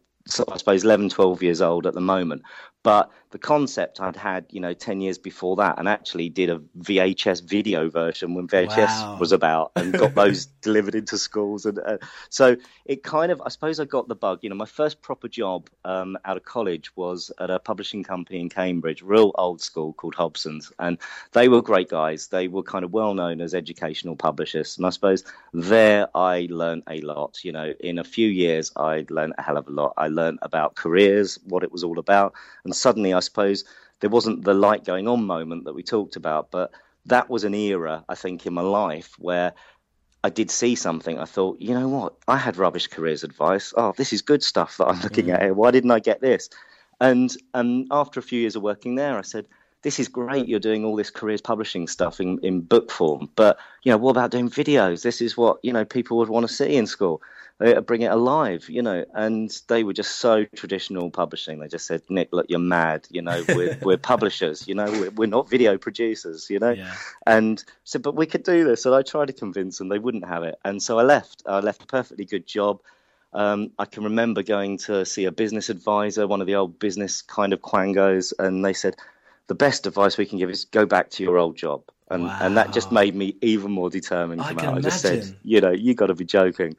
I 0.48 0.58
suppose, 0.58 0.84
11, 0.84 1.10
12 1.10 1.42
years 1.42 1.62
old 1.62 1.88
at 1.88 1.96
the 1.96 2.02
moment. 2.02 2.44
But 2.84 3.12
the 3.32 3.40
concept 3.40 4.00
I'd 4.00 4.16
had, 4.16 4.46
you 4.52 4.60
know, 4.60 4.74
10 4.74 5.02
years 5.02 5.18
before 5.18 5.56
that 5.56 5.80
and 5.80 5.88
actually 5.88 6.30
did 6.30 6.50
a 6.52 6.60
VHS 6.80 7.44
video 7.44 7.90
version 7.90 8.36
when 8.36 8.48
VHS 8.48 9.08
Wow. 9.08 9.18
was 9.20 9.32
about 9.32 9.72
and 9.76 9.92
got 9.94 10.14
those 10.16 10.46
delivered 10.62 10.94
into 10.94 11.18
schools. 11.18 11.66
And 11.66 11.80
uh, 11.80 11.98
so 12.30 12.58
it 12.86 13.02
kind 13.02 13.32
of, 13.32 13.42
I 13.44 13.50
suppose 13.50 13.80
I 13.80 13.86
got 13.86 14.08
the 14.08 14.16
bug. 14.16 14.40
You 14.42 14.50
know, 14.50 14.56
my 14.56 14.66
first 14.66 15.02
proper 15.02 15.28
job 15.28 15.70
um, 15.86 16.18
out 16.26 16.38
of 16.38 16.44
college 16.44 16.96
was 16.96 17.32
at 17.40 17.50
a 17.50 17.58
publishing 17.58 18.04
company 18.04 18.40
in 18.40 18.50
Cambridge, 18.50 19.02
real 19.02 19.32
old 19.36 19.62
school 19.62 19.94
called 19.94 20.14
Hobson's. 20.16 20.72
And 20.78 21.00
they 21.32 21.48
were 21.48 21.62
great 21.62 21.90
guys. 21.90 22.28
They 22.28 22.48
were 22.50 22.64
kind 22.64 22.86
of 22.86 22.92
well 22.92 23.14
known 23.16 23.42
as 23.42 23.56
educational 23.56 24.16
publishers. 24.16 24.78
And 24.78 24.86
I 24.86 24.92
suppose 24.92 25.24
there 25.54 26.08
I 26.16 26.48
learned 26.52 26.84
a 26.90 27.02
lot. 27.02 27.44
You 27.44 27.54
know, 27.54 27.74
in 27.80 27.98
a 27.98 28.04
few 28.04 28.28
years, 28.28 28.72
I 28.76 29.06
learned 29.10 29.34
a 29.38 29.42
hell 29.42 29.58
of 29.58 29.68
a 29.68 29.72
lot. 29.72 29.94
I 29.98 30.10
learned 30.10 30.40
about 30.44 30.76
careers, 30.76 31.40
what 31.46 31.64
it 31.64 31.72
was 31.72 31.84
all 31.84 31.98
about. 31.98 32.34
And 32.64 32.73
suddenly, 32.74 33.14
I 33.14 33.20
suppose 33.20 33.64
there 34.00 34.10
wasn't 34.10 34.44
the 34.44 34.54
light 34.54 34.86
going 34.86 35.08
on 35.08 35.26
moment 35.26 35.66
that 35.66 35.74
we 35.74 35.84
talked 35.84 36.16
about, 36.16 36.52
but 36.52 36.72
that 37.06 37.30
was 37.30 37.44
an 37.44 37.54
era, 37.54 38.04
I 38.08 38.16
think, 38.16 38.46
in 38.46 38.54
my 38.54 38.62
life 38.62 39.16
where 39.18 39.54
I 40.24 40.30
did 40.30 40.50
see 40.50 40.76
something. 40.76 41.20
I 41.20 41.26
thought, 41.26 41.60
you 41.60 41.74
know 41.74 41.88
what? 41.88 42.16
I 42.28 42.38
had 42.38 42.58
rubbish 42.58 42.88
careers 42.88 43.24
advice. 43.24 43.74
Oh, 43.76 43.94
this 43.98 44.14
is 44.14 44.22
good 44.22 44.44
stuff 44.44 44.78
that 44.78 44.88
I'm 44.88 45.02
looking 45.02 45.32
at 45.32 45.42
here. 45.42 45.54
Why 45.54 45.72
didn't 45.72 45.92
I 45.92 46.00
get 46.00 46.22
this? 46.22 46.50
And 47.02 47.36
um, 47.54 47.86
after 47.92 48.20
a 48.20 48.24
few 48.24 48.40
years 48.40 48.56
of 48.56 48.62
working 48.62 48.96
there, 48.96 49.18
I 49.18 49.22
said, 49.24 49.46
this 49.84 50.00
is 50.00 50.08
great. 50.08 50.48
You're 50.48 50.60
doing 50.60 50.86
all 50.86 50.96
this 50.96 51.12
careers 51.12 51.42
publishing 51.42 51.88
stuff 51.88 52.20
in, 52.20 52.40
in 52.40 52.62
book 52.62 52.90
form, 52.90 53.30
but 53.36 53.60
you 53.84 53.92
know, 53.92 53.98
what 53.98 54.12
about 54.12 54.32
doing 54.32 54.50
videos? 54.50 55.04
This 55.04 55.22
is 55.22 55.38
what 55.38 55.58
you 55.62 55.74
know 55.74 55.86
people 55.86 56.18
would 56.18 56.30
want 56.30 56.48
to 56.48 56.54
see 56.54 56.76
in 56.76 56.88
school. 56.88 57.22
They 57.60 57.80
bring 57.82 58.02
it 58.02 58.12
alive, 58.12 58.68
you 58.68 58.82
know. 58.82 59.06
And 59.14 59.56
they 59.68 59.84
were 59.84 59.94
just 59.94 60.16
so 60.16 60.46
traditional 60.56 61.12
publishing. 61.12 61.60
They 61.60 61.68
just 61.68 61.86
said, 61.86 62.02
Nick, 62.10 62.30
look, 62.32 62.48
you're 62.50 62.60
mad. 62.60 63.08
You 63.12 63.22
know, 63.22 63.44
we're 63.50 63.78
we're 63.84 63.98
publishers. 63.98 64.68
You 64.68 64.76
know, 64.76 64.86
we're, 64.86 65.12
we're 65.12 65.28
not 65.28 65.50
video 65.50 65.78
producers. 65.78 66.50
You 66.50 66.60
know, 66.60 66.72
Yeah. 66.72 66.96
and 67.28 67.64
so, 67.84 68.00
but 68.00 68.16
we 68.16 68.26
could 68.26 68.44
do 68.44 68.64
this. 68.64 68.86
And 68.86 68.96
I 68.96 69.02
tried 69.04 69.28
to 69.28 69.34
convince 69.34 69.78
them, 69.78 69.90
they 69.90 70.00
wouldn't 70.00 70.26
have 70.26 70.44
it. 70.44 70.56
And 70.66 70.82
so 70.82 70.98
I 70.98 71.04
left. 71.04 71.44
I 71.46 71.60
left 71.60 71.84
a 71.84 71.88
perfectly 71.88 72.26
good 72.26 72.48
job. 72.48 72.80
Um, 73.34 73.72
I 73.80 73.86
can 73.86 74.04
remember 74.04 74.44
going 74.44 74.78
to 74.80 75.06
see 75.06 75.26
a 75.26 75.32
business 75.32 75.70
advisor, 75.70 76.28
one 76.28 76.42
of 76.42 76.48
the 76.48 76.56
old 76.56 76.80
business 76.80 77.22
kind 77.22 77.52
of 77.52 77.62
quangos, 77.62 78.32
and 78.38 78.64
they 78.64 78.74
said, 78.74 78.96
the 79.48 79.56
best 79.56 79.88
advice 79.88 80.18
we 80.18 80.26
can 80.26 80.38
give 80.38 80.50
is 80.50 80.66
go 80.66 80.86
back 80.86 81.10
to 81.12 81.24
your 81.24 81.38
old 81.38 81.56
job. 81.56 81.84
And, 82.10 82.28
and 82.28 82.58
that 82.58 82.74
just 82.74 82.92
made 82.92 83.16
me 83.16 83.38
even 83.42 83.72
more 83.72 83.90
determined. 83.90 84.42
I 84.42 84.54
can. 84.54 84.78
I 84.78 84.82
just 84.82 85.02
said, 85.02 85.14
imagine. 85.14 85.38
you 85.44 85.62
know, 85.62 85.72
you 85.72 85.96
got 85.96 86.08
to 86.08 86.16
be 86.16 86.26
joking. 86.26 86.76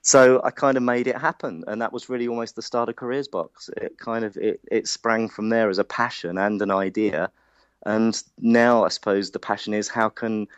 So 0.00 0.40
I 0.42 0.50
kind 0.50 0.76
of 0.76 0.82
made 0.82 1.06
it 1.06 1.16
happen, 1.16 1.62
and 1.68 1.80
that 1.82 1.92
was 1.92 2.08
really 2.08 2.26
almost 2.26 2.56
the 2.56 2.62
start 2.62 2.88
of 2.88 2.96
Careers 2.96 3.28
Box. 3.28 3.70
It 3.76 3.96
kind 3.98 4.24
of 4.24 4.36
it, 4.36 4.60
it 4.68 4.88
sprang 4.88 5.28
from 5.28 5.50
there 5.50 5.70
as 5.70 5.78
a 5.78 5.84
passion 5.84 6.36
and 6.36 6.60
an 6.60 6.72
idea, 6.72 7.30
and 7.86 8.20
now 8.40 8.84
I 8.84 8.88
suppose 8.88 9.30
the 9.30 9.38
passion 9.38 9.72
is 9.72 9.86
how 9.86 10.08
can 10.08 10.48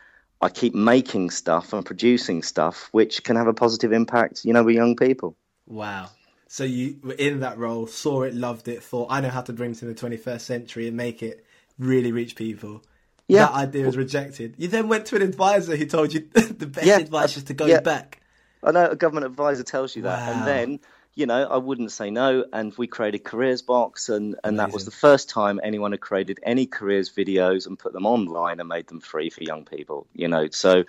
I 0.41 0.49
keep 0.49 0.73
making 0.73 1.29
stuff 1.29 1.73
and 1.73 1.85
producing 1.85 2.41
stuff 2.41 2.89
which 2.91 3.23
can 3.23 3.35
have 3.35 3.47
a 3.47 3.53
positive 3.53 3.93
impact, 3.93 4.43
you 4.43 4.53
know, 4.53 4.63
with 4.63 4.75
young 4.75 4.95
people. 4.95 5.35
Wow. 5.67 6.09
So 6.47 6.63
you 6.63 6.97
were 7.03 7.13
in 7.13 7.39
that 7.41 7.57
role, 7.57 7.87
saw 7.87 8.23
it, 8.23 8.33
loved 8.33 8.67
it, 8.67 8.83
thought, 8.83 9.07
I 9.09 9.21
know 9.21 9.29
how 9.29 9.41
to 9.41 9.53
bring 9.53 9.71
it 9.71 9.77
to 9.79 9.85
the 9.85 9.95
21st 9.95 10.41
century 10.41 10.87
and 10.87 10.95
make 10.95 11.23
it 11.23 11.44
really 11.77 12.11
reach 12.11 12.35
people. 12.35 12.83
Yeah. 13.27 13.45
That 13.45 13.53
idea 13.53 13.85
was 13.85 13.97
rejected. 13.97 14.55
You 14.57 14.67
then 14.67 14.87
went 14.87 15.07
to 15.07 15.15
an 15.15 15.21
advisor 15.23 15.75
who 15.75 15.85
told 15.85 16.13
you 16.13 16.21
the 16.33 16.67
best 16.67 16.85
Yeah, 16.85 16.97
advice 16.99 17.37
is 17.37 17.45
to 17.45 17.53
go 17.53 17.65
yeah. 17.65 17.79
back. 17.79 18.21
I 18.63 18.71
know 18.71 18.85
a 18.87 18.95
government 18.95 19.25
advisor 19.25 19.63
tells 19.63 19.95
you 19.95 20.03
that, 20.03 20.27
Wow. 20.27 20.33
and 20.33 20.47
then 20.47 20.79
you 21.15 21.25
know 21.25 21.43
I 21.47 21.57
wouldn't 21.57 21.91
say 21.91 22.09
no. 22.11 22.45
And 22.53 22.73
we 22.77 22.87
created 22.87 23.23
Careers 23.23 23.61
Box, 23.61 24.09
and 24.09 24.35
and 24.43 24.59
that 24.59 24.71
was 24.71 24.85
the 24.85 24.91
first 24.91 25.29
time 25.29 25.59
anyone 25.63 25.91
had 25.91 26.01
created 26.01 26.39
any 26.43 26.65
careers 26.67 27.11
videos 27.11 27.67
and 27.67 27.77
put 27.79 27.93
them 27.93 28.05
online 28.05 28.59
and 28.59 28.69
made 28.69 28.87
them 28.87 28.99
free 29.01 29.29
for 29.29 29.43
young 29.43 29.65
people. 29.65 30.07
You 30.13 30.27
know, 30.27 30.47
so 30.51 30.83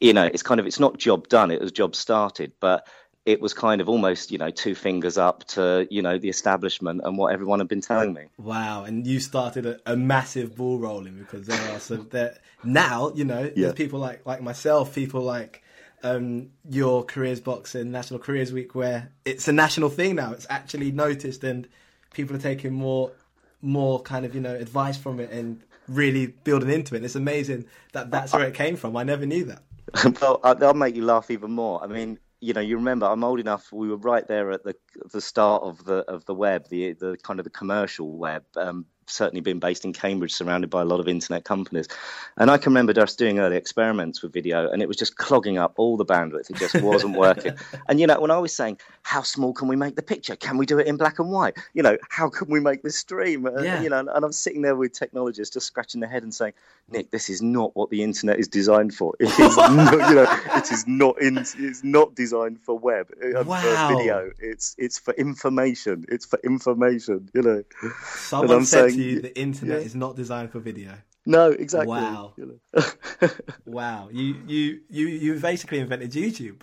you 0.00 0.12
know 0.12 0.24
it's 0.24 0.42
kind 0.42 0.60
of 0.60 0.66
it's 0.66 0.80
not 0.80 0.98
job 0.98 1.28
done; 1.28 1.50
it 1.50 1.60
was 1.60 1.72
job 1.72 1.94
started, 1.96 2.52
but. 2.60 2.86
It 3.26 3.40
was 3.40 3.52
kind 3.52 3.80
of 3.80 3.88
almost, 3.88 4.30
you 4.30 4.38
know, 4.38 4.50
two 4.50 4.74
fingers 4.74 5.18
up 5.18 5.44
to, 5.48 5.86
you 5.90 6.00
know, 6.00 6.16
the 6.18 6.30
establishment 6.30 7.02
and 7.04 7.18
what 7.18 7.32
everyone 7.32 7.58
had 7.58 7.68
been 7.68 7.82
telling 7.82 8.14
me. 8.14 8.24
Wow, 8.38 8.84
and 8.84 9.06
you 9.06 9.20
started 9.20 9.66
a, 9.66 9.78
a 9.84 9.94
massive 9.96 10.56
ball 10.56 10.78
rolling 10.78 11.18
because 11.18 11.46
there 11.46 11.74
are 11.74 11.78
some 11.80 12.08
there 12.10 12.38
now. 12.64 13.12
You 13.14 13.24
know, 13.26 13.42
Yeah. 13.42 13.52
there's 13.66 13.74
people 13.74 14.00
like 14.00 14.24
like 14.24 14.42
myself, 14.42 14.94
people 14.94 15.20
like 15.20 15.62
um, 16.02 16.50
your 16.68 17.04
careers 17.04 17.40
box 17.40 17.74
and 17.74 17.92
National 17.92 18.18
Careers 18.20 18.52
Week, 18.52 18.74
where 18.74 19.10
it's 19.26 19.48
a 19.48 19.52
national 19.52 19.90
thing 19.90 20.14
now. 20.16 20.32
It's 20.32 20.46
actually 20.48 20.90
noticed, 20.90 21.44
and 21.44 21.68
people 22.14 22.34
are 22.36 22.40
taking 22.40 22.72
more 22.72 23.12
more 23.62 24.00
kind 24.00 24.24
of 24.24 24.34
you 24.34 24.40
know 24.40 24.54
advice 24.54 24.96
from 24.96 25.20
it 25.20 25.30
and 25.30 25.62
really 25.86 26.28
building 26.28 26.70
into 26.70 26.94
it. 26.94 27.04
It's 27.04 27.16
amazing 27.16 27.66
that 27.92 28.10
that's 28.10 28.32
where 28.32 28.46
it 28.46 28.54
came 28.54 28.76
from. 28.76 28.96
I 28.96 29.02
never 29.02 29.26
knew 29.26 29.44
that. 29.44 29.62
well, 30.22 30.40
I'll 30.42 30.72
make 30.74 30.94
you 30.94 31.04
laugh 31.04 31.30
even 31.30 31.50
more. 31.50 31.82
I 31.82 31.86
mean, 31.86 32.18
you 32.40 32.54
know, 32.54 32.60
you 32.60 32.76
remember 32.76 33.06
I'm 33.06 33.24
old 33.24 33.40
enough. 33.40 33.72
We 33.72 33.88
were 33.88 33.96
right 33.96 34.26
there 34.26 34.50
at 34.52 34.64
the 34.64 34.74
the 35.12 35.20
start 35.20 35.62
of 35.62 35.84
the 35.84 35.98
of 36.10 36.24
the 36.24 36.34
web, 36.34 36.68
the 36.68 36.92
the 36.94 37.16
kind 37.22 37.38
of 37.38 37.44
the 37.44 37.50
commercial 37.50 38.16
web. 38.16 38.44
Um, 38.56 38.86
certainly 39.10 39.40
been 39.40 39.58
based 39.58 39.84
in 39.84 39.92
Cambridge, 39.92 40.32
surrounded 40.32 40.70
by 40.70 40.82
a 40.82 40.84
lot 40.84 41.00
of 41.00 41.08
internet 41.08 41.44
companies. 41.44 41.86
And 42.36 42.50
I 42.50 42.58
can 42.58 42.70
remember 42.72 42.98
us 43.00 43.14
doing 43.16 43.38
early 43.38 43.56
experiments 43.56 44.22
with 44.22 44.32
video, 44.32 44.70
and 44.70 44.82
it 44.82 44.88
was 44.88 44.96
just 44.96 45.16
clogging 45.16 45.58
up 45.58 45.74
all 45.76 45.96
the 45.96 46.04
bandwidth. 46.04 46.50
It 46.50 46.56
just 46.56 46.80
wasn't 46.82 47.16
working. 47.16 47.54
And 47.88 47.98
you 47.98 48.06
know, 48.06 48.20
when 48.20 48.30
I 48.30 48.38
was 48.38 48.54
saying, 48.54 48.78
how 49.02 49.22
small 49.22 49.52
can 49.52 49.66
we 49.66 49.74
make 49.74 49.96
the 49.96 50.02
picture? 50.02 50.36
Can 50.36 50.58
we 50.58 50.66
do 50.66 50.78
it 50.78 50.86
in 50.86 50.96
black 50.96 51.18
and 51.18 51.30
white? 51.30 51.56
You 51.74 51.82
know, 51.82 51.96
how 52.08 52.28
can 52.28 52.48
we 52.48 52.60
make 52.60 52.82
this 52.82 52.96
stream? 52.96 53.46
Uh, 53.46 53.60
Yeah. 53.62 53.82
You 53.82 53.90
know, 53.90 53.98
and 53.98 54.24
I'm 54.24 54.32
sitting 54.32 54.62
there 54.62 54.76
with 54.76 54.92
technologists 54.92 55.52
just 55.54 55.66
scratching 55.66 56.00
their 56.00 56.10
head 56.10 56.22
and 56.22 56.32
saying, 56.32 56.52
Nick, 56.90 57.10
this 57.10 57.28
is 57.28 57.42
not 57.42 57.74
what 57.74 57.90
the 57.90 58.02
internet 58.02 58.38
is 58.38 58.48
designed 58.48 58.94
for. 58.94 59.14
It 59.18 59.28
is 59.38 59.56
not, 59.56 59.92
you 60.08 60.14
know, 60.16 60.26
it 60.56 60.70
is 60.70 60.86
not 60.86 61.20
in, 61.20 61.38
it's 61.38 61.82
not 61.82 62.14
designed 62.14 62.60
for 62.60 62.78
web, 62.78 63.08
uh, 63.24 63.42
Wow. 63.44 63.60
for 63.88 63.96
video. 63.96 64.30
It's 64.38 64.74
it's 64.78 64.98
for 64.98 65.12
information. 65.14 66.04
It's 66.08 66.26
for 66.26 66.38
information. 66.44 67.28
You 67.34 67.42
know. 67.42 67.64
Someone 68.14 68.50
I'm 68.58 68.64
said 68.64 68.90
saying- 68.90 68.99
you 69.02 69.20
the 69.20 69.38
internet 69.38 69.80
yeah. 69.80 69.86
is 69.86 69.94
not 69.94 70.16
designed 70.16 70.50
for 70.52 70.60
video. 70.60 70.92
No, 71.26 71.50
exactly. 71.50 71.88
Wow. 71.88 72.34
Wow, 73.66 74.08
you 74.10 74.36
you 74.46 74.80
you 74.88 75.06
you 75.06 75.38
basically 75.38 75.78
invented 75.78 76.10
YouTube. 76.12 76.62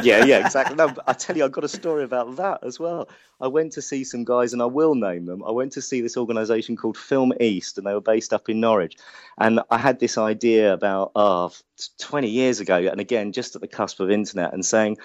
yeah, 0.04 0.24
yeah, 0.24 0.44
exactly. 0.44 0.74
No, 0.76 0.92
I 1.06 1.12
tell 1.12 1.36
you, 1.36 1.44
I've 1.44 1.52
got 1.52 1.64
a 1.64 1.68
story 1.68 2.02
about 2.02 2.36
that 2.36 2.64
as 2.64 2.80
well. 2.80 3.08
I 3.40 3.46
went 3.46 3.72
to 3.74 3.82
see 3.82 4.02
some 4.04 4.24
guys, 4.24 4.52
and 4.52 4.60
I 4.60 4.66
will 4.66 4.94
name 4.94 5.26
them. 5.26 5.44
I 5.44 5.52
went 5.52 5.72
to 5.72 5.80
see 5.82 6.00
this 6.00 6.16
organisation 6.16 6.76
called 6.76 6.98
Film 6.98 7.32
East, 7.40 7.78
and 7.78 7.86
they 7.86 7.94
were 7.94 8.00
based 8.00 8.32
up 8.32 8.48
in 8.48 8.60
Norwich. 8.60 8.96
And 9.38 9.60
I 9.70 9.78
had 9.78 10.00
this 10.00 10.18
idea 10.18 10.72
about 10.72 11.12
oh, 11.14 11.52
20 12.00 12.28
years 12.28 12.60
ago, 12.60 12.76
and 12.76 13.00
again, 13.00 13.32
just 13.32 13.54
at 13.54 13.62
the 13.62 13.68
cusp 13.68 14.00
of 14.00 14.10
internet, 14.10 14.52
and 14.52 14.66
saying 14.66 14.98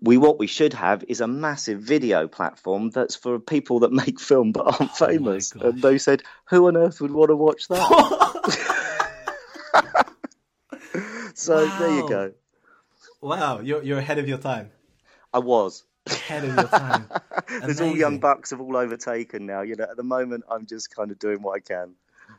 we 0.00 0.16
what 0.16 0.38
we 0.38 0.46
should 0.46 0.72
have 0.74 1.04
is 1.08 1.20
a 1.20 1.26
massive 1.26 1.80
video 1.80 2.28
platform 2.28 2.90
that's 2.90 3.16
for 3.16 3.38
people 3.38 3.80
that 3.80 3.92
make 4.04 4.20
film 4.20 4.52
but 4.52 4.66
aren't 4.66 4.92
oh 4.92 5.06
famous. 5.06 5.52
gosh. 5.52 5.62
and 5.62 5.82
they 5.82 5.98
said, 5.98 6.22
who 6.46 6.66
on 6.68 6.76
earth 6.76 7.00
would 7.00 7.10
want 7.10 7.30
to 7.30 7.36
watch 7.36 7.68
that? 7.68 8.88
so 11.34 11.66
there 11.66 11.90
you 11.90 12.08
go. 12.08 12.32
wow, 13.20 13.60
you're 13.60 13.82
you're 13.82 13.98
ahead 13.98 14.18
of 14.18 14.28
your 14.28 14.38
time. 14.38 14.70
I 15.32 15.38
was. 15.38 15.84
Ahead 16.06 16.44
of 16.44 16.56
your 16.56 16.68
time. 16.68 17.06
There's 17.48 17.80
all 17.80 17.96
young 17.96 18.18
bucks 18.18 18.50
have 18.50 18.60
all 18.60 18.76
overtaken 18.76 19.46
now. 19.46 19.62
You 19.62 19.76
know, 19.76 19.84
at 19.84 19.96
the 19.96 20.02
moment, 20.02 20.44
I'm 20.50 20.66
just 20.66 20.94
kind 20.94 21.10
of 21.10 21.18
doing 21.18 21.42
what 21.42 21.56
I 21.56 21.60
can. 21.60 21.94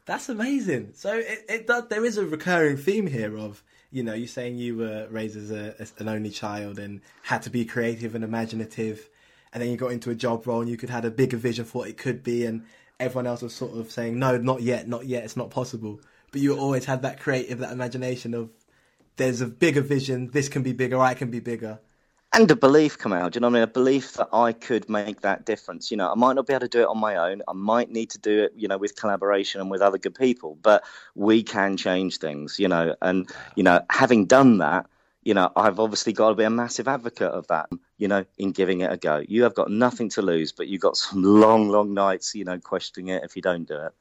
That's 0.06 0.28
amazing. 0.30 0.92
So 0.96 1.14
it, 1.18 1.46
it 1.48 1.68
does, 1.68 1.88
there 1.88 2.04
is 2.04 2.18
a 2.18 2.26
recurring 2.26 2.78
theme 2.78 3.08
here 3.08 3.38
of 3.38 3.64
you 3.94 4.04
know 4.04 4.14
you're 4.14 4.28
saying 4.28 4.58
you 4.58 4.76
were 4.76 5.08
raised 5.12 5.38
as 5.38 5.52
a, 5.52 5.76
as 5.80 5.94
an 6.00 6.10
only 6.10 6.32
child 6.32 6.80
and 6.80 7.00
had 7.22 7.44
to 7.44 7.52
be 7.52 7.64
creative 7.64 8.16
and 8.16 8.24
imaginative, 8.24 9.08
and 9.54 9.62
then 9.62 9.70
you 9.70 9.78
got 9.78 9.92
into 9.92 10.10
a 10.10 10.16
job 10.16 10.48
role 10.48 10.62
and 10.62 10.70
you 10.70 10.78
could 10.78 10.90
had 10.90 11.06
a 11.06 11.12
bigger 11.12 11.38
vision 11.38 11.64
for 11.64 11.80
what 11.80 11.90
it 11.90 11.98
could 11.98 12.24
be, 12.24 12.44
and 12.46 12.66
everyone 13.00 13.28
else 13.28 13.44
was 13.44 13.54
sort 13.54 13.78
of 13.78 13.92
saying 13.92 14.18
no, 14.18 14.36
not 14.38 14.64
yet, 14.64 14.88
not 14.88 15.06
yet, 15.06 15.24
it's 15.24 15.38
not 15.38 15.52
possible. 15.52 16.02
But 16.32 16.42
you 16.42 16.58
always 16.58 16.86
had 16.86 17.04
that 17.04 17.20
creative, 17.20 17.60
that 17.60 17.72
imagination 17.72 18.34
of 18.34 18.50
there's 19.18 19.42
a 19.42 19.46
bigger 19.48 19.82
vision, 19.82 20.32
this 20.32 20.50
can 20.50 20.64
be 20.64 20.74
bigger, 20.74 21.00
I 21.00 21.14
can 21.14 21.30
be 21.30 21.40
bigger. 21.40 21.80
And 22.36 22.50
a 22.50 22.56
belief 22.56 22.98
come 22.98 23.14
out. 23.14 23.36
You 23.36 23.42
know 23.42 23.48
what 23.48 23.58
I 23.58 23.60
mean? 23.60 23.64
A 23.64 23.68
belief 23.68 24.14
that 24.14 24.30
I 24.34 24.54
could 24.54 24.90
make 24.90 25.22
that 25.22 25.46
difference. 25.46 25.92
You 25.92 25.98
know, 25.98 26.12
I 26.12 26.16
might 26.16 26.34
not 26.34 26.48
be 26.48 26.54
able 26.54 26.62
to 26.62 26.68
do 26.68 26.82
it 26.82 26.88
on 26.88 26.98
my 26.98 27.16
own. 27.16 27.44
I 27.48 27.54
might 27.54 27.92
need 27.92 28.10
to 28.10 28.18
do 28.18 28.46
it, 28.46 28.54
you 28.56 28.68
know, 28.68 28.80
with 28.80 28.96
collaboration 28.96 29.62
and 29.62 29.70
with 29.70 29.82
other 29.82 30.00
good 30.00 30.16
people. 30.16 30.58
But 30.60 30.84
we 31.14 31.44
can 31.44 31.78
change 31.78 32.18
things. 32.18 32.58
You 32.58 32.70
know, 32.70 32.96
and 33.04 33.30
you 33.56 33.62
know, 33.62 33.82
having 33.92 34.26
done 34.26 34.58
that, 34.58 34.88
you 35.22 35.36
know, 35.36 35.52
I've 35.56 35.80
obviously 35.80 36.12
got 36.12 36.30
to 36.30 36.36
be 36.36 36.44
a 36.44 36.50
massive 36.50 36.88
advocate 36.88 37.32
of 37.32 37.46
that. 37.48 37.70
You 38.00 38.08
know, 38.08 38.26
in 38.40 38.52
giving 38.52 38.82
it 38.82 38.92
a 38.92 38.98
go. 38.98 39.24
You 39.28 39.44
have 39.44 39.54
got 39.54 39.70
nothing 39.70 40.10
to 40.10 40.24
lose, 40.24 40.52
but 40.52 40.68
you've 40.68 40.82
got 40.82 40.98
some 40.98 41.22
long, 41.22 41.70
long 41.70 41.94
nights. 41.94 42.34
You 42.34 42.46
know, 42.46 42.58
questioning 42.58 43.10
it 43.10 43.24
if 43.24 43.36
you 43.36 43.44
don't 43.44 43.68
do 43.68 43.78
it. 43.78 43.94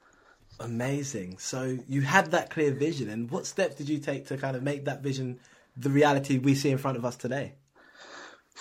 Amazing. 0.59 1.37
So 1.37 1.79
you 1.87 2.01
had 2.01 2.31
that 2.31 2.49
clear 2.49 2.73
vision, 2.73 3.11
and 3.11 3.31
what 3.31 3.45
steps 3.45 3.75
did 3.75 3.91
you 3.91 3.99
take 3.99 4.29
to 4.29 4.39
kind 4.39 4.57
of 4.57 4.63
make 4.63 4.87
that 4.87 5.03
vision 5.03 5.39
the 5.77 5.91
reality 5.91 6.39
we 6.39 6.55
see 6.55 6.71
in 6.71 6.79
front 6.79 6.97
of 6.97 7.05
us 7.05 7.17
today? 7.17 7.53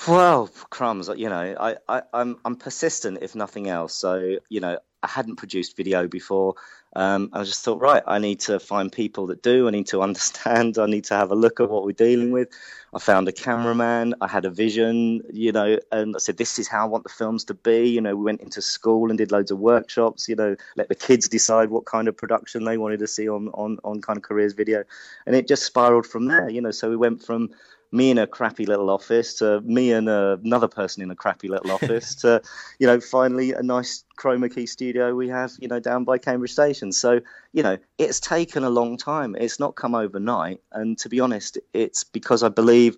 Well, 0.07 0.49
crumbs. 0.69 1.09
You 1.15 1.29
know, 1.29 1.55
I, 1.59 1.75
I, 1.87 2.01
I'm 2.13 2.37
I'm 2.43 2.55
persistent 2.55 3.19
if 3.21 3.35
nothing 3.35 3.67
else. 3.67 3.93
So 3.93 4.37
you 4.49 4.59
know, 4.59 4.79
I 5.03 5.07
hadn't 5.07 5.35
produced 5.35 5.77
video 5.77 6.07
before. 6.07 6.55
Um, 6.93 7.29
I 7.31 7.43
just 7.43 7.63
thought, 7.63 7.79
right, 7.79 8.03
I 8.05 8.19
need 8.19 8.41
to 8.41 8.59
find 8.59 8.91
people 8.91 9.27
that 9.27 9.41
do. 9.41 9.67
I 9.67 9.71
need 9.71 9.87
to 9.87 10.01
understand. 10.07 10.77
I 10.77 10.87
need 10.87 11.05
to 11.05 11.13
have 11.15 11.31
a 11.31 11.35
look 11.35 11.59
at 11.59 11.69
what 11.69 11.85
we're 11.85 11.91
dealing 11.93 12.31
with. 12.31 12.49
I 12.93 12.99
found 12.99 13.27
a 13.27 13.31
cameraman. 13.31 14.15
I 14.19 14.27
had 14.27 14.43
a 14.45 14.49
vision, 14.49 15.21
you 15.31 15.53
know, 15.53 15.77
and 15.91 16.15
I 16.15 16.19
said, 16.19 16.35
this 16.35 16.59
is 16.59 16.67
how 16.67 16.83
I 16.83 16.89
want 16.89 17.03
the 17.03 17.09
films 17.09 17.45
to 17.45 17.53
be. 17.53 17.89
You 17.89 18.01
know, 18.01 18.15
we 18.15 18.25
went 18.25 18.41
into 18.41 18.61
school 18.61 19.09
and 19.09 19.17
did 19.17 19.31
loads 19.31 19.51
of 19.51 19.59
workshops. 19.59 20.27
You 20.27 20.35
know, 20.35 20.55
let 20.75 20.89
the 20.89 20.95
kids 20.95 21.29
decide 21.29 21.69
what 21.69 21.85
kind 21.85 22.07
of 22.07 22.17
production 22.17 22.65
they 22.65 22.77
wanted 22.77 22.99
to 22.99 23.07
see 23.07 23.29
on 23.29 23.49
on 23.49 23.77
on 23.83 24.01
kind 24.01 24.17
of 24.17 24.23
careers 24.23 24.53
video, 24.53 24.83
and 25.25 25.35
it 25.35 25.47
just 25.47 25.63
spiraled 25.63 26.05
from 26.05 26.25
there. 26.25 26.49
You 26.49 26.61
know, 26.61 26.71
so 26.71 26.89
we 26.89 26.97
went 26.97 27.23
from 27.23 27.51
me 27.91 28.11
in 28.11 28.17
a 28.17 28.27
crappy 28.27 28.65
little 28.65 28.89
office 28.89 29.35
to 29.35 29.61
me 29.61 29.91
and 29.91 30.07
uh, 30.07 30.37
another 30.43 30.67
person 30.67 31.03
in 31.03 31.11
a 31.11 31.15
crappy 31.15 31.47
little 31.47 31.71
office 31.77 32.15
to 32.15 32.41
you 32.79 32.87
know 32.87 32.99
finally 32.99 33.53
a 33.53 33.61
nice 33.61 34.03
chroma 34.17 34.53
key 34.53 34.65
studio 34.65 35.13
we 35.13 35.29
have 35.29 35.51
you 35.59 35.67
know 35.67 35.79
down 35.79 36.03
by 36.03 36.17
cambridge 36.17 36.53
station. 36.53 36.91
So 36.91 37.21
you 37.53 37.63
know 37.63 37.77
it's 37.97 38.19
taken 38.19 38.63
a 38.63 38.69
long 38.69 38.97
time. 38.97 39.35
It's 39.35 39.59
not 39.59 39.75
come 39.75 39.95
overnight. 39.95 40.61
And 40.71 40.97
to 40.99 41.09
be 41.09 41.19
honest 41.19 41.57
it's 41.73 42.03
because 42.03 42.43
i 42.43 42.49
believe 42.49 42.97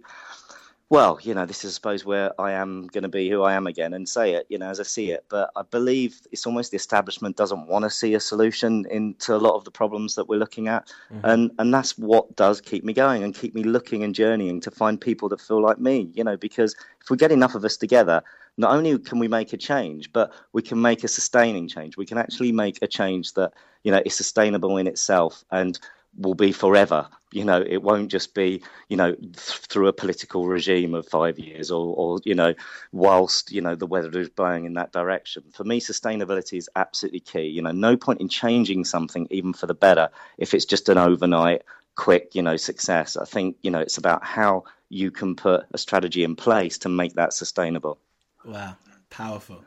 well, 0.93 1.17
you 1.23 1.33
know, 1.33 1.43
this 1.43 1.65
is, 1.65 1.71
I 1.71 1.73
suppose, 1.73 2.05
where 2.05 2.39
I 2.39 2.51
am 2.51 2.85
going 2.85 3.01
to 3.01 3.09
be 3.09 3.27
who 3.27 3.41
I 3.41 3.53
am 3.53 3.65
again 3.65 3.95
and 3.95 4.07
say 4.07 4.33
it, 4.33 4.45
you 4.47 4.59
know, 4.59 4.69
as 4.69 4.79
I 4.79 4.83
see 4.83 5.09
it. 5.09 5.25
But 5.27 5.49
I 5.55 5.63
believe 5.63 6.21
it's 6.31 6.45
almost 6.45 6.69
the 6.69 6.77
establishment 6.77 7.35
doesn't 7.35 7.65
want 7.65 7.81
to 7.81 7.89
see 7.89 8.13
a 8.13 8.19
solution 8.19 8.85
into 8.91 9.33
a 9.33 9.41
lot 9.41 9.55
of 9.55 9.63
the 9.63 9.71
problems 9.71 10.13
that 10.13 10.29
we're 10.29 10.37
looking 10.37 10.67
at. 10.67 10.93
Mm-hmm. 11.11 11.25
And, 11.25 11.51
and 11.57 11.73
that's 11.73 11.97
what 11.97 12.35
does 12.35 12.61
keep 12.61 12.83
me 12.83 12.93
going 12.93 13.23
and 13.23 13.33
keep 13.33 13.55
me 13.55 13.63
looking 13.63 14.03
and 14.03 14.13
journeying 14.13 14.61
to 14.61 14.69
find 14.69 15.01
people 15.01 15.29
that 15.29 15.41
feel 15.41 15.63
like 15.63 15.79
me, 15.79 16.11
you 16.13 16.23
know, 16.23 16.37
because 16.37 16.75
if 17.01 17.09
we 17.09 17.17
get 17.17 17.31
enough 17.31 17.55
of 17.55 17.65
us 17.65 17.75
together, 17.75 18.21
not 18.57 18.69
only 18.69 18.95
can 18.99 19.17
we 19.17 19.27
make 19.27 19.51
a 19.51 19.57
change, 19.57 20.13
but 20.13 20.31
we 20.51 20.61
can 20.61 20.79
make 20.79 21.03
a 21.03 21.07
sustaining 21.07 21.67
change. 21.67 21.97
We 21.97 22.05
can 22.05 22.19
actually 22.19 22.51
make 22.51 22.77
a 22.83 22.87
change 22.87 23.33
that, 23.33 23.53
you 23.81 23.91
know, 23.91 24.03
is 24.05 24.13
sustainable 24.13 24.77
in 24.77 24.85
itself 24.85 25.43
and 25.49 25.79
will 26.17 26.35
be 26.35 26.51
forever. 26.51 27.07
You 27.31 27.43
know, 27.43 27.63
it 27.67 27.81
won't 27.81 28.11
just 28.11 28.35
be, 28.35 28.61
you 28.89 28.97
know, 28.97 29.15
th- 29.15 29.35
through 29.35 29.87
a 29.87 29.93
political 29.93 30.47
regime 30.47 30.93
of 30.93 31.07
five 31.07 31.39
years 31.39 31.71
or, 31.71 31.95
or, 31.95 32.19
you 32.23 32.35
know, 32.35 32.53
whilst, 32.91 33.51
you 33.51 33.61
know, 33.61 33.73
the 33.73 33.87
weather 33.87 34.19
is 34.19 34.29
blowing 34.29 34.65
in 34.65 34.75
that 34.75 34.91
direction. 34.91 35.43
For 35.53 35.63
me, 35.63 35.79
sustainability 35.79 36.57
is 36.57 36.69
absolutely 36.75 37.21
key. 37.21 37.47
You 37.47 37.63
know, 37.63 37.71
no 37.71 37.97
point 37.97 38.21
in 38.21 38.29
changing 38.29 38.85
something 38.85 39.27
even 39.31 39.53
for 39.53 39.65
the 39.65 39.73
better 39.73 40.09
if 40.37 40.53
it's 40.53 40.65
just 40.65 40.89
an 40.89 40.99
overnight, 40.99 41.63
quick, 41.95 42.35
you 42.35 42.43
know, 42.43 42.57
success. 42.57 43.17
I 43.17 43.25
think, 43.25 43.57
you 43.63 43.71
know, 43.71 43.79
it's 43.79 43.97
about 43.97 44.23
how 44.23 44.65
you 44.89 45.09
can 45.09 45.35
put 45.35 45.65
a 45.73 45.77
strategy 45.79 46.23
in 46.23 46.35
place 46.35 46.77
to 46.79 46.89
make 46.89 47.13
that 47.15 47.33
sustainable. 47.33 47.97
Wow. 48.45 48.77
Powerful. 49.09 49.63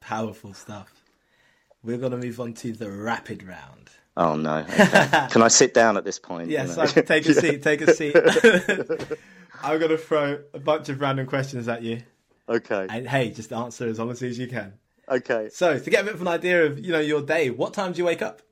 Powerful 0.00 0.52
stuff. 0.54 0.92
We're 1.82 1.98
going 1.98 2.12
to 2.12 2.18
move 2.18 2.40
on 2.40 2.54
to 2.54 2.72
the 2.72 2.90
rapid 2.90 3.42
round. 3.42 3.90
Oh 4.20 4.36
no! 4.36 4.58
Okay. 4.58 5.26
Can 5.30 5.40
I 5.40 5.48
sit 5.48 5.72
down 5.72 5.96
at 5.96 6.04
this 6.04 6.18
point? 6.18 6.50
Yes, 6.50 6.76
you 6.76 6.76
know? 6.76 6.86
take 6.86 7.26
a 7.26 7.32
seat. 7.40 7.62
Take 7.62 7.80
a 7.80 7.94
seat. 7.94 8.14
I'm 9.62 9.78
going 9.78 9.90
to 9.90 9.96
throw 9.96 10.40
a 10.52 10.58
bunch 10.58 10.90
of 10.90 11.00
random 11.00 11.26
questions 11.26 11.68
at 11.68 11.82
you. 11.82 12.02
Okay. 12.46 12.86
And 12.90 13.08
hey, 13.08 13.30
just 13.30 13.50
answer 13.50 13.88
as 13.88 13.98
honestly 13.98 14.28
as 14.28 14.38
you 14.38 14.46
can. 14.46 14.74
Okay. 15.08 15.48
So 15.50 15.78
to 15.78 15.90
get 15.90 16.02
a 16.02 16.04
bit 16.04 16.14
of 16.14 16.20
an 16.20 16.28
idea 16.28 16.66
of 16.66 16.78
you 16.78 16.92
know 16.92 17.00
your 17.00 17.22
day, 17.22 17.48
what 17.48 17.72
time 17.72 17.92
do 17.92 17.98
you 17.98 18.04
wake 18.04 18.20
up? 18.20 18.42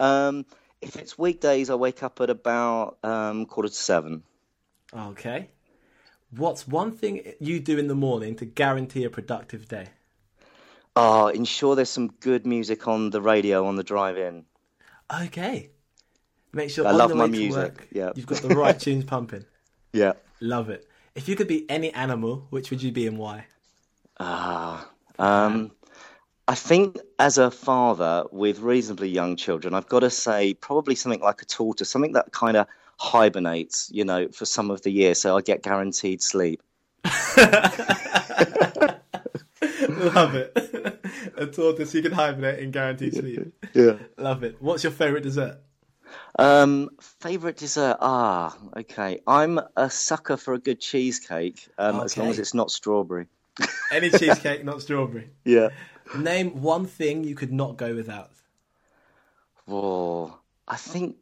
Um, 0.00 0.44
if 0.82 0.96
it's 0.96 1.16
weekdays, 1.16 1.70
I 1.70 1.76
wake 1.76 2.02
up 2.02 2.20
at 2.20 2.28
about 2.28 2.98
um, 3.04 3.46
quarter 3.46 3.68
to 3.68 3.74
seven. 3.74 4.24
Okay. 4.92 5.50
What's 6.32 6.66
one 6.66 6.90
thing 6.90 7.34
you 7.38 7.60
do 7.60 7.78
in 7.78 7.86
the 7.86 7.94
morning 7.94 8.34
to 8.36 8.44
guarantee 8.44 9.04
a 9.04 9.10
productive 9.10 9.68
day? 9.68 9.90
Oh, 10.96 11.28
ensure 11.28 11.76
there's 11.76 11.88
some 11.88 12.08
good 12.08 12.46
music 12.46 12.88
on 12.88 13.10
the 13.10 13.22
radio 13.22 13.66
on 13.66 13.76
the 13.76 13.84
drive 13.84 14.18
in. 14.18 14.44
Okay. 15.12 15.70
Make 16.52 16.70
sure 16.70 16.86
I 16.86 16.92
love 16.92 17.14
my 17.14 17.26
music. 17.26 17.56
Work, 17.56 17.88
yeah. 17.92 18.12
You've 18.14 18.26
got 18.26 18.42
the 18.42 18.54
right 18.54 18.78
tunes 18.84 19.04
pumping. 19.04 19.44
Yeah. 19.92 20.14
Love 20.40 20.70
it. 20.70 20.86
If 21.14 21.28
you 21.28 21.36
could 21.36 21.48
be 21.48 21.68
any 21.68 21.92
animal, 21.92 22.46
which 22.50 22.70
would 22.70 22.82
you 22.82 22.92
be 22.92 23.06
and 23.06 23.18
why? 23.18 23.46
Ah, 24.20 24.88
uh, 25.18 25.22
um, 25.22 25.72
I 26.46 26.54
think 26.54 26.98
as 27.18 27.38
a 27.38 27.50
father 27.50 28.24
with 28.30 28.60
reasonably 28.60 29.08
young 29.08 29.36
children, 29.36 29.74
I've 29.74 29.88
got 29.88 30.00
to 30.00 30.10
say 30.10 30.54
probably 30.54 30.94
something 30.94 31.20
like 31.20 31.42
a 31.42 31.44
tortoise, 31.44 31.90
something 31.90 32.12
that 32.12 32.32
kind 32.32 32.56
of 32.56 32.66
hibernates, 32.98 33.90
you 33.92 34.04
know, 34.04 34.28
for 34.28 34.44
some 34.44 34.70
of 34.70 34.82
the 34.82 34.90
year, 34.90 35.14
so 35.14 35.36
I 35.36 35.42
get 35.42 35.62
guaranteed 35.62 36.22
sleep. 36.22 36.62
Love 39.88 40.34
it. 40.34 40.52
a 41.38 41.46
tortoise 41.46 41.94
you 41.94 42.02
can 42.02 42.12
hibernate 42.12 42.60
and 42.60 42.72
guarantee 42.72 43.10
sleep. 43.10 43.52
Yeah. 43.74 43.98
Love 44.16 44.42
it. 44.44 44.56
What's 44.60 44.82
your 44.82 44.92
favourite 44.92 45.22
dessert? 45.22 45.58
Um, 46.38 46.90
favorite 47.20 47.56
dessert? 47.56 47.98
Ah, 48.00 48.56
okay. 48.76 49.20
I'm 49.26 49.60
a 49.76 49.90
sucker 49.90 50.36
for 50.36 50.54
a 50.54 50.58
good 50.58 50.80
cheesecake, 50.80 51.68
um, 51.78 51.96
okay. 51.96 52.04
as 52.04 52.16
long 52.16 52.28
as 52.28 52.38
it's 52.38 52.54
not 52.54 52.70
strawberry. 52.70 53.26
Any 53.92 54.10
cheesecake, 54.10 54.64
not 54.64 54.82
strawberry. 54.82 55.30
Yeah. 55.44 55.68
Name 56.16 56.62
one 56.62 56.86
thing 56.86 57.24
you 57.24 57.34
could 57.34 57.52
not 57.52 57.76
go 57.76 57.94
without. 57.94 58.30
Oh, 59.66 60.38
I 60.66 60.76
think 60.76 61.16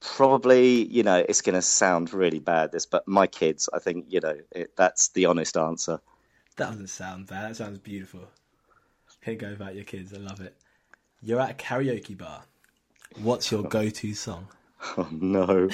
probably 0.00 0.84
you 0.86 1.02
know 1.02 1.24
it's 1.28 1.42
going 1.42 1.56
to 1.56 1.62
sound 1.62 2.12
really 2.12 2.38
bad 2.38 2.70
this, 2.70 2.86
but 2.86 3.08
my 3.08 3.26
kids. 3.26 3.68
I 3.72 3.80
think 3.80 4.06
you 4.08 4.20
know 4.20 4.36
it, 4.52 4.76
that's 4.76 5.08
the 5.08 5.26
honest 5.26 5.56
answer. 5.56 6.00
That 6.56 6.70
doesn't 6.70 6.88
sound 6.88 7.26
bad. 7.26 7.50
That 7.50 7.56
sounds 7.56 7.78
beautiful. 7.78 8.28
Can't 9.22 9.38
go 9.38 9.50
without 9.50 9.74
your 9.74 9.84
kids. 9.84 10.12
I 10.14 10.18
love 10.18 10.40
it. 10.40 10.54
You're 11.20 11.40
at 11.40 11.50
a 11.50 11.54
karaoke 11.54 12.16
bar. 12.16 12.44
What's 13.20 13.50
your 13.50 13.62
go-to 13.68 14.14
song? 14.14 14.48
Oh 14.96 15.08
no. 15.10 15.68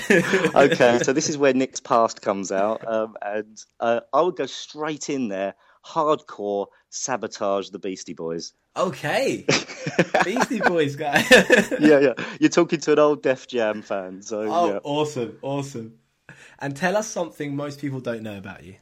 okay, 0.54 0.98
so 1.02 1.12
this 1.12 1.28
is 1.28 1.36
where 1.36 1.52
Nick's 1.52 1.80
past 1.80 2.22
comes 2.22 2.50
out, 2.50 2.86
um, 2.88 3.16
and 3.20 3.62
uh, 3.78 4.00
I 4.14 4.22
would 4.22 4.36
go 4.36 4.46
straight 4.46 5.10
in 5.10 5.28
there, 5.28 5.54
hardcore 5.84 6.68
sabotage 6.88 7.68
the 7.68 7.78
Beastie 7.78 8.14
Boys. 8.14 8.54
Okay, 8.76 9.44
Beastie 10.24 10.60
Boys 10.60 10.96
guy. 10.96 11.22
yeah, 11.80 11.98
yeah. 11.98 12.12
You're 12.40 12.50
talking 12.50 12.80
to 12.80 12.92
an 12.92 12.98
old 12.98 13.22
Def 13.22 13.46
Jam 13.46 13.82
fan, 13.82 14.22
so 14.22 14.40
oh, 14.50 14.72
yeah. 14.72 14.78
awesome, 14.82 15.38
awesome. 15.42 15.98
And 16.58 16.74
tell 16.74 16.96
us 16.96 17.06
something 17.06 17.54
most 17.54 17.80
people 17.80 18.00
don't 18.00 18.22
know 18.22 18.38
about 18.38 18.64
you. 18.64 18.76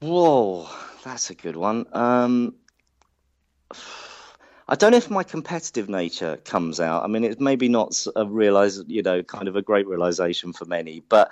Whoa, 0.00 0.68
that's 1.02 1.30
a 1.30 1.34
good 1.34 1.56
one. 1.56 1.86
Um, 1.92 2.56
I 4.68 4.74
don't 4.74 4.90
know 4.90 4.96
if 4.96 5.10
my 5.10 5.22
competitive 5.22 5.88
nature 5.88 6.38
comes 6.38 6.80
out. 6.80 7.04
I 7.04 7.06
mean, 7.06 7.22
it's 7.22 7.38
maybe 7.38 7.68
not 7.68 8.04
a 8.16 8.26
realize, 8.26 8.82
you 8.88 9.00
know, 9.00 9.22
kind 9.22 9.46
of 9.46 9.54
a 9.54 9.62
great 9.62 9.86
realization 9.86 10.52
for 10.52 10.64
many, 10.64 11.04
but 11.08 11.30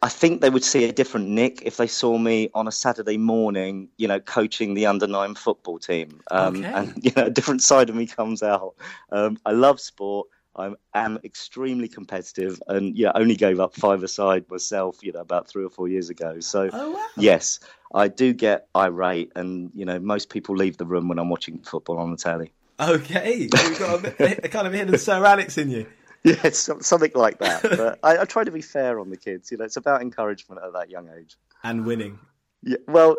I 0.00 0.08
think 0.08 0.40
they 0.40 0.50
would 0.50 0.64
see 0.64 0.84
a 0.84 0.92
different 0.92 1.28
Nick 1.28 1.62
if 1.62 1.76
they 1.76 1.86
saw 1.86 2.18
me 2.18 2.50
on 2.54 2.66
a 2.66 2.72
Saturday 2.72 3.18
morning, 3.18 3.88
you 3.98 4.08
know, 4.08 4.18
coaching 4.18 4.74
the 4.74 4.86
under 4.86 5.06
nine 5.06 5.36
football 5.36 5.78
team. 5.78 6.20
Um, 6.30 6.56
okay. 6.56 6.72
And, 6.72 6.92
you 7.04 7.12
know, 7.16 7.26
a 7.26 7.30
different 7.30 7.62
side 7.62 7.88
of 7.88 7.94
me 7.94 8.06
comes 8.06 8.42
out. 8.42 8.74
Um, 9.10 9.38
I 9.46 9.52
love 9.52 9.78
sport. 9.78 10.26
I 10.54 10.72
am 10.94 11.18
extremely 11.24 11.88
competitive, 11.88 12.62
and 12.66 12.96
yeah, 12.96 13.12
only 13.14 13.36
gave 13.36 13.58
up 13.58 13.74
five 13.74 14.02
aside 14.02 14.44
myself, 14.50 14.98
you 15.02 15.12
know, 15.12 15.20
about 15.20 15.48
three 15.48 15.64
or 15.64 15.70
four 15.70 15.88
years 15.88 16.10
ago. 16.10 16.40
So, 16.40 16.68
oh, 16.72 16.90
wow. 16.90 17.06
yes, 17.16 17.60
I 17.94 18.08
do 18.08 18.32
get 18.32 18.68
irate, 18.74 19.32
and 19.34 19.70
you 19.74 19.84
know, 19.84 19.98
most 19.98 20.28
people 20.28 20.56
leave 20.56 20.76
the 20.76 20.84
room 20.84 21.08
when 21.08 21.18
I'm 21.18 21.30
watching 21.30 21.60
football 21.60 21.98
on 21.98 22.10
the 22.10 22.16
telly. 22.16 22.52
Okay, 22.78 23.48
you've 23.52 23.78
got 23.78 24.04
a, 24.04 24.44
a 24.44 24.48
kind 24.48 24.66
of 24.66 24.72
hidden 24.72 24.98
Sir 24.98 25.24
Alex 25.24 25.58
in 25.58 25.70
you. 25.70 25.86
Yeah, 26.24 26.36
it's 26.44 26.70
something 26.86 27.10
like 27.16 27.38
that. 27.38 27.62
But 27.62 27.98
I, 28.04 28.18
I, 28.18 28.24
try 28.26 28.44
to 28.44 28.52
be 28.52 28.62
fair 28.62 29.00
on 29.00 29.10
the 29.10 29.16
kids. 29.16 29.50
You 29.50 29.58
know, 29.58 29.64
it's 29.64 29.76
about 29.76 30.02
encouragement 30.02 30.60
at 30.64 30.72
that 30.74 30.88
young 30.88 31.08
age 31.08 31.36
and 31.64 31.84
winning. 31.84 32.20
Yeah, 32.62 32.76
well, 32.86 33.16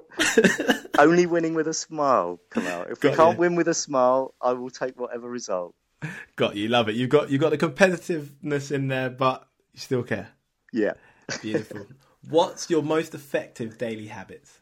only 0.97 1.25
winning 1.25 1.53
with 1.53 1.67
a 1.67 1.73
smile, 1.73 2.39
Kamal. 2.49 2.83
If 2.83 3.01
got 3.01 3.11
we 3.11 3.17
can't 3.17 3.33
you. 3.33 3.39
win 3.39 3.55
with 3.55 3.67
a 3.67 3.73
smile, 3.73 4.33
I 4.41 4.53
will 4.53 4.69
take 4.69 4.97
whatever 4.97 5.29
result. 5.29 5.75
Got 6.35 6.55
you, 6.55 6.67
love 6.67 6.89
it. 6.89 6.95
You've 6.95 7.09
got 7.09 7.29
you've 7.29 7.41
got 7.41 7.51
the 7.51 7.57
competitiveness 7.57 8.71
in 8.71 8.87
there, 8.87 9.09
but 9.09 9.47
you 9.73 9.79
still 9.79 10.03
care. 10.03 10.29
Yeah, 10.71 10.93
beautiful. 11.41 11.87
What's 12.29 12.69
your 12.69 12.83
most 12.83 13.13
effective 13.13 13.77
daily 13.77 14.07
habits? 14.07 14.59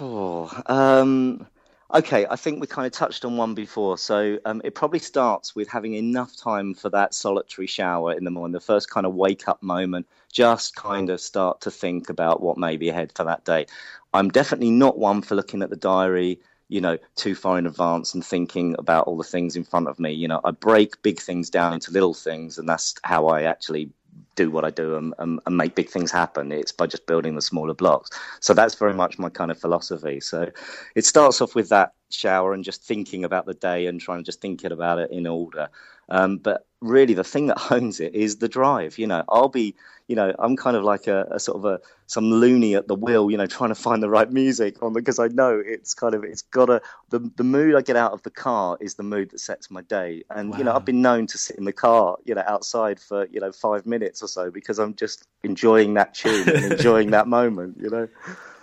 Oh, 0.00 0.50
um, 0.66 1.46
okay, 1.92 2.26
I 2.28 2.36
think 2.36 2.60
we 2.60 2.66
kind 2.66 2.86
of 2.86 2.92
touched 2.92 3.24
on 3.24 3.36
one 3.36 3.54
before. 3.54 3.98
So 3.98 4.38
um, 4.44 4.60
it 4.64 4.74
probably 4.74 4.98
starts 4.98 5.54
with 5.54 5.68
having 5.68 5.94
enough 5.94 6.36
time 6.36 6.74
for 6.74 6.90
that 6.90 7.14
solitary 7.14 7.66
shower 7.66 8.12
in 8.12 8.24
the 8.24 8.30
morning, 8.30 8.52
the 8.52 8.60
first 8.60 8.90
kind 8.90 9.06
of 9.06 9.14
wake 9.14 9.48
up 9.48 9.62
moment, 9.62 10.06
just 10.32 10.74
kind 10.76 11.10
of 11.10 11.20
start 11.20 11.60
to 11.62 11.70
think 11.70 12.10
about 12.10 12.40
what 12.40 12.58
may 12.58 12.76
be 12.76 12.88
ahead 12.88 13.12
for 13.14 13.24
that 13.24 13.44
day. 13.44 13.66
I'm 14.12 14.30
definitely 14.30 14.70
not 14.70 14.98
one 14.98 15.22
for 15.22 15.34
looking 15.34 15.62
at 15.62 15.70
the 15.70 15.76
diary 15.76 16.40
you 16.68 16.80
know, 16.80 16.98
too 17.14 17.34
far 17.34 17.58
in 17.58 17.66
advance 17.66 18.14
and 18.14 18.24
thinking 18.24 18.74
about 18.78 19.06
all 19.06 19.16
the 19.16 19.24
things 19.24 19.56
in 19.56 19.64
front 19.64 19.88
of 19.88 19.98
me. 20.00 20.12
You 20.12 20.28
know, 20.28 20.40
I 20.44 20.50
break 20.50 21.00
big 21.02 21.20
things 21.20 21.50
down 21.50 21.72
into 21.72 21.92
little 21.92 22.14
things, 22.14 22.58
and 22.58 22.68
that's 22.68 22.94
how 23.04 23.28
I 23.28 23.42
actually 23.42 23.90
do 24.34 24.50
what 24.50 24.64
I 24.64 24.70
do 24.70 24.96
and, 24.96 25.14
and, 25.18 25.40
and, 25.46 25.56
make 25.56 25.74
big 25.74 25.88
things 25.88 26.10
happen. 26.10 26.52
It's 26.52 26.72
by 26.72 26.86
just 26.86 27.06
building 27.06 27.34
the 27.34 27.42
smaller 27.42 27.74
blocks. 27.74 28.10
So 28.40 28.54
that's 28.54 28.74
very 28.74 28.94
much 28.94 29.18
my 29.18 29.30
kind 29.30 29.50
of 29.50 29.58
philosophy. 29.58 30.20
So 30.20 30.50
it 30.94 31.04
starts 31.04 31.40
off 31.40 31.54
with 31.54 31.70
that 31.70 31.94
shower 32.10 32.52
and 32.52 32.64
just 32.64 32.82
thinking 32.82 33.24
about 33.24 33.46
the 33.46 33.54
day 33.54 33.86
and 33.86 34.00
trying 34.00 34.18
to 34.18 34.24
just 34.24 34.40
thinking 34.40 34.72
about 34.72 34.98
it 34.98 35.10
in 35.10 35.26
order. 35.26 35.68
Um, 36.08 36.38
but 36.38 36.66
really, 36.80 37.14
the 37.14 37.24
thing 37.24 37.46
that 37.46 37.58
hones 37.72 38.00
it 38.00 38.14
is 38.14 38.36
the 38.36 38.48
drive. 38.48 38.98
You 38.98 39.06
know, 39.06 39.24
I'll 39.28 39.48
be, 39.48 39.74
you 40.06 40.14
know, 40.14 40.34
I'm 40.38 40.56
kind 40.56 40.76
of 40.76 40.84
like 40.84 41.06
a, 41.06 41.26
a 41.30 41.40
sort 41.40 41.58
of 41.58 41.64
a 41.64 41.80
some 42.06 42.30
loony 42.30 42.76
at 42.76 42.86
the 42.86 42.94
wheel, 42.94 43.30
you 43.30 43.36
know, 43.36 43.46
trying 43.46 43.70
to 43.70 43.74
find 43.74 44.02
the 44.02 44.08
right 44.08 44.30
music 44.30 44.82
on 44.82 44.92
because 44.92 45.18
I 45.18 45.28
know 45.28 45.60
it's 45.64 45.94
kind 45.94 46.14
of 46.14 46.22
it's 46.22 46.42
got 46.42 46.70
a 46.70 46.80
the 47.10 47.18
the 47.36 47.44
mood 47.44 47.74
I 47.74 47.82
get 47.82 47.96
out 47.96 48.12
of 48.12 48.22
the 48.22 48.30
car 48.30 48.78
is 48.80 48.94
the 48.94 49.02
mood 49.02 49.30
that 49.30 49.40
sets 49.40 49.70
my 49.70 49.82
day. 49.82 50.22
And 50.30 50.50
wow. 50.50 50.58
you 50.58 50.64
know, 50.64 50.74
I've 50.74 50.84
been 50.84 51.02
known 51.02 51.26
to 51.28 51.38
sit 51.38 51.56
in 51.56 51.64
the 51.64 51.72
car, 51.72 52.16
you 52.24 52.34
know, 52.34 52.44
outside 52.46 53.00
for 53.00 53.26
you 53.26 53.40
know 53.40 53.52
five 53.52 53.86
minutes 53.86 54.22
or 54.22 54.28
so 54.28 54.50
because 54.50 54.78
I'm 54.78 54.94
just 54.94 55.24
enjoying 55.42 55.94
that 55.94 56.14
tune 56.14 56.48
and 56.48 56.72
enjoying 56.72 57.10
that 57.10 57.26
moment. 57.26 57.78
You 57.80 57.90
know. 57.90 58.08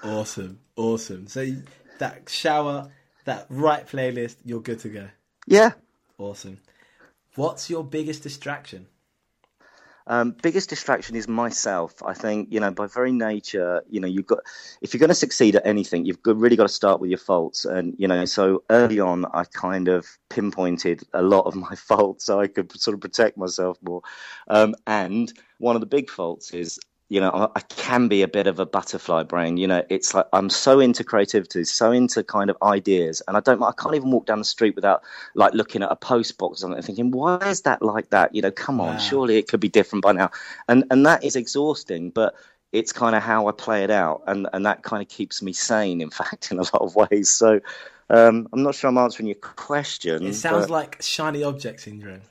Awesome, 0.03 0.59
awesome. 0.75 1.27
So 1.27 1.45
that 1.99 2.29
shower, 2.29 2.89
that 3.25 3.45
right 3.49 3.87
playlist, 3.87 4.37
you're 4.43 4.61
good 4.61 4.79
to 4.79 4.89
go. 4.89 5.07
Yeah. 5.47 5.71
Awesome. 6.17 6.59
What's 7.35 7.69
your 7.69 7.83
biggest 7.83 8.23
distraction? 8.23 8.87
Um, 10.05 10.35
biggest 10.41 10.69
distraction 10.69 11.15
is 11.15 11.27
myself. 11.29 12.03
I 12.05 12.13
think 12.13 12.49
you 12.51 12.59
know 12.59 12.71
by 12.71 12.87
very 12.87 13.13
nature, 13.13 13.83
you 13.89 14.01
know 14.01 14.07
you've 14.07 14.27
got 14.27 14.39
if 14.81 14.93
you're 14.93 14.99
going 14.99 15.09
to 15.09 15.15
succeed 15.15 15.55
at 15.55 15.65
anything, 15.65 16.05
you've 16.05 16.21
got, 16.21 16.35
really 16.37 16.57
got 16.57 16.63
to 16.63 16.73
start 16.73 16.99
with 16.99 17.09
your 17.09 17.19
faults. 17.19 17.63
And 17.63 17.95
you 17.97 18.07
know, 18.07 18.25
so 18.25 18.63
early 18.69 18.99
on, 18.99 19.25
I 19.33 19.45
kind 19.45 19.87
of 19.87 20.05
pinpointed 20.29 21.03
a 21.13 21.21
lot 21.21 21.45
of 21.45 21.55
my 21.55 21.75
faults 21.75 22.25
so 22.25 22.39
I 22.39 22.47
could 22.47 22.71
sort 22.79 22.95
of 22.95 23.01
protect 23.01 23.37
myself 23.37 23.77
more. 23.81 24.01
Um, 24.47 24.75
and 24.85 25.31
one 25.59 25.75
of 25.75 25.79
the 25.79 25.87
big 25.87 26.09
faults 26.09 26.51
is 26.51 26.79
you 27.13 27.19
know, 27.19 27.51
I 27.55 27.59
can 27.59 28.07
be 28.07 28.23
a 28.23 28.27
bit 28.27 28.47
of 28.47 28.59
a 28.59 28.65
butterfly 28.65 29.21
brain. 29.21 29.57
You 29.57 29.67
know, 29.67 29.83
it's 29.87 30.15
like 30.15 30.25
I'm 30.33 30.49
so 30.49 30.79
into 30.79 31.03
creativity, 31.03 31.63
so 31.63 31.91
into 31.91 32.23
kind 32.23 32.49
of 32.49 32.57
ideas, 32.63 33.21
and 33.27 33.37
I 33.37 33.39
don't, 33.39 33.61
I 33.61 33.71
can't 33.71 33.93
even 33.93 34.09
walk 34.09 34.25
down 34.25 34.39
the 34.39 34.45
street 34.45 34.73
without 34.73 35.03
like 35.35 35.53
looking 35.53 35.83
at 35.83 35.91
a 35.91 35.95
post 35.95 36.39
box 36.39 36.57
or 36.57 36.61
something 36.61 36.77
and 36.77 36.83
thinking, 36.83 37.11
why 37.11 37.37
is 37.37 37.61
that 37.61 37.83
like 37.83 38.09
that? 38.09 38.33
You 38.33 38.41
know, 38.41 38.49
come 38.49 38.81
on, 38.81 38.95
wow. 38.95 38.97
surely 38.97 39.37
it 39.37 39.47
could 39.47 39.59
be 39.59 39.69
different 39.69 40.01
by 40.01 40.13
now, 40.13 40.31
and 40.67 40.85
and 40.89 41.05
that 41.05 41.23
is 41.23 41.35
exhausting, 41.35 42.09
but 42.09 42.33
it's 42.71 42.91
kind 42.91 43.15
of 43.15 43.21
how 43.21 43.47
I 43.47 43.51
play 43.51 43.83
it 43.83 43.91
out, 43.91 44.23
and 44.25 44.49
and 44.51 44.65
that 44.65 44.81
kind 44.81 45.03
of 45.03 45.07
keeps 45.07 45.43
me 45.43 45.53
sane. 45.53 46.01
In 46.01 46.09
fact, 46.19 46.51
in 46.51 46.57
a 46.57 46.63
lot 46.63 46.81
of 46.81 46.95
ways. 46.95 47.29
So 47.29 47.59
um, 48.09 48.47
I'm 48.51 48.63
not 48.63 48.73
sure 48.73 48.89
I'm 48.89 48.97
answering 48.97 49.27
your 49.27 49.35
question. 49.35 50.25
It 50.25 50.33
sounds 50.33 50.65
but... 50.65 50.71
like 50.71 51.01
shiny 51.03 51.43
object 51.43 51.81
syndrome. 51.81 52.21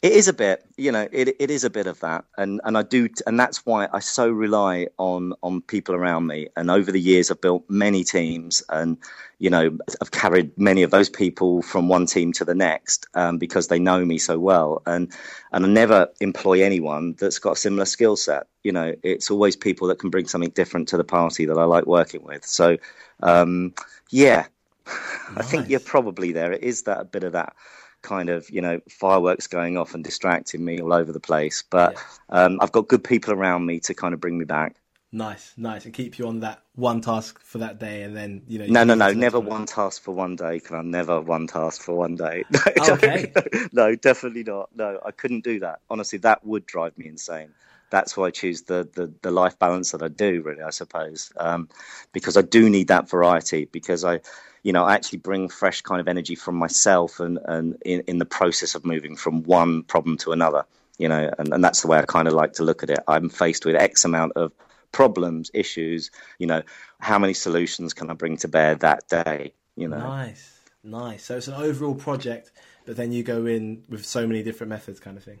It 0.00 0.12
is 0.12 0.28
a 0.28 0.32
bit, 0.32 0.64
you 0.76 0.92
know, 0.92 1.08
it 1.10 1.34
it 1.40 1.50
is 1.50 1.64
a 1.64 1.70
bit 1.70 1.88
of 1.88 1.98
that, 2.00 2.24
and 2.36 2.60
and 2.62 2.78
I 2.78 2.82
do, 2.82 3.08
and 3.26 3.38
that's 3.38 3.66
why 3.66 3.88
I 3.92 3.98
so 3.98 4.30
rely 4.30 4.86
on 4.96 5.32
on 5.42 5.60
people 5.60 5.92
around 5.92 6.28
me. 6.28 6.46
And 6.56 6.70
over 6.70 6.92
the 6.92 7.00
years, 7.00 7.32
I've 7.32 7.40
built 7.40 7.64
many 7.68 8.04
teams, 8.04 8.62
and 8.68 8.96
you 9.40 9.50
know, 9.50 9.76
I've 10.00 10.12
carried 10.12 10.56
many 10.56 10.84
of 10.84 10.92
those 10.92 11.08
people 11.08 11.62
from 11.62 11.88
one 11.88 12.06
team 12.06 12.32
to 12.34 12.44
the 12.44 12.54
next 12.54 13.08
um, 13.14 13.38
because 13.38 13.66
they 13.66 13.80
know 13.80 14.04
me 14.04 14.18
so 14.18 14.38
well. 14.38 14.82
And 14.86 15.12
and 15.50 15.64
I 15.64 15.68
never 15.68 16.06
employ 16.20 16.62
anyone 16.62 17.16
that's 17.18 17.40
got 17.40 17.54
a 17.54 17.56
similar 17.56 17.84
skill 17.84 18.14
set. 18.16 18.46
You 18.62 18.70
know, 18.70 18.94
it's 19.02 19.32
always 19.32 19.56
people 19.56 19.88
that 19.88 19.98
can 19.98 20.10
bring 20.10 20.28
something 20.28 20.50
different 20.50 20.86
to 20.90 20.96
the 20.96 21.02
party 21.02 21.44
that 21.46 21.58
I 21.58 21.64
like 21.64 21.86
working 21.86 22.22
with. 22.22 22.44
So, 22.46 22.76
um, 23.24 23.74
yeah, 24.10 24.46
nice. 24.86 24.96
I 25.36 25.42
think 25.42 25.68
you're 25.68 25.80
probably 25.80 26.30
there. 26.30 26.52
It 26.52 26.62
is 26.62 26.84
that 26.84 27.00
a 27.00 27.04
bit 27.04 27.24
of 27.24 27.32
that 27.32 27.56
kind 28.02 28.28
of 28.28 28.48
you 28.50 28.60
know 28.60 28.80
fireworks 28.88 29.46
going 29.46 29.76
off 29.76 29.94
and 29.94 30.04
distracting 30.04 30.64
me 30.64 30.80
all 30.80 30.92
over 30.92 31.12
the 31.12 31.20
place. 31.20 31.64
But 31.68 31.94
yeah. 31.94 32.44
um, 32.44 32.58
I've 32.60 32.72
got 32.72 32.88
good 32.88 33.04
people 33.04 33.32
around 33.32 33.66
me 33.66 33.80
to 33.80 33.94
kind 33.94 34.14
of 34.14 34.20
bring 34.20 34.38
me 34.38 34.44
back. 34.44 34.76
Nice, 35.10 35.54
nice, 35.56 35.86
and 35.86 35.94
keep 35.94 36.18
you 36.18 36.28
on 36.28 36.40
that 36.40 36.62
one 36.74 37.00
task 37.00 37.40
for 37.40 37.58
that 37.58 37.80
day, 37.80 38.02
and 38.02 38.14
then 38.14 38.42
you 38.46 38.58
know. 38.58 38.66
You 38.66 38.72
no, 38.72 38.84
no, 38.84 38.94
no, 38.94 39.10
never 39.12 39.40
one 39.40 39.64
task 39.64 40.02
for 40.02 40.12
one 40.12 40.36
day. 40.36 40.60
Can 40.60 40.76
I 40.76 40.82
never 40.82 41.18
one 41.18 41.46
task 41.46 41.80
for 41.80 41.94
one 41.94 42.14
day? 42.14 42.44
No, 42.50 42.92
okay. 42.92 43.32
no, 43.34 43.42
no, 43.72 43.94
definitely 43.94 44.44
not. 44.44 44.68
No, 44.74 45.00
I 45.04 45.10
couldn't 45.12 45.44
do 45.44 45.60
that. 45.60 45.80
Honestly, 45.88 46.18
that 46.18 46.44
would 46.44 46.66
drive 46.66 46.98
me 46.98 47.08
insane. 47.08 47.54
That's 47.90 48.16
why 48.16 48.26
I 48.26 48.30
choose 48.30 48.62
the, 48.62 48.88
the, 48.94 49.12
the 49.22 49.30
life 49.30 49.58
balance 49.58 49.92
that 49.92 50.02
I 50.02 50.08
do, 50.08 50.42
really, 50.42 50.62
I 50.62 50.70
suppose, 50.70 51.32
um, 51.36 51.68
because 52.12 52.36
I 52.36 52.42
do 52.42 52.68
need 52.68 52.88
that 52.88 53.08
variety. 53.08 53.64
Because 53.64 54.04
I, 54.04 54.20
you 54.62 54.72
know, 54.72 54.84
I 54.84 54.94
actually 54.94 55.18
bring 55.18 55.48
fresh 55.48 55.80
kind 55.82 56.00
of 56.00 56.08
energy 56.08 56.34
from 56.34 56.56
myself 56.56 57.20
and, 57.20 57.38
and 57.46 57.76
in, 57.84 58.02
in 58.06 58.18
the 58.18 58.26
process 58.26 58.74
of 58.74 58.84
moving 58.84 59.16
from 59.16 59.42
one 59.44 59.84
problem 59.84 60.18
to 60.18 60.32
another, 60.32 60.64
you 60.98 61.08
know, 61.08 61.32
and, 61.38 61.52
and 61.54 61.64
that's 61.64 61.82
the 61.82 61.88
way 61.88 61.98
I 61.98 62.02
kind 62.02 62.28
of 62.28 62.34
like 62.34 62.54
to 62.54 62.64
look 62.64 62.82
at 62.82 62.90
it. 62.90 62.98
I'm 63.08 63.28
faced 63.28 63.64
with 63.64 63.76
X 63.76 64.04
amount 64.04 64.32
of 64.36 64.52
problems, 64.92 65.50
issues, 65.54 66.10
you 66.38 66.46
know, 66.46 66.62
how 67.00 67.18
many 67.18 67.34
solutions 67.34 67.94
can 67.94 68.10
I 68.10 68.14
bring 68.14 68.36
to 68.38 68.48
bear 68.48 68.74
that 68.76 69.08
day, 69.08 69.52
you 69.76 69.88
know? 69.88 69.98
Nice, 69.98 70.60
nice. 70.82 71.24
So 71.24 71.36
it's 71.36 71.48
an 71.48 71.54
overall 71.54 71.94
project, 71.94 72.50
but 72.84 72.96
then 72.96 73.12
you 73.12 73.22
go 73.22 73.46
in 73.46 73.84
with 73.88 74.04
so 74.04 74.26
many 74.26 74.42
different 74.42 74.70
methods 74.70 74.98
kind 74.98 75.16
of 75.16 75.24
thing. 75.24 75.40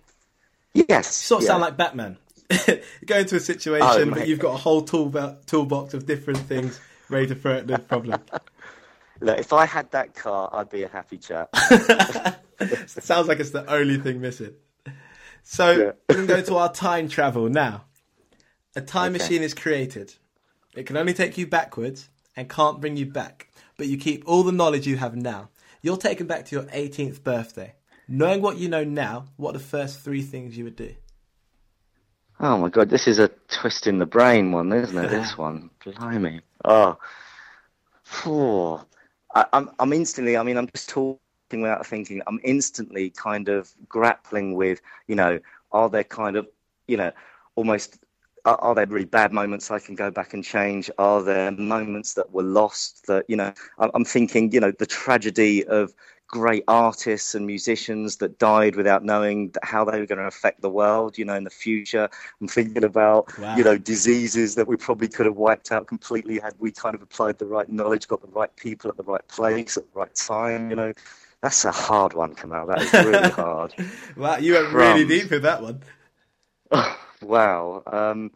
Yes. 0.74 1.12
Sort 1.12 1.42
of 1.42 1.44
yeah. 1.44 1.48
sound 1.48 1.62
like 1.62 1.76
Batman. 1.76 2.18
go 3.06 3.18
into 3.18 3.36
a 3.36 3.40
situation, 3.40 4.08
oh, 4.08 4.10
but 4.10 4.26
you've 4.26 4.38
got 4.38 4.54
a 4.54 4.56
whole 4.56 4.82
tool 4.82 5.10
toolbox 5.46 5.94
of 5.94 6.06
different 6.06 6.38
things 6.40 6.80
ready 7.08 7.26
to 7.26 7.34
throw 7.34 7.56
at 7.56 7.66
the 7.66 7.78
problem. 7.90 8.20
Look, 9.20 9.38
if 9.38 9.52
I 9.52 9.66
had 9.66 9.90
that 9.90 10.14
car, 10.14 10.48
I'd 10.52 10.70
be 10.70 10.84
a 10.84 10.88
happy 10.88 11.18
chap. 11.18 11.54
Sounds 12.86 13.28
like 13.28 13.40
it's 13.40 13.50
the 13.50 13.64
only 13.68 13.98
thing 13.98 14.20
missing. 14.20 14.54
So 15.42 15.70
yeah. 15.72 15.92
we 16.08 16.14
can 16.14 16.26
go 16.26 16.40
to 16.42 16.56
our 16.56 16.72
time 16.72 17.08
travel 17.08 17.48
now. 17.48 17.84
A 18.76 18.80
time 18.80 19.14
okay. 19.14 19.22
machine 19.22 19.42
is 19.42 19.54
created. 19.54 20.14
It 20.74 20.86
can 20.86 20.96
only 20.96 21.14
take 21.14 21.36
you 21.36 21.46
backwards 21.46 22.08
and 22.36 22.48
can't 22.48 22.80
bring 22.80 22.96
you 22.96 23.06
back, 23.06 23.48
but 23.76 23.88
you 23.88 23.96
keep 23.98 24.22
all 24.26 24.42
the 24.42 24.52
knowledge 24.52 24.86
you 24.86 24.96
have 24.96 25.16
now. 25.16 25.50
You're 25.82 25.96
taken 25.96 26.26
back 26.26 26.46
to 26.46 26.56
your 26.56 26.64
18th 26.64 27.22
birthday. 27.24 27.74
Knowing 28.06 28.40
what 28.40 28.56
you 28.56 28.68
know 28.68 28.84
now, 28.84 29.26
what 29.36 29.50
are 29.50 29.58
the 29.58 29.64
first 29.64 30.00
three 30.00 30.22
things 30.22 30.56
you 30.56 30.64
would 30.64 30.76
do? 30.76 30.94
Oh 32.40 32.56
my 32.58 32.68
god, 32.68 32.88
this 32.88 33.08
is 33.08 33.18
a 33.18 33.28
twist 33.48 33.86
in 33.86 33.98
the 33.98 34.06
brain 34.06 34.52
one, 34.52 34.72
isn't 34.72 34.96
it? 34.96 35.08
this 35.08 35.36
one, 35.38 35.70
blimey. 35.84 36.40
Oh, 36.64 36.98
four. 38.04 38.86
I, 39.34 39.44
I'm, 39.52 39.70
I'm 39.78 39.92
instantly. 39.92 40.36
I 40.36 40.42
mean, 40.42 40.56
I'm 40.56 40.68
just 40.68 40.88
talking 40.88 41.18
without 41.50 41.86
thinking. 41.86 42.22
I'm 42.26 42.40
instantly 42.44 43.10
kind 43.10 43.48
of 43.48 43.70
grappling 43.88 44.54
with, 44.54 44.80
you 45.08 45.16
know, 45.16 45.40
are 45.72 45.90
there 45.90 46.04
kind 46.04 46.36
of, 46.36 46.46
you 46.86 46.96
know, 46.96 47.10
almost 47.56 47.98
are, 48.44 48.56
are, 48.60 48.74
there 48.74 48.86
really 48.86 49.04
bad 49.04 49.32
moments 49.32 49.70
I 49.70 49.78
can 49.78 49.94
go 49.94 50.10
back 50.10 50.32
and 50.32 50.44
change? 50.44 50.90
Are 50.98 51.22
there 51.22 51.50
moments 51.50 52.14
that 52.14 52.32
were 52.32 52.42
lost 52.42 53.06
that, 53.06 53.24
you 53.28 53.36
know, 53.36 53.52
I'm, 53.78 53.90
I'm 53.94 54.04
thinking, 54.04 54.52
you 54.52 54.60
know, 54.60 54.70
the 54.70 54.86
tragedy 54.86 55.64
of 55.64 55.92
great 56.28 56.62
artists 56.68 57.34
and 57.34 57.46
musicians 57.46 58.16
that 58.16 58.38
died 58.38 58.76
without 58.76 59.02
knowing 59.02 59.52
how 59.62 59.84
they 59.84 59.98
were 59.98 60.06
going 60.06 60.18
to 60.18 60.26
affect 60.26 60.60
the 60.60 60.68
world, 60.68 61.16
you 61.16 61.24
know, 61.24 61.34
in 61.34 61.44
the 61.44 61.50
future. 61.50 62.08
I'm 62.40 62.48
thinking 62.48 62.84
about, 62.84 63.36
wow. 63.38 63.56
you 63.56 63.64
know, 63.64 63.78
diseases 63.78 64.54
that 64.54 64.68
we 64.68 64.76
probably 64.76 65.08
could 65.08 65.24
have 65.24 65.36
wiped 65.36 65.72
out 65.72 65.86
completely 65.86 66.38
had 66.38 66.54
we 66.58 66.70
kind 66.70 66.94
of 66.94 67.00
applied 67.00 67.38
the 67.38 67.46
right 67.46 67.68
knowledge, 67.68 68.06
got 68.06 68.20
the 68.20 68.28
right 68.28 68.54
people 68.56 68.90
at 68.90 68.98
the 68.98 69.02
right 69.04 69.26
place 69.28 69.78
at 69.78 69.84
the 69.92 69.98
right 69.98 70.14
time, 70.14 70.68
you 70.70 70.76
know. 70.76 70.92
That's 71.42 71.64
a 71.64 71.72
hard 71.72 72.14
one, 72.14 72.34
Kamal. 72.34 72.66
That 72.66 72.82
is 72.82 72.92
really 72.92 73.30
hard. 73.30 73.72
wow, 74.16 74.36
you 74.36 74.54
went 74.54 74.72
really 74.72 75.06
deep 75.06 75.30
with 75.30 75.42
that 75.42 75.62
one. 75.62 75.82
wow. 77.22 77.82
Um, 77.86 78.32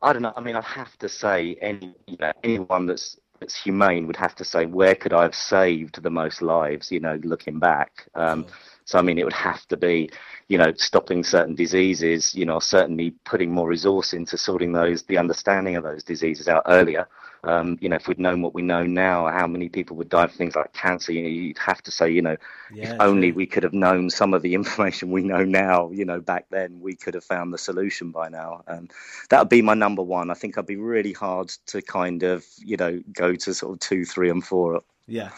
I 0.00 0.12
don't 0.12 0.22
know. 0.22 0.32
I 0.36 0.40
mean, 0.40 0.56
I 0.56 0.62
have 0.62 0.96
to 0.98 1.08
say, 1.08 1.56
any 1.60 1.94
you 2.06 2.16
know, 2.20 2.32
anyone 2.44 2.86
that's 2.86 3.18
that's 3.40 3.60
humane 3.60 4.06
would 4.06 4.16
have 4.16 4.34
to 4.36 4.44
say 4.44 4.66
where 4.66 4.94
could 4.94 5.12
I 5.12 5.22
have 5.22 5.34
saved 5.34 6.02
the 6.02 6.10
most 6.10 6.42
lives? 6.42 6.90
You 6.90 7.00
know, 7.00 7.18
looking 7.22 7.58
back. 7.58 8.08
Um, 8.14 8.46
so 8.84 8.98
I 8.98 9.02
mean, 9.02 9.18
it 9.18 9.24
would 9.24 9.32
have 9.34 9.66
to 9.68 9.76
be, 9.76 10.10
you 10.48 10.58
know, 10.58 10.72
stopping 10.76 11.22
certain 11.22 11.54
diseases. 11.54 12.34
You 12.34 12.46
know, 12.46 12.58
certainly 12.58 13.10
putting 13.24 13.52
more 13.52 13.68
resource 13.68 14.12
into 14.12 14.38
sorting 14.38 14.72
those, 14.72 15.02
the 15.04 15.18
understanding 15.18 15.76
of 15.76 15.84
those 15.84 16.02
diseases 16.02 16.48
out 16.48 16.62
earlier. 16.66 17.06
Um, 17.44 17.78
you 17.80 17.88
know, 17.88 17.96
if 17.96 18.08
we'd 18.08 18.18
known 18.18 18.42
what 18.42 18.54
we 18.54 18.62
know 18.62 18.84
now, 18.84 19.28
how 19.28 19.46
many 19.46 19.68
people 19.68 19.96
would 19.96 20.08
die 20.08 20.24
of 20.24 20.32
things 20.32 20.56
like 20.56 20.72
cancer, 20.72 21.12
you 21.12 21.22
know, 21.22 21.28
you'd 21.28 21.58
have 21.58 21.82
to 21.82 21.90
say, 21.90 22.10
you 22.10 22.22
know, 22.22 22.36
yeah, 22.72 22.94
if 22.94 23.00
only 23.00 23.32
we 23.32 23.46
could 23.46 23.62
have 23.62 23.72
known 23.72 24.10
some 24.10 24.34
of 24.34 24.42
the 24.42 24.54
information 24.60 25.10
we 25.10 25.22
know 25.22 25.44
now, 25.44 25.90
you 25.90 26.04
know, 26.04 26.20
back 26.20 26.46
then, 26.50 26.80
we 26.80 26.94
could 26.94 27.14
have 27.14 27.24
found 27.24 27.52
the 27.52 27.58
solution 27.58 28.10
by 28.10 28.28
now. 28.28 28.62
And 28.66 28.90
that 29.30 29.38
would 29.40 29.48
be 29.48 29.62
my 29.62 29.74
number 29.74 30.02
one. 30.02 30.30
I 30.30 30.34
think 30.34 30.58
I'd 30.58 30.66
be 30.66 30.76
really 30.76 31.12
hard 31.12 31.48
to 31.66 31.82
kind 31.82 32.22
of, 32.22 32.44
you 32.58 32.76
know, 32.76 33.02
go 33.12 33.34
to 33.34 33.54
sort 33.54 33.72
of 33.72 33.80
two, 33.80 34.04
three, 34.04 34.30
and 34.30 34.44
four. 34.44 34.82
Yeah. 35.06 35.30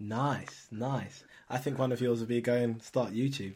Nice, 0.00 0.68
nice. 0.70 1.24
I 1.50 1.58
think 1.58 1.78
one 1.78 1.92
of 1.92 2.00
yours 2.00 2.20
would 2.20 2.28
be 2.28 2.40
go 2.40 2.54
and 2.54 2.82
start 2.82 3.12
YouTube. 3.12 3.54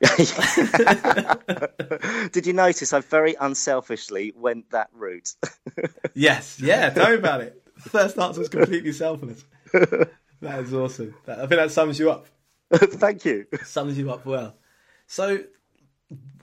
Did 2.32 2.46
you 2.46 2.52
notice 2.52 2.92
I 2.92 3.00
very 3.00 3.34
unselfishly 3.40 4.32
went 4.36 4.70
that 4.70 4.90
route? 4.92 5.34
yes, 6.14 6.60
yeah, 6.60 6.90
tell 6.90 7.10
me 7.10 7.16
about 7.16 7.40
it. 7.40 7.62
First 7.78 8.18
answer 8.18 8.40
was 8.40 8.48
completely 8.48 8.92
selfless. 8.92 9.44
That 9.72 10.60
is 10.60 10.74
awesome. 10.74 11.14
I 11.26 11.46
think 11.46 11.50
that 11.50 11.70
sums 11.70 11.98
you 11.98 12.10
up. 12.10 12.26
Thank 12.74 13.24
you. 13.24 13.46
Sums 13.64 13.96
you 13.96 14.10
up 14.10 14.26
well. 14.26 14.56
So 15.06 15.44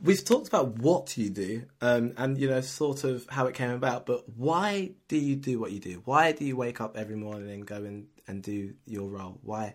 we've 0.02 0.24
talked 0.24 0.48
about 0.48 0.80
what 0.80 1.18
you 1.18 1.30
do 1.30 1.64
um, 1.82 2.14
and 2.18 2.38
you 2.38 2.50
know 2.50 2.62
sort 2.62 3.04
of 3.04 3.26
how 3.30 3.48
it 3.48 3.56
came 3.56 3.72
about 3.72 4.06
but 4.06 4.28
why 4.36 4.92
do 5.08 5.18
you 5.18 5.36
do 5.36 5.60
what 5.60 5.72
you 5.72 5.80
do 5.80 6.02
why 6.04 6.34
do 6.34 6.44
you 6.44 6.58
wake 6.58 6.82
up 6.82 6.98
every 6.98 7.16
morning 7.16 7.50
and 7.50 7.66
go 7.66 7.78
and, 7.78 8.08
and 8.28 8.44
do 8.44 8.74
your 8.86 9.08
role 9.08 9.40
why 9.44 9.74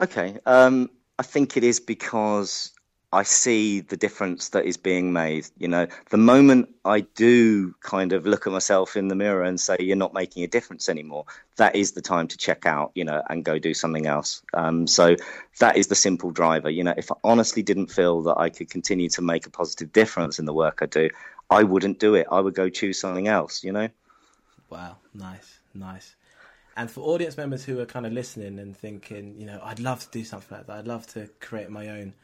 okay 0.00 0.36
um, 0.46 0.90
I 1.22 1.24
think 1.24 1.56
it 1.56 1.62
is 1.62 1.78
because 1.78 2.72
I 3.12 3.22
see 3.22 3.78
the 3.78 3.96
difference 3.96 4.48
that 4.48 4.64
is 4.64 4.76
being 4.76 5.12
made. 5.12 5.46
You 5.56 5.68
know, 5.68 5.86
the 6.10 6.16
moment 6.16 6.74
I 6.84 7.02
do 7.02 7.76
kind 7.80 8.12
of 8.12 8.26
look 8.26 8.48
at 8.48 8.52
myself 8.52 8.96
in 8.96 9.06
the 9.06 9.14
mirror 9.14 9.44
and 9.44 9.60
say, 9.60 9.76
you're 9.78 9.94
not 9.94 10.14
making 10.14 10.42
a 10.42 10.48
difference 10.48 10.88
anymore, 10.88 11.26
that 11.58 11.76
is 11.76 11.92
the 11.92 12.02
time 12.02 12.26
to 12.26 12.36
check 12.36 12.66
out, 12.66 12.90
you 12.96 13.04
know, 13.04 13.22
and 13.30 13.44
go 13.44 13.60
do 13.60 13.72
something 13.72 14.06
else. 14.06 14.42
Um, 14.52 14.88
so 14.88 15.14
that 15.60 15.76
is 15.76 15.86
the 15.86 15.94
simple 15.94 16.32
driver. 16.32 16.68
You 16.68 16.82
know, 16.82 16.94
if 16.96 17.12
I 17.12 17.14
honestly 17.22 17.62
didn't 17.62 17.92
feel 17.92 18.22
that 18.22 18.38
I 18.38 18.50
could 18.50 18.68
continue 18.68 19.08
to 19.10 19.22
make 19.22 19.46
a 19.46 19.50
positive 19.50 19.92
difference 19.92 20.40
in 20.40 20.44
the 20.44 20.52
work 20.52 20.80
I 20.82 20.86
do, 20.86 21.08
I 21.48 21.62
wouldn't 21.62 22.00
do 22.00 22.16
it. 22.16 22.26
I 22.32 22.40
would 22.40 22.56
go 22.56 22.68
choose 22.68 22.98
something 22.98 23.28
else, 23.28 23.62
you 23.62 23.70
know? 23.70 23.90
Wow. 24.70 24.96
Nice. 25.14 25.60
Nice. 25.72 26.16
And 26.76 26.90
for 26.90 27.02
audience 27.02 27.36
members 27.36 27.64
who 27.64 27.80
are 27.80 27.86
kind 27.86 28.06
of 28.06 28.12
listening 28.12 28.58
and 28.58 28.76
thinking, 28.76 29.34
you 29.38 29.46
know, 29.46 29.60
I'd 29.62 29.80
love 29.80 30.00
to 30.00 30.10
do 30.10 30.24
something 30.24 30.56
like 30.56 30.66
that. 30.66 30.78
I'd 30.78 30.88
love 30.88 31.06
to 31.08 31.28
create 31.40 31.70
my 31.70 31.88
own 31.88 32.14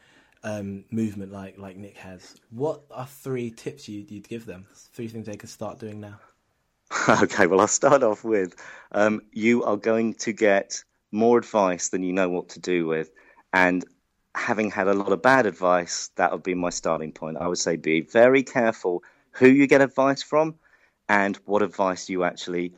um, 0.44 0.84
movement 0.90 1.32
like 1.32 1.58
like 1.58 1.76
Nick 1.76 1.96
has, 1.98 2.36
what 2.50 2.82
are 2.90 3.06
three 3.06 3.50
tips 3.50 3.88
you'd, 3.88 4.10
you'd 4.10 4.28
give 4.28 4.46
them? 4.46 4.66
Three 4.92 5.08
things 5.08 5.26
they 5.26 5.36
could 5.36 5.48
start 5.48 5.78
doing 5.78 6.00
now. 6.00 6.20
okay, 7.22 7.46
well, 7.46 7.60
I'll 7.60 7.68
start 7.68 8.02
off 8.02 8.24
with 8.24 8.54
um, 8.92 9.22
you 9.32 9.64
are 9.64 9.76
going 9.76 10.14
to 10.14 10.32
get 10.32 10.84
more 11.10 11.38
advice 11.38 11.88
than 11.88 12.02
you 12.02 12.12
know 12.12 12.28
what 12.28 12.50
to 12.50 12.60
do 12.60 12.86
with. 12.86 13.10
And 13.52 13.84
having 14.34 14.70
had 14.70 14.88
a 14.88 14.94
lot 14.94 15.12
of 15.12 15.20
bad 15.20 15.46
advice, 15.46 16.10
that 16.16 16.32
would 16.32 16.42
be 16.42 16.54
my 16.54 16.70
starting 16.70 17.12
point. 17.12 17.38
I 17.38 17.48
would 17.48 17.58
say 17.58 17.76
be 17.76 18.00
very 18.00 18.42
careful 18.42 19.02
who 19.32 19.48
you 19.48 19.66
get 19.66 19.80
advice 19.80 20.22
from 20.22 20.54
and 21.08 21.36
what 21.44 21.62
advice 21.62 22.08
you 22.08 22.24
actually 22.24 22.72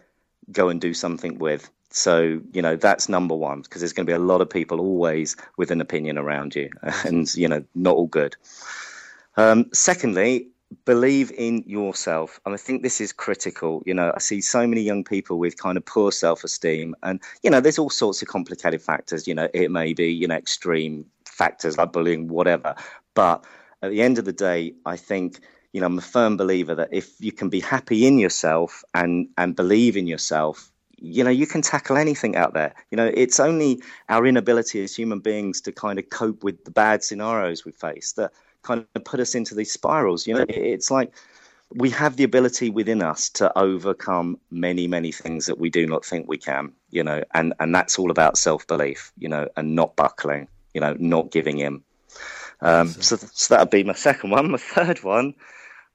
go 0.52 0.68
and 0.68 0.80
do 0.80 0.94
something 0.94 1.38
with. 1.38 1.70
So, 1.92 2.40
you 2.52 2.62
know, 2.62 2.76
that's 2.76 3.08
number 3.08 3.34
one 3.34 3.62
because 3.62 3.80
there's 3.80 3.92
going 3.92 4.06
to 4.06 4.10
be 4.10 4.14
a 4.14 4.18
lot 4.18 4.40
of 4.40 4.48
people 4.48 4.80
always 4.80 5.36
with 5.56 5.70
an 5.70 5.80
opinion 5.80 6.18
around 6.18 6.54
you 6.54 6.70
and, 7.04 7.32
you 7.34 7.48
know, 7.48 7.64
not 7.74 7.96
all 7.96 8.06
good. 8.06 8.36
Um, 9.36 9.68
secondly, 9.72 10.48
believe 10.84 11.32
in 11.36 11.64
yourself. 11.66 12.40
And 12.46 12.54
I 12.54 12.56
think 12.56 12.82
this 12.82 13.00
is 13.00 13.12
critical. 13.12 13.82
You 13.86 13.94
know, 13.94 14.12
I 14.14 14.20
see 14.20 14.40
so 14.40 14.66
many 14.66 14.82
young 14.82 15.02
people 15.04 15.38
with 15.38 15.56
kind 15.56 15.76
of 15.76 15.84
poor 15.84 16.12
self 16.12 16.44
esteem. 16.44 16.94
And, 17.02 17.20
you 17.42 17.50
know, 17.50 17.60
there's 17.60 17.78
all 17.78 17.90
sorts 17.90 18.22
of 18.22 18.28
complicated 18.28 18.82
factors. 18.82 19.26
You 19.26 19.34
know, 19.34 19.48
it 19.52 19.70
may 19.70 19.92
be, 19.92 20.12
you 20.12 20.28
know, 20.28 20.36
extreme 20.36 21.06
factors 21.24 21.76
like 21.76 21.92
bullying, 21.92 22.28
whatever. 22.28 22.74
But 23.14 23.44
at 23.82 23.90
the 23.90 24.02
end 24.02 24.18
of 24.18 24.24
the 24.24 24.32
day, 24.32 24.74
I 24.86 24.96
think, 24.96 25.40
you 25.72 25.80
know, 25.80 25.86
I'm 25.86 25.98
a 25.98 26.02
firm 26.02 26.36
believer 26.36 26.74
that 26.74 26.88
if 26.92 27.12
you 27.20 27.32
can 27.32 27.48
be 27.48 27.60
happy 27.60 28.06
in 28.06 28.18
yourself 28.18 28.82
and, 28.94 29.28
and 29.38 29.54
believe 29.54 29.96
in 29.96 30.06
yourself, 30.06 30.70
you 31.00 31.24
know, 31.24 31.30
you 31.30 31.46
can 31.46 31.62
tackle 31.62 31.96
anything 31.96 32.36
out 32.36 32.54
there. 32.54 32.74
You 32.90 32.96
know, 32.96 33.10
it's 33.12 33.40
only 33.40 33.82
our 34.08 34.26
inability 34.26 34.82
as 34.84 34.94
human 34.94 35.20
beings 35.20 35.60
to 35.62 35.72
kind 35.72 35.98
of 35.98 36.10
cope 36.10 36.44
with 36.44 36.64
the 36.64 36.70
bad 36.70 37.02
scenarios 37.02 37.64
we 37.64 37.72
face 37.72 38.12
that 38.12 38.32
kind 38.62 38.84
of 38.94 39.04
put 39.04 39.20
us 39.20 39.34
into 39.34 39.54
these 39.54 39.72
spirals. 39.72 40.26
You 40.26 40.34
know, 40.34 40.44
it's 40.48 40.90
like 40.90 41.14
we 41.72 41.90
have 41.90 42.16
the 42.16 42.24
ability 42.24 42.68
within 42.68 43.02
us 43.02 43.30
to 43.30 43.56
overcome 43.58 44.38
many, 44.50 44.86
many 44.86 45.12
things 45.12 45.46
that 45.46 45.58
we 45.58 45.70
do 45.70 45.86
not 45.86 46.04
think 46.04 46.28
we 46.28 46.38
can. 46.38 46.72
You 46.90 47.04
know, 47.04 47.22
and 47.32 47.54
and 47.60 47.74
that's 47.74 47.98
all 47.98 48.10
about 48.10 48.36
self 48.36 48.66
belief. 48.66 49.12
You 49.18 49.28
know, 49.28 49.48
and 49.56 49.74
not 49.74 49.96
buckling. 49.96 50.48
You 50.74 50.80
know, 50.80 50.96
not 50.98 51.30
giving 51.30 51.58
in. 51.58 51.82
Um, 52.60 52.88
so, 52.88 53.16
so 53.16 53.54
that 53.54 53.60
would 53.60 53.70
be 53.70 53.84
my 53.84 53.94
second 53.94 54.30
one. 54.30 54.50
My 54.50 54.58
third 54.58 55.02
one. 55.02 55.34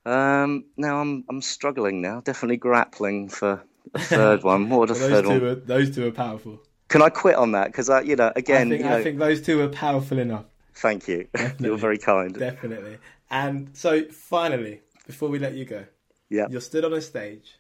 Um, 0.05 0.65
now 0.77 0.99
I'm 1.01 1.23
I'm 1.29 1.41
struggling 1.41 2.01
now. 2.01 2.21
Definitely 2.21 2.57
grappling 2.57 3.29
for 3.29 3.63
a 3.93 3.99
third 3.99 4.43
one. 4.43 4.69
What 4.69 4.79
would 4.81 4.89
a 4.91 4.93
those 4.93 5.09
third 5.09 5.23
two 5.25 5.29
one? 5.29 5.43
Are, 5.43 5.55
those 5.55 5.95
two 5.95 6.07
are 6.07 6.11
powerful. 6.11 6.61
Can 6.87 7.01
I 7.01 7.09
quit 7.09 7.35
on 7.35 7.53
that? 7.53 7.67
Because 7.67 7.89
I, 7.89 8.01
you 8.01 8.15
know, 8.15 8.31
again, 8.35 8.67
I 8.67 8.69
think, 8.69 8.83
you 8.83 8.89
know, 8.89 8.97
I 8.97 9.03
think 9.03 9.19
those 9.19 9.41
two 9.41 9.59
are 9.61 9.69
powerful 9.69 10.19
enough. 10.19 10.45
thank 10.75 11.07
you. 11.07 11.27
You're 11.59 11.77
very 11.77 11.97
kind. 11.97 12.33
Definitely. 12.37 12.99
And 13.31 13.71
so, 13.73 14.03
finally, 14.11 14.81
before 15.07 15.29
we 15.29 15.39
let 15.39 15.55
you 15.55 15.65
go, 15.65 15.85
Yeah. 16.29 16.45
you're 16.47 16.61
stood 16.61 16.85
on 16.85 16.93
a 16.93 17.01
stage 17.01 17.57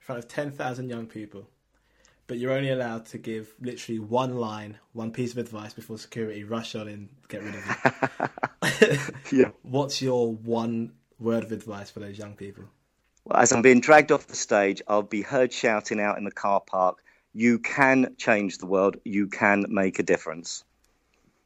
in 0.00 0.04
front 0.04 0.18
of 0.18 0.28
10,000 0.28 0.88
young 0.88 1.06
people, 1.06 1.48
but 2.26 2.38
you're 2.38 2.50
only 2.52 2.70
allowed 2.70 3.06
to 3.06 3.18
give 3.18 3.54
literally 3.60 4.00
one 4.00 4.34
line, 4.34 4.78
one 4.92 5.12
piece 5.12 5.30
of 5.30 5.38
advice 5.38 5.72
before 5.72 5.96
security 5.96 6.42
rush 6.42 6.74
on 6.74 6.88
and 6.88 7.08
get 7.28 7.44
rid 7.44 7.54
of 7.54 8.30
you. 8.90 8.98
Yeah. 9.38 9.50
What's 9.62 10.02
your 10.02 10.32
one 10.32 10.92
word 11.18 11.44
of 11.44 11.52
advice 11.52 11.90
for 11.90 12.00
those 12.00 12.18
young 12.18 12.34
people? 12.34 12.64
Well, 13.24 13.40
as 13.40 13.52
I'm 13.52 13.62
being 13.62 13.80
dragged 13.80 14.12
off 14.12 14.26
the 14.26 14.36
stage, 14.36 14.82
I'll 14.86 15.02
be 15.02 15.22
heard 15.22 15.52
shouting 15.52 16.00
out 16.00 16.18
in 16.18 16.24
the 16.24 16.30
car 16.30 16.60
park, 16.60 17.02
"You 17.32 17.58
can 17.58 18.14
change 18.18 18.58
the 18.58 18.66
world. 18.66 18.96
You 19.04 19.28
can 19.28 19.66
make 19.68 19.98
a 19.98 20.02
difference." 20.02 20.64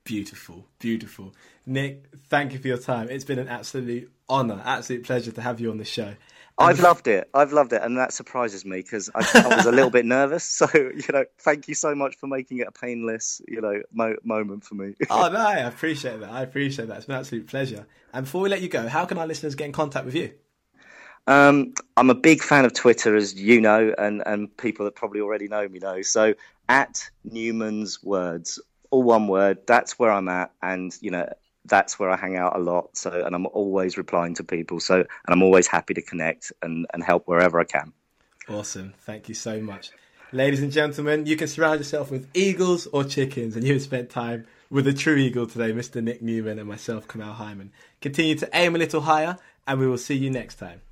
Beautiful, 0.05 0.67
beautiful. 0.79 1.35
Nick, 1.67 2.07
thank 2.29 2.53
you 2.53 2.59
for 2.59 2.69
your 2.69 2.79
time. 2.79 3.11
It's 3.11 3.25
been 3.25 3.39
an 3.39 3.49
absolute 3.49 4.11
honour, 4.29 4.63
absolute 4.65 5.05
pleasure 5.05 5.33
to 5.33 5.43
have 5.43 5.61
you 5.61 5.71
on 5.71 5.77
the 5.77 5.85
show. 5.85 6.15
I've 6.59 6.81
loved 6.81 7.07
it. 7.07 7.31
I've 7.35 7.53
loved 7.53 7.73
it, 7.73 7.83
and 7.83 7.97
that 7.99 8.13
surprises 8.13 8.65
me 8.65 8.79
because 8.79 9.09
I, 9.15 9.27
I 9.35 9.57
was 9.57 9.67
a 9.67 9.73
little 9.73 9.91
bit 9.91 10.05
nervous. 10.05 10.45
So, 10.59 10.67
you 10.75 11.05
know, 11.13 11.25
thank 11.39 11.69
you 11.69 11.75
so 11.75 11.95
much 11.95 12.17
for 12.17 12.27
making 12.27 12.59
it 12.59 12.67
a 12.67 12.73
painless, 12.73 13.41
you 13.47 13.61
know, 13.61 13.81
mo- 13.93 14.17
moment 14.25 14.65
for 14.65 14.75
me. 14.75 14.95
Oh 15.11 15.29
no, 15.29 15.39
I 15.39 15.57
appreciate 15.73 16.19
that. 16.21 16.31
I 16.31 16.43
appreciate 16.43 16.89
that. 16.89 16.97
It's 16.99 17.07
an 17.07 17.15
absolute 17.15 17.47
pleasure. 17.47 17.87
And 18.13 18.25
before 18.25 18.41
we 18.43 18.49
let 18.49 18.61
you 18.61 18.69
go, 18.69 18.89
how 18.89 19.05
can 19.05 19.19
our 19.19 19.27
listeners 19.27 19.55
get 19.55 19.67
in 19.67 19.73
contact 19.73 20.05
with 20.05 20.17
you? 20.17 20.33
Um, 21.29 21.75
I'm 21.97 22.11
a 22.11 22.15
big 22.15 22.43
fan 22.43 22.65
of 22.65 22.73
Twitter, 22.73 23.15
as 23.15 23.35
you 23.35 23.61
know, 23.61 23.95
and, 23.99 24.23
and 24.27 24.55
people 24.57 24.85
that 24.87 24.97
probably 24.97 25.21
already 25.21 25.47
know 25.47 25.69
me 25.69 25.79
know. 25.79 26.03
So 26.03 26.35
at 26.69 27.09
Newman's 27.25 28.03
Words, 28.03 28.59
all 28.91 29.03
one 29.03 29.29
word. 29.29 29.59
That's 29.67 29.99
where 29.99 30.11
I'm 30.11 30.29
at, 30.29 30.53
and 30.63 30.97
you 31.01 31.11
know 31.11 31.29
that's 31.69 31.99
where 31.99 32.11
I 32.11 32.17
hang 32.17 32.37
out 32.37 32.57
a 32.57 32.59
lot. 32.59 32.97
So 32.97 33.11
and 33.11 33.35
I'm 33.35 33.47
always 33.47 33.97
replying 33.97 34.35
to 34.35 34.45
people. 34.45 34.81
So 34.81 34.97
and 34.97 35.07
I'm 35.29 35.43
always 35.43 35.67
happy 35.67 35.95
to 35.95 36.03
connect 36.03 36.53
and, 36.63 36.87
and 36.93 37.03
help 37.03 37.25
wherever 37.27 37.61
I 37.61 37.65
can. 37.65 37.93
Awesome. 38.49 38.95
Thank 39.01 39.29
you 39.29 39.35
so 39.35 39.61
much. 39.61 39.91
Ladies 40.33 40.61
and 40.61 40.71
gentlemen, 40.71 41.25
you 41.25 41.37
can 41.37 41.49
surround 41.49 41.81
yourself 41.81 42.11
with 42.11 42.29
eagles 42.35 42.87
or 42.89 43.03
chickens, 43.03 43.57
and 43.57 43.67
you 43.67 43.73
have 43.73 43.83
spent 43.83 44.11
time 44.11 44.47
with 44.71 44.87
a 44.87 44.93
true 44.93 45.17
eagle 45.17 45.47
today, 45.47 45.73
Mr. 45.73 46.03
Nick 46.03 46.21
Newman 46.21 46.59
and 46.59 46.69
myself, 46.69 47.09
Kamal 47.09 47.33
Hyman. 47.33 47.73
Continue 48.03 48.35
to 48.35 48.49
aim 48.53 48.75
a 48.75 48.79
little 48.79 49.01
higher, 49.01 49.39
and 49.67 49.81
we 49.81 49.87
will 49.87 49.97
see 49.97 50.17
you 50.17 50.29
next 50.29 50.57
time. 50.57 50.83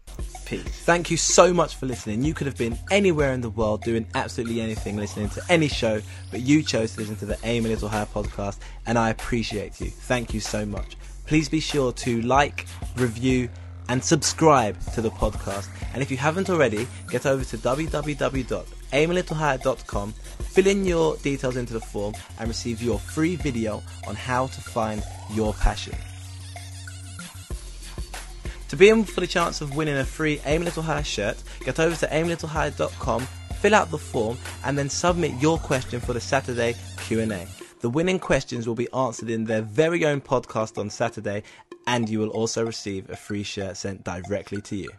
Peace. 0.45 0.63
Thank 0.63 1.11
you 1.11 1.17
so 1.17 1.53
much 1.53 1.75
for 1.75 1.87
listening. 1.87 2.23
You 2.23 2.33
could 2.33 2.47
have 2.47 2.57
been 2.57 2.79
anywhere 2.91 3.33
in 3.33 3.41
the 3.41 3.51
world 3.51 3.83
doing 3.83 4.07
absolutely 4.15 4.61
anything, 4.61 4.97
listening 4.97 5.29
to 5.31 5.43
any 5.49 5.67
show, 5.67 6.01
but 6.31 6.41
you 6.41 6.63
chose 6.63 6.95
to 6.95 7.01
listen 7.01 7.17
to 7.17 7.27
the 7.27 7.37
Aim 7.43 7.67
a 7.67 7.69
Little 7.69 7.89
Higher 7.89 8.07
podcast, 8.07 8.59
and 8.87 8.97
I 8.97 9.11
appreciate 9.11 9.81
you. 9.81 9.91
Thank 9.91 10.33
you 10.33 10.39
so 10.39 10.65
much. 10.65 10.97
Please 11.27 11.49
be 11.49 11.59
sure 11.59 11.91
to 11.93 12.23
like, 12.23 12.67
review, 12.97 13.49
and 13.89 14.03
subscribe 14.03 14.81
to 14.93 15.01
the 15.01 15.11
podcast. 15.11 15.69
And 15.93 16.03
if 16.03 16.11
you 16.11 16.17
haven't 16.17 16.51
already, 16.51 16.89
get 17.11 17.27
over 17.27 17.45
to 17.45 17.59
www.aimalittlehigher.com, 17.59 20.13
fill 20.13 20.67
in 20.67 20.85
your 20.85 21.17
details 21.19 21.57
into 21.57 21.73
the 21.73 21.81
form, 21.81 22.15
and 22.39 22.49
receive 22.49 22.83
your 22.83 22.99
free 22.99 23.37
video 23.37 23.83
on 24.07 24.15
how 24.15 24.47
to 24.47 24.61
find 24.61 25.03
your 25.33 25.55
passion. 25.55 25.95
To 28.69 28.77
be 28.77 28.89
in 28.89 29.05
for 29.05 29.21
the 29.21 29.29
chance 29.29 29.61
of 29.61 29.77
winning 29.77 29.97
a 29.97 30.05
free 30.05 30.41
Aim 30.45 30.65
Little 30.65 30.83
Higher 30.83 31.05
shirt, 31.05 31.41
get 31.61 31.79
over 31.79 31.95
to 31.97 32.07
aimalittlehigher.com, 32.09 33.21
fill 33.61 33.75
out 33.75 33.93
the 33.93 33.99
form, 33.99 34.39
and 34.65 34.77
then 34.77 34.89
submit 34.89 35.41
your 35.41 35.59
question 35.59 36.01
for 36.01 36.13
the 36.13 36.21
Saturday 36.21 36.75
Q&A. 36.99 37.47
The 37.81 37.91
winning 37.91 38.19
questions 38.19 38.67
will 38.67 38.75
be 38.75 38.93
answered 38.93 39.31
in 39.31 39.45
their 39.45 39.63
very 39.63 40.05
own 40.05 40.21
podcast 40.21 40.79
on 40.79 40.91
Saturday, 40.91 41.45
and 41.87 42.09
you 42.09 42.19
will 42.19 42.31
also 42.31 42.67
receive 42.67 43.09
a 43.09 43.17
free 43.17 43.45
shirt 43.45 43.77
sent 43.77 44.03
directly 44.03 44.61
to 44.63 44.77
you. 44.77 44.91